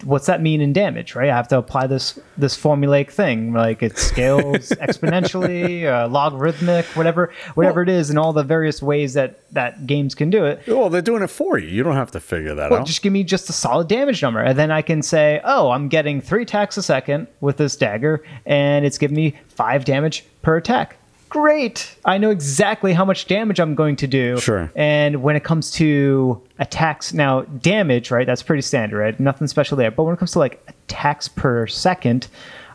[0.05, 1.15] What's that mean in damage?
[1.15, 1.31] Right.
[1.31, 7.33] I have to apply this this formulaic thing like it scales exponentially, uh, logarithmic, whatever
[7.55, 10.63] whatever it is, and all the various ways that that games can do it.
[10.67, 11.69] Well, they're doing it for you.
[11.69, 12.87] You don't have to figure that Well, out.
[12.87, 15.89] just give me just a solid damage number, and then I can say, oh, I'm
[15.89, 20.57] getting three attacks a second with this dagger, and it's giving me five damage per
[20.57, 20.97] attack.
[21.35, 21.97] Great.
[22.05, 24.39] I know exactly how much damage I'm going to do.
[24.39, 24.71] Sure.
[24.77, 28.25] And when it comes to attacks, now damage, right?
[28.25, 29.19] That's pretty standard, right?
[29.19, 29.91] Nothing special there.
[29.91, 32.29] But when it comes to like attacks per second,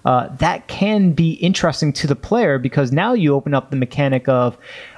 [0.03, 4.27] uh, that can be interesting to the player because now you open up the mechanic
[4.27, 4.57] of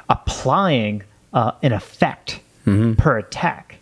[0.10, 2.40] applying uh, an effect
[2.98, 3.78] per attack.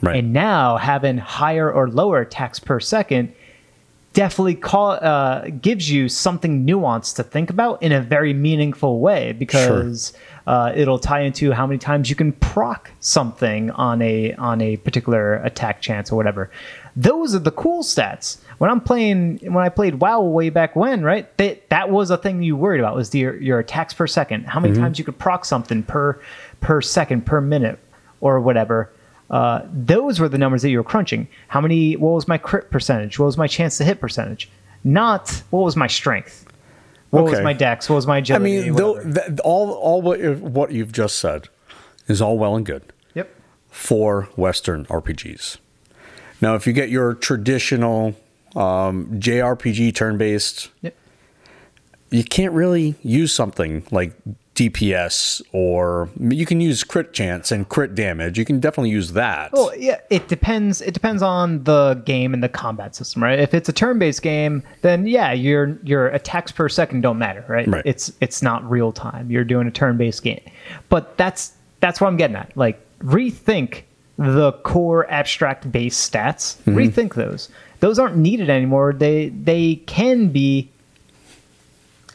[0.00, 0.16] Right.
[0.16, 3.34] And now having higher or lower attacks per second
[4.14, 9.32] definitely call uh, gives you something nuanced to think about in a very meaningful way
[9.32, 10.14] because
[10.46, 14.76] uh, it'll tie into how many times you can proc something on a on a
[14.78, 16.50] particular attack chance or whatever.
[16.96, 18.38] Those are the cool stats.
[18.58, 21.36] When I'm playing, when I played WoW way back when, right?
[21.38, 24.46] That that was a thing you worried about was the, your, your attacks per second.
[24.46, 26.20] How many times you could proc something per
[26.60, 27.78] per second per minute
[28.20, 28.90] or whatever.
[29.30, 31.28] Uh, those were the numbers that you were crunching.
[31.48, 31.96] How many?
[31.96, 33.18] What was my crit percentage?
[33.18, 34.50] What was my chance to hit percentage?
[34.84, 36.46] Not what was my strength.
[37.10, 37.88] What was my dex?
[37.88, 38.58] What was my agility?
[38.58, 41.48] I mean, though, th- all all what what you've just said
[42.08, 42.82] is all well and good
[43.14, 43.30] yep.
[43.70, 45.58] for Western RPGs.
[46.40, 48.16] Now, if you get your traditional
[48.56, 50.94] um, JRPG turn-based, Yep.
[52.10, 54.12] you can't really use something like
[54.54, 58.38] DPS or you can use crit chance and crit damage.
[58.38, 59.52] You can definitely use that.
[59.52, 60.80] Well, yeah, it depends.
[60.80, 63.38] It depends on the game and the combat system, right?
[63.38, 67.66] If it's a turn-based game, then yeah, your your attacks per second don't matter, right?
[67.66, 67.82] Right.
[67.84, 69.30] It's it's not real time.
[69.30, 70.42] You're doing a turn-based game,
[70.88, 72.56] but that's that's what I'm getting at.
[72.56, 73.82] Like rethink
[74.16, 76.58] the core abstract base stats.
[76.58, 76.76] Mm-hmm.
[76.76, 77.48] Rethink those.
[77.80, 78.92] Those aren't needed anymore.
[78.92, 80.70] They they can be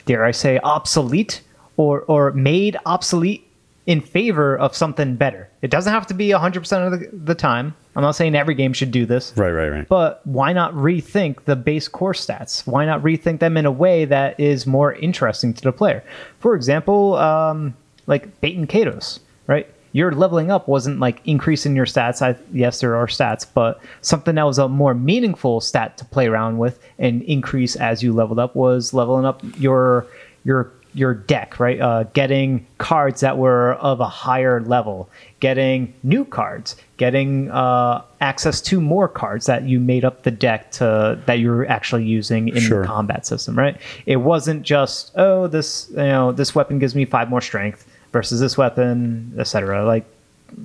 [0.05, 1.41] dare I say, obsolete
[1.79, 3.45] or or made obsolete
[3.85, 5.49] in favor of something better.
[5.63, 7.73] It doesn't have to be 100% of the, the time.
[7.95, 9.33] I'm not saying every game should do this.
[9.35, 9.87] Right, right, right.
[9.87, 12.67] But why not rethink the base core stats?
[12.67, 16.03] Why not rethink them in a way that is more interesting to the player?
[16.39, 17.75] For example, um,
[18.05, 19.67] like Baten right?
[19.93, 22.21] Your leveling up wasn't like increasing your stats.
[22.21, 26.27] I, yes, there are stats, but something that was a more meaningful stat to play
[26.27, 30.05] around with and increase as you leveled up was leveling up your
[30.43, 31.79] your your deck, right?
[31.79, 35.09] Uh, getting cards that were of a higher level,
[35.39, 40.71] getting new cards, getting uh, access to more cards that you made up the deck
[40.71, 42.81] to that you're actually using in Sure.
[42.81, 43.77] the combat system, right?
[44.05, 48.39] It wasn't just oh this you know this weapon gives me five more strength versus
[48.39, 49.85] this weapon, etc.
[49.85, 50.05] Like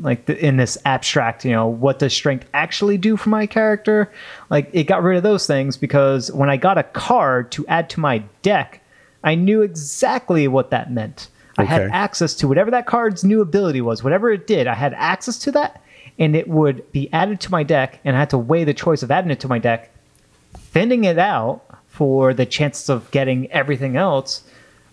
[0.00, 4.10] like the, in this abstract, you know, what does strength actually do for my character?
[4.48, 7.90] Like it got rid of those things because when I got a card to add
[7.90, 8.80] to my deck,
[9.24, 11.28] I knew exactly what that meant.
[11.58, 14.66] I had access to whatever that card's new ability was, whatever it did.
[14.66, 15.80] I had access to that,
[16.18, 19.02] and it would be added to my deck, and I had to weigh the choice
[19.02, 19.90] of adding it to my deck,
[20.54, 24.42] thinning it out for the chances of getting everything else,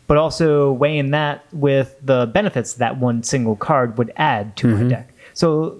[0.07, 4.83] but also weighing that with the benefits that one single card would add to Mm-hmm.
[4.83, 5.13] my deck.
[5.33, 5.79] So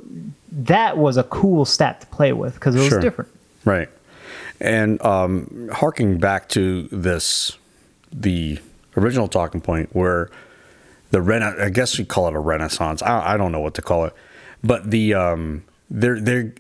[0.51, 2.99] that was a cool stat to play with because it was Sure.
[2.99, 3.29] different.
[3.65, 3.89] Right.
[4.59, 7.57] And um, harking back to this,
[8.11, 8.59] the
[8.97, 10.29] original talking point where
[11.11, 13.01] the rena I guess we call it a renaissance.
[13.01, 14.13] I, I don't know what to call it,
[14.63, 16.53] but the um, their their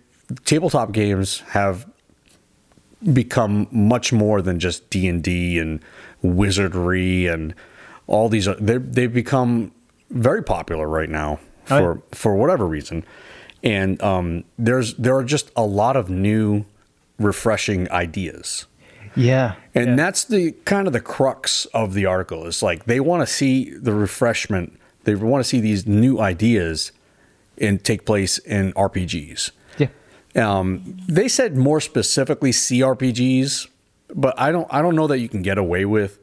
[0.45, 1.85] tabletop games have
[3.13, 5.81] become much more than just D and D and
[6.21, 7.53] wizardry and
[8.07, 8.47] all these.
[8.59, 9.71] They they've become
[10.09, 12.01] very popular right now Oh, for yeah.
[12.11, 13.05] for whatever reason,
[13.63, 16.65] and um, there's there are just a lot of new,
[17.19, 18.65] refreshing ideas.
[19.15, 19.55] Yeah.
[19.75, 22.45] And that's the kind of the crux of the article.
[22.45, 24.79] Is like they want to see the refreshment.
[25.03, 26.91] They want to see these new ideas
[27.59, 29.51] and take place in RPGs.
[29.77, 29.87] Yeah.
[30.35, 33.67] Um, they said more specifically CRPGs,
[34.15, 34.67] but I don't.
[34.71, 36.19] I don't know that you can get away with,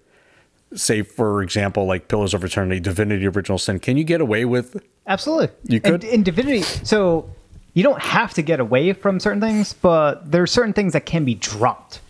[0.74, 3.78] say, for example, like Pillars of Eternity, Divinity: Original Sin.
[3.80, 4.82] Can you get away with?
[5.06, 5.48] Absolutely.
[5.64, 6.04] You And- could?
[6.04, 6.62] in Divinity.
[6.62, 7.28] So
[7.74, 11.06] you don't have to get away from certain things, but there are certain things that
[11.06, 12.00] can be dropped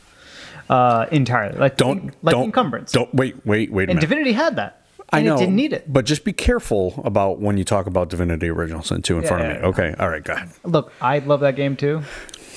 [0.68, 1.58] uh, entirely.
[1.58, 2.92] Like Don't like don't encumbrance.
[2.92, 3.44] Don't wait.
[3.46, 3.70] Wait.
[3.72, 4.00] Wait a and minute.
[4.00, 4.82] Divinity had that.
[5.10, 5.90] I know, it didn't need it.
[5.90, 9.42] but just be careful about when you talk about Divinity: Original Sin 2 in front
[9.42, 9.54] of me.
[9.54, 9.66] yeah.
[9.68, 9.94] Okay.
[9.98, 10.22] All right.
[10.22, 10.50] Go ahead.
[10.64, 12.02] Look, I love that game too.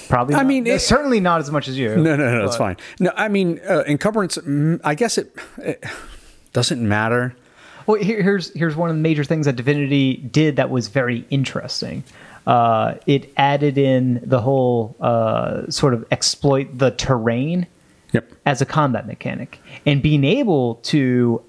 [0.09, 0.35] Probably.
[0.35, 1.95] I mean, it- certainly not as much as you.
[1.95, 2.75] No, no, no, it's fine.
[2.99, 4.37] No, I mean, uh, encumbrance.
[4.37, 5.81] mm, I guess it, it
[6.51, 7.35] doesn't matter.
[7.87, 11.25] Well, here, here's here's one of the major things that Divinity did that was very
[11.29, 12.03] interesting.
[12.45, 17.67] Uh, it added in the whole uh, sort of exploit the terrain
[18.13, 18.29] Yep.
[18.45, 21.41] as a combat mechanic and being able to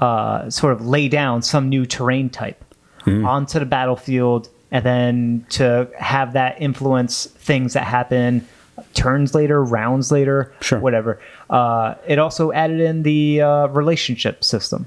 [0.00, 2.62] uh, sort of lay down some new terrain type
[3.06, 8.46] onto the battlefield and then to have that influence things that happen
[8.94, 10.78] turns later rounds later Sure.
[10.78, 11.18] whatever
[11.48, 14.86] uh, it also added in the uh, relationship system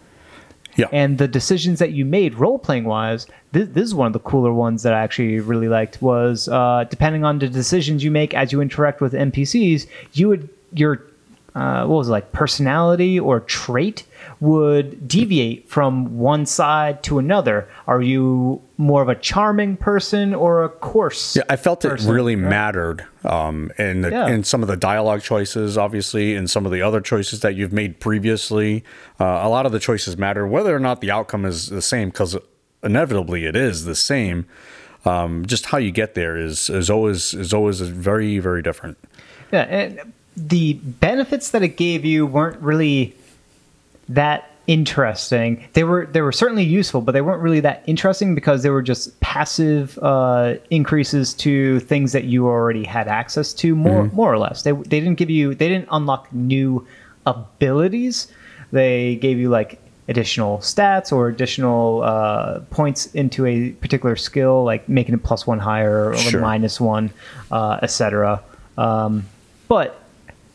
[0.76, 0.88] Yeah.
[0.92, 4.20] And the decisions that you made role playing wise, this, this is one of the
[4.32, 8.34] cooler ones that I actually really liked was uh, depending on the decisions you make
[8.34, 11.04] as you interact with NPCs, you would your
[11.56, 14.04] uh, what was it like personality or trait
[14.40, 17.68] would deviate from one side to another.
[17.88, 21.36] Are you more of a charming person or a coarse?
[21.36, 22.50] Yeah, I felt it really right?
[22.50, 24.28] mattered um, in, the, Yeah.
[24.28, 27.72] in some of the dialogue choices, obviously, and some of the other choices that you've
[27.74, 28.84] made previously.
[29.20, 32.10] Uh, a lot of the choices matter, whether or not the outcome is the same,
[32.10, 32.36] because
[32.84, 34.46] inevitably it is the same.
[35.06, 38.98] Um, just how you get there is is always is always very very different.
[39.52, 43.16] Yeah, and the benefits that it gave you weren't really
[44.10, 45.64] that interesting.
[45.74, 48.82] They were they were certainly useful, but they weren't really that interesting because they were
[48.82, 54.38] just passive uh, increases to things that you already had access to, more more or
[54.38, 54.64] less.
[54.64, 56.86] They they didn't give you they didn't unlock new
[57.26, 58.28] abilities.
[58.72, 64.90] They gave you like additional stats or additional uh, points into a particular skill, like
[64.90, 66.42] making it plus one higher or Sure.
[66.42, 67.12] minus one,
[67.52, 68.42] uh, etc.
[68.78, 69.26] Um,
[69.68, 70.03] but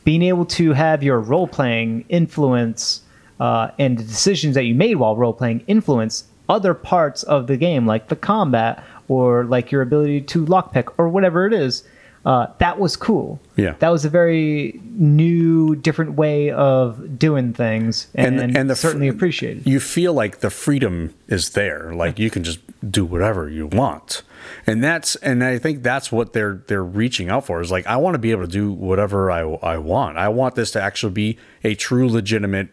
[0.08, 3.02] being able to have your role playing influence
[3.40, 7.58] uh, and the decisions that you made while role playing influence other parts of the
[7.58, 11.82] game, like the combat or like your ability to lockpick or whatever it is,
[12.24, 13.40] uh, that was cool.
[13.56, 13.74] Yeah.
[13.78, 19.08] that was a very new, different way of doing things, and, And- and the certainly
[19.08, 19.66] appreciated.
[19.66, 22.58] you feel like the freedom is there like you can just
[22.90, 24.22] do whatever you want
[24.66, 27.96] and that's and i think that's what they're they're reaching out for is like i
[27.96, 31.12] want to be able to do whatever i i want i want this to actually
[31.12, 32.68] be a true legitimate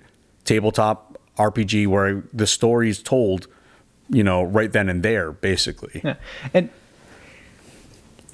[0.45, 3.47] tabletop rpg where the story is told
[4.09, 6.15] you know right then and there basically Yeah.
[6.53, 6.69] And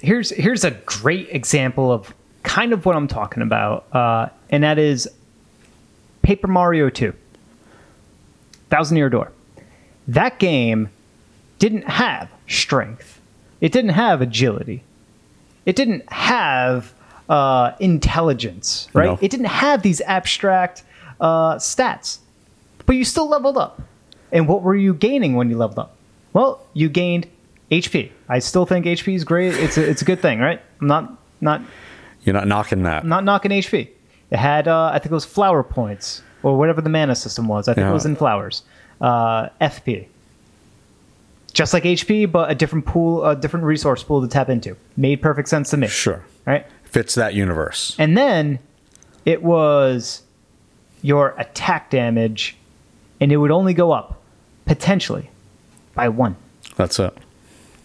[0.02, 2.12] here's here's a great example of
[2.42, 5.08] kind of what I'm talking about, uh, and that is
[6.22, 7.14] Paper Mario 2,
[8.68, 9.32] Thousand Year Door.
[10.08, 10.90] That game
[11.58, 13.20] didn't have strength.
[13.60, 14.82] It didn't have agility.
[15.64, 16.92] It didn't have
[17.28, 19.06] uh, intelligence, right?
[19.06, 19.18] No.
[19.20, 20.82] It didn't have these abstract
[21.20, 22.18] uh, stats,
[22.84, 23.80] but you still leveled up.
[24.32, 25.96] And what were you gaining when you leveled up?
[26.32, 27.28] Well, you gained
[27.70, 28.10] HP.
[28.32, 29.54] I still think HP is great.
[29.54, 30.60] It's a, it's a good thing, right?
[30.80, 31.60] I'm not not
[32.24, 33.88] you're not knocking that I'm not knocking HP.
[34.30, 37.68] It had uh, I think it was flower points or whatever the mana system was.
[37.68, 37.90] I think Yeah.
[37.90, 38.62] it was in flowers.
[39.00, 40.06] Uh, FP.
[41.52, 44.76] Just like HP, but a different pool, a different resource pool to tap into.
[44.96, 45.86] Made perfect sense to me.
[45.88, 46.66] sure Right?
[46.84, 48.58] fits that universe And then
[49.24, 50.22] it was
[51.02, 52.56] your attack damage,
[53.20, 54.20] and it would only go up
[54.66, 55.30] potentially
[55.94, 56.36] by one.
[56.76, 57.14] that's it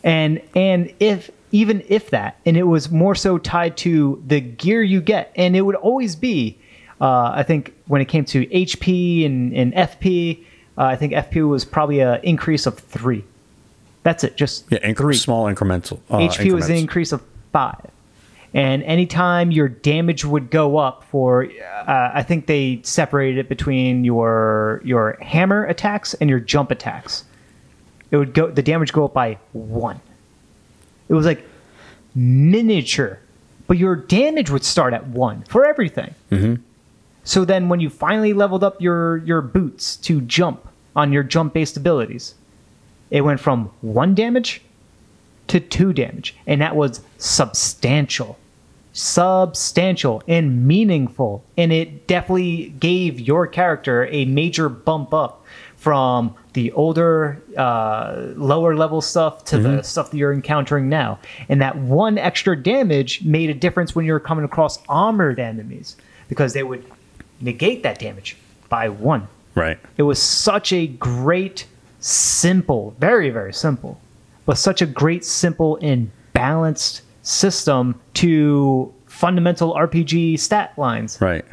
[0.07, 4.81] And and if even if that, and it was more so tied to the gear
[4.81, 6.57] you get, and it would always be.
[6.99, 10.43] Uh, I think when it came to HP and, and FP,
[10.77, 13.23] uh, I think FP was probably an increase of three.
[14.03, 15.13] That's it, just yeah inc- three.
[15.13, 17.21] small incremental uh, HP was an increase of
[17.51, 17.91] five.
[18.53, 24.05] And anytime your damage would go up for, uh, I think they separated it between
[24.05, 27.25] your your hammer attacks and your jump attacks.
[28.11, 29.99] It would go the damage go up by one.
[31.09, 31.43] It was like
[32.15, 33.19] miniature,
[33.67, 36.15] but your damage would start at one for everything.
[36.31, 36.61] Mm-hmm.
[37.23, 41.53] So then, when you finally leveled up your your boots to jump on your jump
[41.53, 42.35] based abilities,
[43.09, 44.61] it went from one damage
[45.47, 48.37] to two damage, and that was substantial,
[48.93, 55.45] substantial and meaningful, and it definitely gave your character a major bump up
[55.77, 61.19] from the older, uh, lower level stuff to the stuff that you're encountering now.
[61.49, 65.95] And that one extra damage made a difference when you're coming across armored enemies
[66.27, 66.83] because they would
[67.41, 68.37] negate that damage
[68.69, 69.27] by one.
[69.53, 71.67] right It was such a great,
[71.99, 74.01] simple, very, very simple,
[74.45, 81.45] but such a great, simple, and balanced system to fundamental RPG stat lines right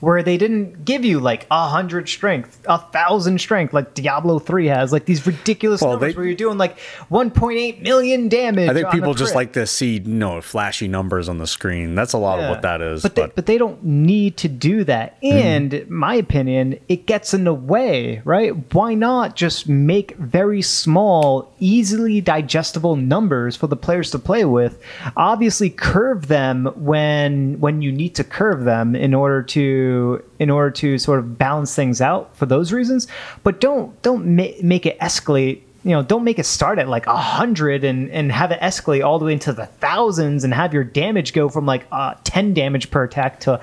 [0.00, 4.66] where they didn't give you like a hundred strength, a thousand strength, like Diablo 3
[4.66, 6.78] has, like these ridiculous Well, numbers they- where you're doing like
[7.10, 8.68] 1.8 million damage.
[8.70, 11.94] I think people just like to see you know flashy numbers on the screen.
[11.94, 13.02] That's a lot of what that is.
[13.02, 15.20] But But, they, but they don't need to do that.
[15.20, 15.36] Mm-hmm.
[15.36, 18.52] And in my opinion, it gets in the way, right?
[18.74, 24.80] Why not just make very small, easily digestible numbers for the players to play with?
[25.16, 29.89] Obviously, curve them when when you need to curve them in order to
[30.38, 33.06] in order to sort of balance things out for those reasons.
[33.42, 37.06] But don't don't ma- make it escalate you know, don't make it start at like
[37.06, 40.74] a hundred and and have it escalate all the way into the thousands and have
[40.74, 43.58] your damage go from like uh, ten damage per attack to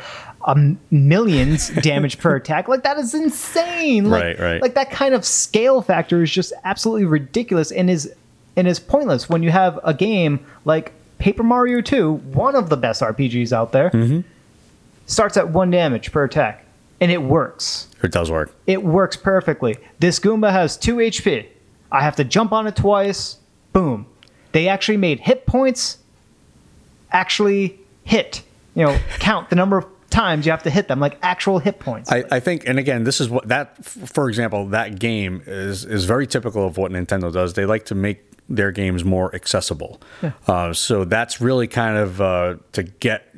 [0.46, 2.68] um, millions damage per attack.
[2.68, 4.10] Like that is insane.
[4.10, 4.62] Like, Right, right.
[4.64, 8.12] Like that kind of scale factor is just absolutely ridiculous and is
[8.56, 12.78] and is pointless when you have a game like Paper Mario 2, one of the
[12.78, 14.22] best RPGs out there, Mm-hmm.
[15.08, 16.66] Starts at one damage per attack,
[17.02, 17.88] and it works.
[18.04, 18.54] It does work.
[18.68, 19.78] It works perfectly.
[20.00, 21.48] This Goomba has two HP.
[21.92, 23.38] I have to jump on it twice.
[23.74, 24.06] Boom.
[24.52, 25.98] They actually made hit points
[27.12, 28.44] actually hit.
[28.76, 31.80] You know, count the number of times you have to hit them, like actual hit
[31.80, 32.12] points.
[32.12, 36.06] I, I think, and again, this is what that, for example, that game is is
[36.06, 37.54] very typical of what Nintendo does.
[37.54, 40.00] They like to make their games more accessible.
[40.48, 43.37] Uh, so that's really kind of uh, to get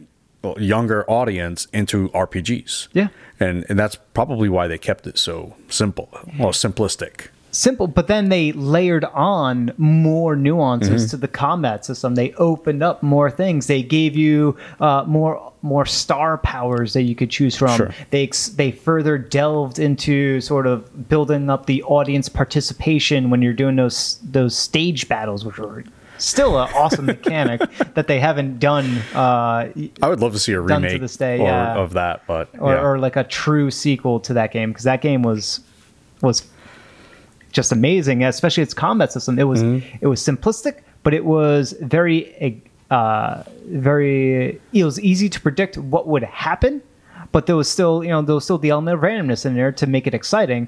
[0.57, 2.87] younger audience into RPGs.
[2.93, 3.07] Yeah.
[3.39, 6.09] and and that's probably why they kept it so simple,
[6.39, 7.27] well, simplistic.
[7.51, 11.09] simple, but then they layered on more nuances Mm-hmm.
[11.09, 12.15] to the combat system.
[12.15, 13.67] They opened up more things.
[13.67, 17.75] They gave you uh, more more star powers that you could choose from.
[17.75, 17.93] Sure.
[18.11, 23.53] They ex- they further delved into sort of building up the audience participation when you're
[23.53, 25.83] doing those those stage battles, which were
[26.19, 27.61] still an awesome mechanic
[27.95, 28.85] that they haven't done.
[29.13, 29.71] Uh,
[30.01, 31.75] I would love to see a Done to remake this day, or, yeah.
[31.75, 35.23] of that, but or, or like a true sequel to that game because that game
[35.23, 35.61] was
[36.21, 36.45] was
[37.51, 39.97] just amazing especially its combat system it was Mm-hmm.
[40.01, 46.07] it was simplistic but it was very uh very it was easy to predict what
[46.07, 46.81] would happen
[47.31, 49.71] but there was still you know there was still the element of randomness in there
[49.71, 50.67] to make it exciting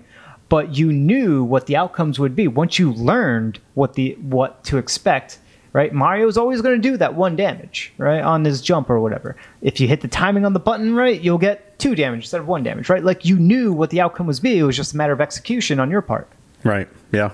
[0.49, 4.77] but you knew what the outcomes would be once you learned what the what to
[4.77, 5.37] expect
[5.73, 9.35] right mario's always going to do that one damage right on his jump or whatever
[9.61, 12.47] if you hit the timing on the button right you'll get two damage instead of
[12.47, 14.97] one damage right like you knew what the outcome was be it was just a
[14.97, 16.27] matter of execution on your part
[16.63, 16.87] Right.
[17.11, 17.31] Yeah,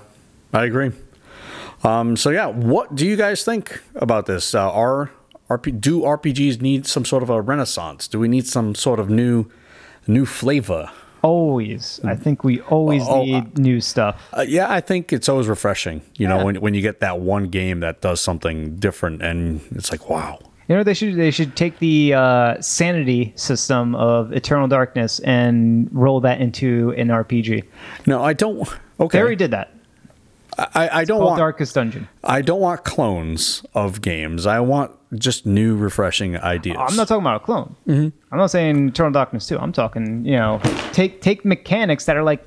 [0.52, 0.92] I agree.
[1.84, 4.54] Um, so yeah, what do you guys think about this?
[4.54, 5.10] Uh, are
[5.50, 8.08] RP, do RPGs need some sort of a renaissance?
[8.08, 9.46] Do we need some sort of new
[10.06, 10.90] new flavor?
[11.22, 15.48] Always i think we always Oh, need new stuff Uh, yeah, I think it's always
[15.48, 16.02] refreshing.
[16.16, 19.90] You know, when when you get that one game that does something different, and it's
[19.90, 20.38] like, wow.
[20.68, 25.88] You know, they should they should take the uh, sanity system of Eternal Darkness and
[25.92, 27.64] roll that into an RPG.
[28.06, 28.68] No, I don't.
[28.98, 29.72] They Okay, already did that.
[30.58, 32.08] I, I don't want Darkest Dungeon.
[32.24, 34.44] I don't want clones of games.
[34.46, 36.76] I want just new, refreshing ideas.
[36.78, 37.76] I'm not talking about a clone.
[37.86, 38.08] Mm-hmm.
[38.32, 39.58] I'm not saying Eternal Darkness too.
[39.58, 40.60] I'm talking, you know,
[40.92, 42.44] take take mechanics that are like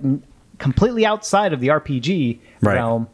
[0.60, 2.76] completely outside of the RPG Right.
[2.76, 3.08] realm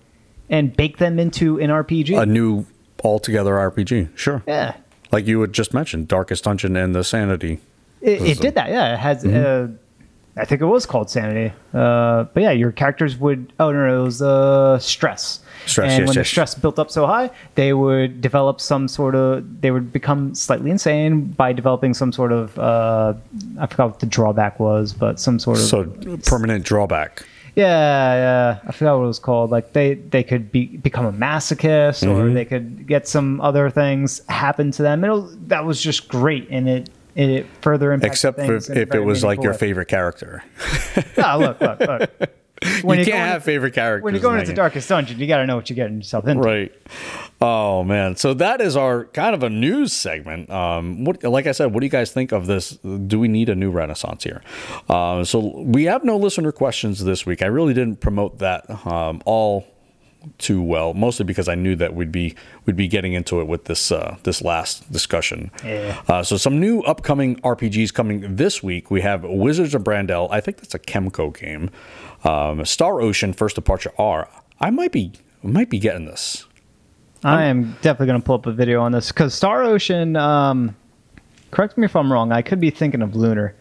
[0.50, 2.22] and bake them into an RPG.
[2.22, 2.66] a new
[3.04, 4.10] altogether RPG.
[4.18, 4.44] Sure.
[4.48, 4.76] yeah,
[5.12, 7.60] Like you had just mentioned, Darkest Dungeon and the Sanity.
[8.02, 8.70] it, it did that.
[8.70, 9.24] Yeah, it has.
[9.24, 9.74] Mm-hmm.
[9.74, 9.78] Uh,
[10.42, 11.54] I think it was called Sanity.
[11.74, 13.54] Uh, but yeah, your characters would.
[13.60, 15.40] Oh no, no it was uh, stress.
[15.68, 16.26] Stress, And yes, when yes.
[16.26, 19.62] the stress built up so high, they would develop some sort of.
[19.62, 22.58] They would become slightly insane by developing some sort of.
[22.58, 23.14] Uh,
[23.60, 25.64] I forgot what the drawback was, but some sort of.
[25.66, 25.84] So
[26.26, 27.26] permanent drawback.
[27.56, 27.66] Yeah,
[28.14, 28.60] yeah.
[28.68, 29.50] I forgot what it was called.
[29.50, 32.10] Like they they could be become a masochist, Mm-hmm.
[32.12, 35.04] or they could get some other things happen to them.
[35.04, 38.94] It was, that was just great, and it it further impacted Except things if, if
[38.94, 39.58] it was like your way.
[39.58, 40.44] favorite character.
[41.18, 42.12] Ah, look, look, look.
[42.82, 44.04] When you can't going- have favorite characters.
[44.04, 44.56] when you're going into game.
[44.56, 46.42] Darkest Dungeon, you got to know what you're getting yourself into.
[46.44, 46.72] Right.
[47.40, 48.16] Oh man.
[48.16, 50.50] So that is our kind of a news segment.
[50.50, 52.72] Um, what, like I said, what do you guys think of this?
[52.72, 54.42] Do we need a new renaissance here?
[54.90, 57.42] Uh, so we have no listener questions this week.
[57.42, 59.68] I really didn't promote that um, all
[60.40, 62.36] too well, mostly because I knew that we'd be
[62.66, 65.52] we'd be getting into it with this uh, this last discussion.
[65.64, 66.02] Yeah.
[66.08, 68.92] Uh, so some new upcoming RPGs coming this week.
[68.92, 70.28] We have Wizards of Brandel.
[70.32, 71.70] I think that's a Kemco game.
[72.24, 74.30] Um, Star Ocean First Departure R.
[74.60, 75.12] I might be
[75.44, 76.46] might be getting this.
[77.24, 80.16] I am definitely going to pull up a video on this because Star Ocean.
[80.16, 80.76] Um,
[81.52, 82.32] correct me if I'm wrong.
[82.32, 83.56] I could be thinking of Lunar.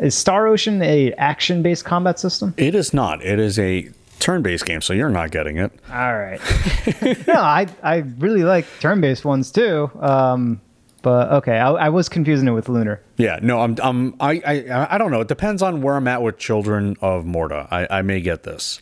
[0.00, 2.54] Is Star Ocean a action-based combat system?
[2.56, 3.22] It is not.
[3.22, 5.70] It is a turn-based game, so you're not getting it.
[5.90, 6.40] All right.
[7.26, 9.90] no, I I really like turn-based ones too.
[10.00, 10.60] Um,
[11.04, 12.98] but okay, I, I was confusing it with Lunar.
[13.18, 15.20] Yeah, no, I'm, I'm, I, I, I don't know.
[15.20, 17.68] It depends on where I'm at with Children of Morta.
[17.70, 18.80] I, I may get this.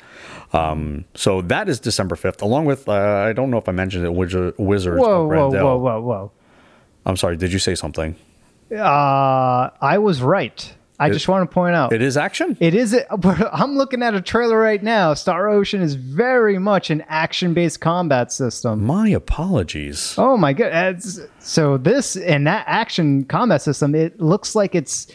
[0.53, 4.05] Um, so that is December 5th, along with uh, I don't know if I mentioned
[4.05, 6.33] it, Wizard, Wizards Whoa, of whoa, whoa, whoa, whoa.
[7.05, 7.37] I'm sorry.
[7.37, 8.15] Did you say something?
[8.71, 10.75] Uh, I was right.
[11.03, 12.57] I just want to point out It is action.
[12.61, 12.97] It is.
[13.53, 15.15] I'm looking at a trailer right now.
[15.15, 18.85] Star Ocean is very much an action-based combat system.
[18.85, 20.15] My apologies.
[20.19, 21.01] Oh my god!
[21.41, 25.07] So this and that action combat system, it looks like it's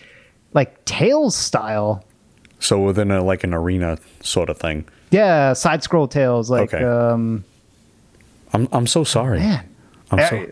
[0.53, 2.03] like Tales style.
[2.59, 4.85] So within a like an arena sort of thing.
[5.11, 6.49] Yeah, side scroll Tales.
[6.49, 6.84] Like, Okay.
[6.84, 7.45] um,
[8.53, 9.39] I'm, I'm so sorry.
[9.39, 9.64] man,
[10.11, 10.51] I'm I- so.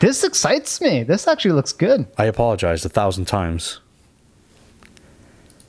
[0.00, 1.04] this excites me.
[1.04, 2.06] This actually looks good.
[2.18, 3.80] I apologize a thousand times.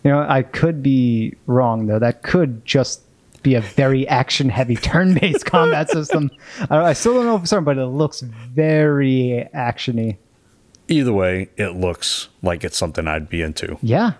[0.05, 1.97] You know, I could be wrong though.
[1.97, 3.01] That could just
[3.41, 6.29] be a very action-heavy turn-based combat system.
[6.69, 10.17] I, I still don't know for certain, but it looks very actiony.
[10.87, 13.79] Either way, it looks like it's something I'd be into.
[13.81, 14.13] Yeah.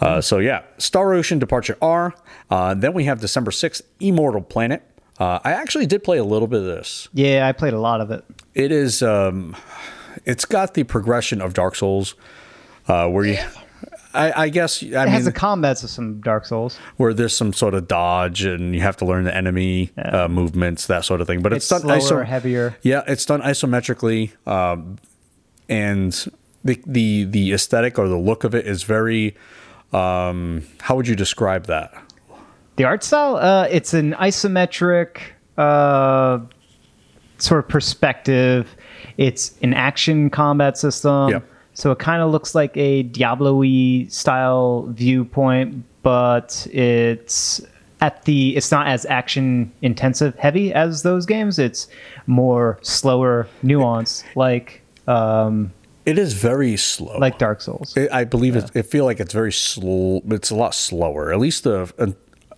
[0.00, 2.12] Uh, so yeah, Star Ocean Departure R.
[2.50, 4.82] Uh, then we have December 6th, Immortal Planet.
[5.20, 7.08] Uh, I actually did play a little bit of this.
[7.12, 8.24] Yeah, I played a lot of it.
[8.54, 9.54] It is, um,
[10.24, 12.16] it's got the progression of Dark Souls,
[12.88, 13.38] uh, where you,
[14.12, 16.78] I, I guess, I It mean, has the combats of some Dark Souls.
[16.96, 20.86] where there's some sort of dodge and you have to learn the enemy uh, movements,
[20.88, 21.42] that sort of thing.
[21.42, 22.76] But it's, It's done slower, iso- heavier.
[22.82, 24.98] Yeah, it's done isometrically, um,
[25.68, 26.12] and
[26.64, 29.36] the the the aesthetic or the look of it is very.
[29.92, 31.92] Um, how would you describe that?
[32.76, 35.18] The art style, uh, it's an isometric
[35.58, 36.38] uh,
[37.38, 38.68] sort of perspective.
[39.16, 41.30] It's an action combat system.
[41.30, 41.49] Yep.
[41.80, 47.60] So it kind of looks like a Diablo-y style viewpoint, but it's
[48.02, 51.58] at the it's not as action intensive heavy as those games.
[51.58, 51.88] It's
[52.26, 55.72] more slower, nuanced, like um,
[56.04, 57.16] It is very slow.
[57.18, 57.96] like Dark Souls.
[57.96, 58.70] It, I believe it.
[58.74, 60.20] I feel like it's very slow.
[60.28, 61.32] It's a lot slower.
[61.32, 61.90] At least the.
[61.98, 62.12] Uh,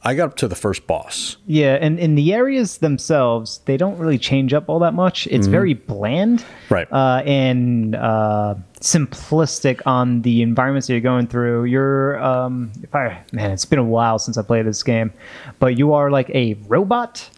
[0.04, 1.36] I got up to the first boss.
[1.46, 5.28] Yeah, and in the areas themselves, they don't really change up all that much.
[5.28, 6.74] It's very bland, Mm-hmm.
[6.74, 6.88] Right.
[6.92, 11.64] uh, and uh, simplistic on the environments that you're going through.
[11.64, 15.12] You're, um, if I man, it's been a while since I played this game,
[15.58, 17.30] but you are like a robot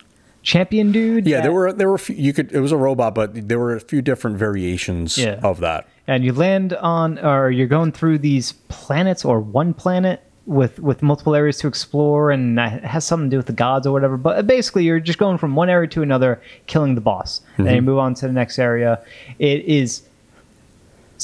[0.42, 1.26] champion dude.
[1.26, 3.74] Yeah, there were there were few, you could it was a robot, but there were
[3.74, 5.38] a few different variations Yeah.
[5.42, 5.86] of that.
[6.06, 11.02] and you land on or you're going through these planets or one planet with with
[11.02, 14.18] multiple areas to explore and it has something to do with the gods or whatever
[14.18, 17.74] but basically you're just going from one area to another killing the boss and then
[17.76, 19.00] you move on to the next area
[19.38, 20.02] it is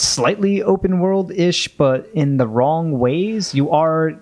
[0.01, 4.15] slightly open world ish but in the wrong ways you are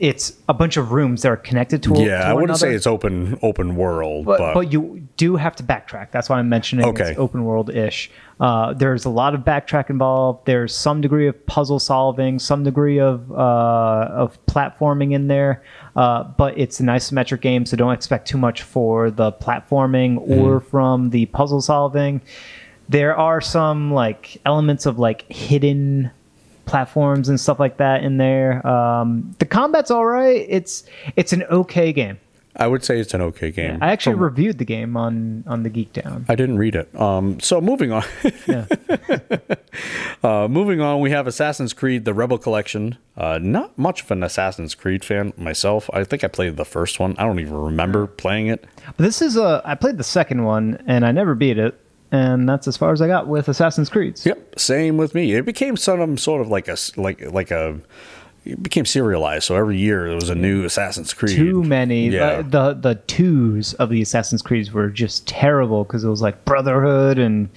[0.00, 2.86] it's a bunch of rooms that are connected to Yeah, to I wouldn't say it's
[2.86, 6.10] open open world, But, but, but you do have to backtrack.
[6.10, 7.10] That's why I'm mentioning Okay.
[7.10, 8.10] it's open world ish.
[8.40, 10.46] Uh, there's a lot of backtrack involved.
[10.46, 15.62] There's some degree of puzzle solving, some degree of uh, of platforming in there.
[15.94, 20.60] Uh, but it's an isometric game, so don't expect too much for the platforming or
[20.60, 22.22] from the puzzle solving.
[22.90, 26.10] There are some like elements of like hidden
[26.66, 28.66] platforms and stuff like that in there.
[28.66, 30.44] Um, the combat's all right.
[30.48, 30.84] It's
[31.16, 32.18] it's an okay game.
[32.56, 33.78] I would say it's an okay game.
[33.80, 36.26] I actually From- reviewed the game on on the Geek Down.
[36.28, 36.92] I didn't read it.
[37.00, 38.02] Um, so moving on,
[38.48, 38.66] Yeah.
[40.22, 42.98] uh, moving on, we have Assassin's Creed: The Rebel Collection.
[43.16, 45.88] Uh, not much of an Assassin's Creed fan myself.
[45.92, 47.14] I think I played the first one.
[47.18, 48.64] I don't even remember playing it.
[48.96, 51.78] But this is a I played the second one and I never beat it,
[52.12, 54.20] and that's as far as I got with Assassin's Creed.
[54.24, 55.34] Yep, same with me.
[55.34, 57.80] It became some sort of like a like like a.
[58.44, 61.36] It became serialized, so every year there was a new Assassin's Creed.
[61.36, 62.08] Too many.
[62.08, 62.26] Yeah.
[62.26, 66.44] Uh, the the twos of the Assassin's Creeds were just terrible because it was like
[66.46, 67.50] Brotherhood and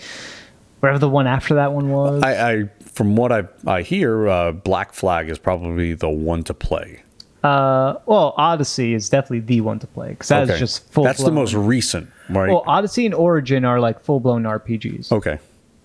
[0.82, 2.22] whatever the one after that one was.
[2.22, 6.54] I, I from what I I hear, uh, Black Flag is probably the one to
[6.54, 7.03] play.
[7.44, 10.60] Uh, well, Odyssey is definitely the one to play because that is Okay.
[10.60, 11.04] just full.
[11.04, 12.50] That's the most recent, right?
[12.50, 15.12] Well, Odyssey and Origin are like full blown RPGs.
[15.12, 15.40] okay.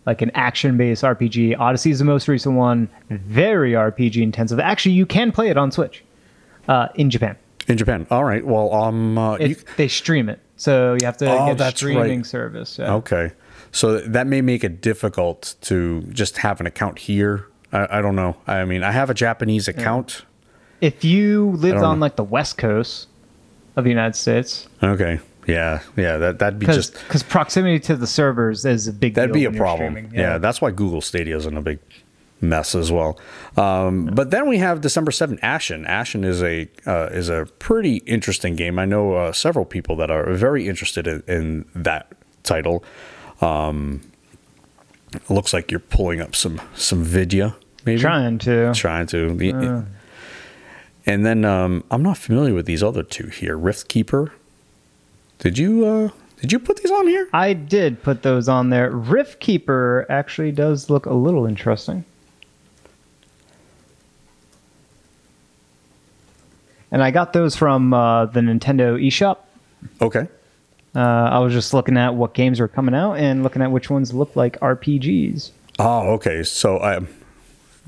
[0.07, 1.59] like an action-based RPG.
[1.59, 4.59] Odyssey is the most recent one, very RPG intensive.
[4.59, 6.03] Actually, you can play it on Switch
[6.69, 7.37] uh, in Japan.
[7.67, 8.07] In Japan.
[8.11, 8.43] All right.
[8.47, 11.77] Well, um, uh, you, they stream it, so you have to Oh, get a that's
[11.77, 12.27] streaming right.
[12.27, 12.79] service.
[12.79, 12.95] Yeah.
[12.95, 13.33] okay.
[13.71, 17.45] So that may make it difficult to just have an account here.
[17.71, 18.37] I, I don't know.
[18.47, 20.23] I mean, I have a Japanese account.
[20.81, 22.03] If you lived on know.
[22.03, 23.09] like the west coast
[23.77, 25.21] of the United States, Okay.
[25.47, 25.81] Yeah.
[25.97, 26.19] Yeah.
[26.19, 29.15] That that'd be because just because proximity to the servers is a big.
[29.15, 29.93] that'd be a problem.
[29.95, 30.15] streaming.
[30.15, 30.39] Yeah.
[30.39, 31.79] That's why Google Stadia is in a big
[32.41, 33.19] mess as well.
[33.57, 35.85] Um, But then we have December seventh, Ashen.
[35.87, 38.79] Ashen is a uh, is a pretty interesting game.
[38.79, 42.85] I know uh, several people that are very interested in, in that title.
[43.41, 44.03] Um,
[45.29, 47.57] looks like you're pulling up some some vidya,
[47.87, 48.73] maybe trying to.
[48.75, 49.53] trying to.
[49.57, 49.83] Uh.
[51.09, 53.57] And then um, I'm not familiar with these other two here.
[53.57, 54.33] Rift Keeper.
[55.39, 56.11] Did you uh,
[56.41, 57.29] did you put these on here?
[57.33, 58.91] I did put those on there.
[58.91, 62.05] Rift Keeper actually does look a little interesting.
[66.91, 69.39] And I got those from uh, the Nintendo eShop.
[70.01, 70.29] Okay.
[70.95, 73.89] Uh, I was just looking at what games were coming out and looking at which
[73.91, 75.51] ones look like RPGs.
[75.79, 76.43] Oh, okay.
[76.43, 77.09] So um,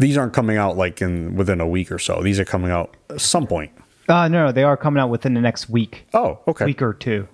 [0.01, 2.23] these aren't coming out like in within a week or so.
[2.23, 3.71] These are coming out at some point.
[4.09, 6.65] Uh, no, no, they are coming out within the next week, Oh, okay.
[6.65, 7.29] week or two.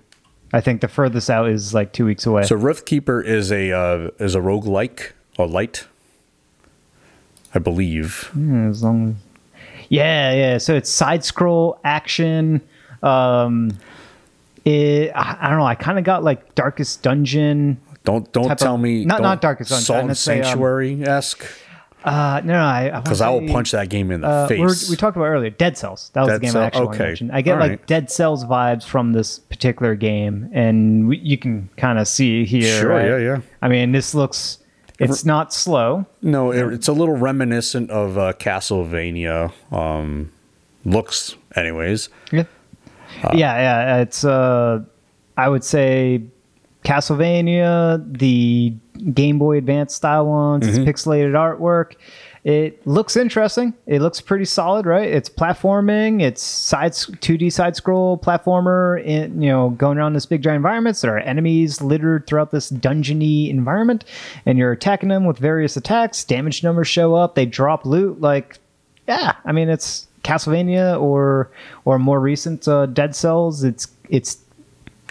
[0.53, 2.43] I think the furthest out is like two weeks away.
[2.43, 5.85] So Rift Keeper is a uh, is a roguelike or light,
[7.55, 8.31] I believe.
[8.37, 9.15] Yeah, as long as
[9.89, 10.57] Yeah, yeah.
[10.57, 12.61] So it's side scroll action.
[13.03, 13.71] Um,
[14.65, 15.65] it, I, I don't know.
[15.65, 17.77] I kind of got like Darkest Dungeon.
[18.03, 21.45] Don't don't tell of- me not- don't- not Darkest Dungeon, Salt um, Sanctuary esque
[22.03, 22.59] Uh, no, no.
[22.63, 24.89] I because I will punch that game in the Uh, face.
[24.89, 25.49] we talked about earlier.
[25.49, 26.09] Dead Cells.
[26.13, 27.03] That was Dead the game Cell- I actually okay.
[27.05, 27.31] mentioned.
[27.33, 27.87] I get All like right.
[27.87, 32.79] Dead Cells vibes from this particular game, and we, you can kind of see here.
[32.81, 33.05] Sure, right?
[33.07, 33.41] yeah, yeah.
[33.61, 34.59] I mean, this looks.
[34.99, 36.05] It's not slow.
[36.23, 40.31] no, it, it's a little reminiscent of uh, Castlevania um,
[40.85, 42.09] looks, anyways.
[42.31, 42.45] Yeah.
[43.33, 44.01] yeah, yeah.
[44.01, 44.83] It's uh
[45.37, 46.23] I would say
[46.83, 48.73] Castlevania, the
[49.13, 51.95] Game Boy Advance style ones, it's pixelated artwork.
[52.47, 53.73] It looks interesting.
[53.87, 55.09] It looks pretty solid, right?
[55.09, 56.21] It's platforming.
[56.21, 59.03] It's side 2D side scroll platformer.
[59.03, 61.01] In, you know, going around this big giant environments.
[61.01, 64.05] There are enemies littered throughout this dungeony environment,
[64.45, 66.23] and you're attacking them with various attacks.
[66.23, 67.35] Damage numbers show up.
[67.35, 68.21] They drop loot.
[68.21, 68.59] Like,
[69.09, 71.51] yeah, I mean, it's Castlevania or
[71.83, 73.65] or more recent uh, Dead Cells.
[73.65, 74.37] It's it's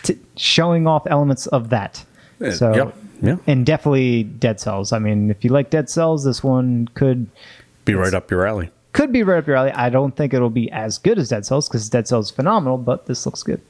[0.07, 2.05] t- showing off elements of that.
[2.41, 3.37] Uh, So yep, yeah.
[3.47, 4.93] and definitely Dead Cells.
[4.93, 7.27] I mean, if you like Dead Cells, this one could
[7.85, 8.70] Be right up your alley.
[8.93, 9.73] could be right up your alley.
[9.73, 12.78] I don't think it'll be as good as Dead Cells because Dead Cells is phenomenal,
[12.78, 13.61] but this looks good.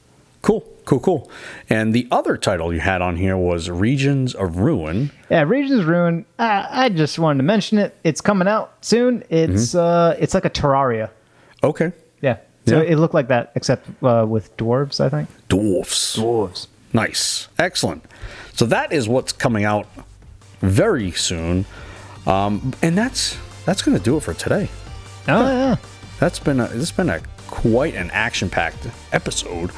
[0.43, 1.31] Cool, cool, cool.
[1.69, 5.11] And the other title you had on here was Regions of Ruin.
[5.29, 6.25] Yeah, Regions of Ruin.
[6.37, 7.95] Uh, I just wanted to mention it.
[8.03, 9.23] It's coming out soon.
[9.29, 9.77] It's Mm-hmm.
[9.79, 11.09] uh, it's like a Terraria.
[11.63, 11.91] Okay.
[12.21, 12.37] Yeah.
[12.67, 12.91] So Yeah.
[12.91, 14.99] it looked like that, except uh, with dwarves.
[14.99, 15.29] I think.
[15.47, 16.17] Dwarfs.
[16.17, 16.67] Dwarves.
[16.93, 17.47] Nice.
[17.57, 18.03] Excellent.
[18.53, 19.87] So that is what's coming out
[20.61, 21.65] very soon.
[22.25, 24.69] Um, and that's that's going to do it for today.
[25.27, 25.75] Oh yeah.
[26.19, 29.71] That's been a, this has been a quite an action-packed episode.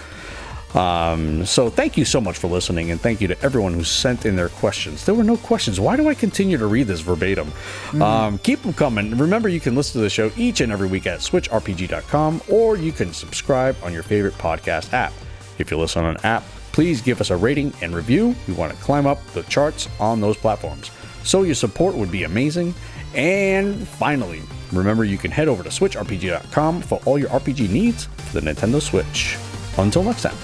[0.75, 4.25] Um, so thank you so much for listening, and thank you to everyone who sent
[4.25, 5.05] in their questions.
[5.05, 5.79] There were no questions.
[5.79, 7.51] Why do I continue to read this verbatim?
[7.99, 9.17] Um, keep them coming.
[9.17, 12.91] Remember, you can listen to the show each and every week at switchrpg.com, or you
[12.91, 15.13] can subscribe on your favorite podcast app.
[15.57, 18.35] If you listen on an app, please give us a rating and review.
[18.47, 20.91] We want to climb up the charts on those platforms.
[21.23, 22.73] So your support would be amazing.
[23.15, 24.41] And finally,
[24.71, 28.81] remember you can head over to switchrpg.com for all your RPG needs for the Nintendo
[28.81, 29.37] Switch.
[29.77, 30.37] Until next time,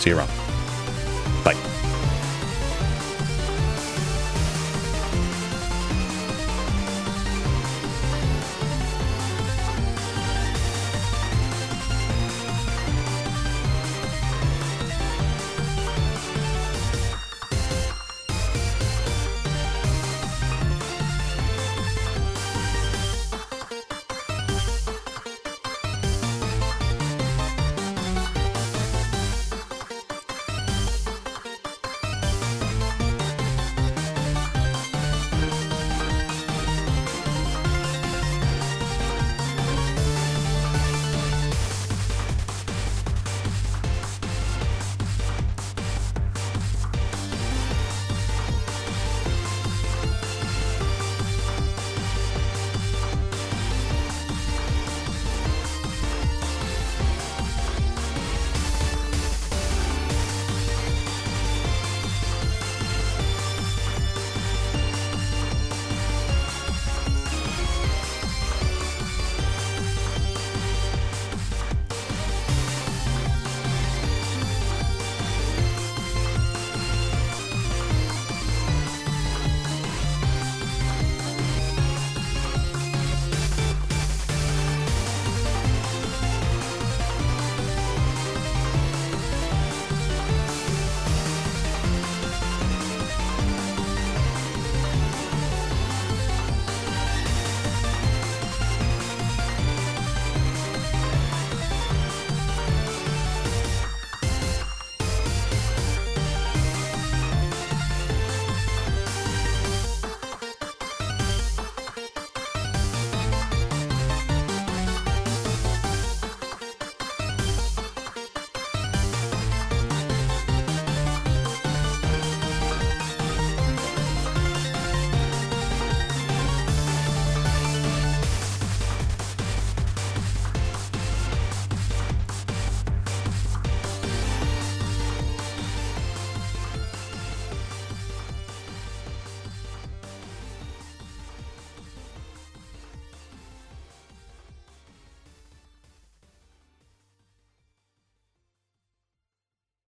[0.00, 0.49] see you around.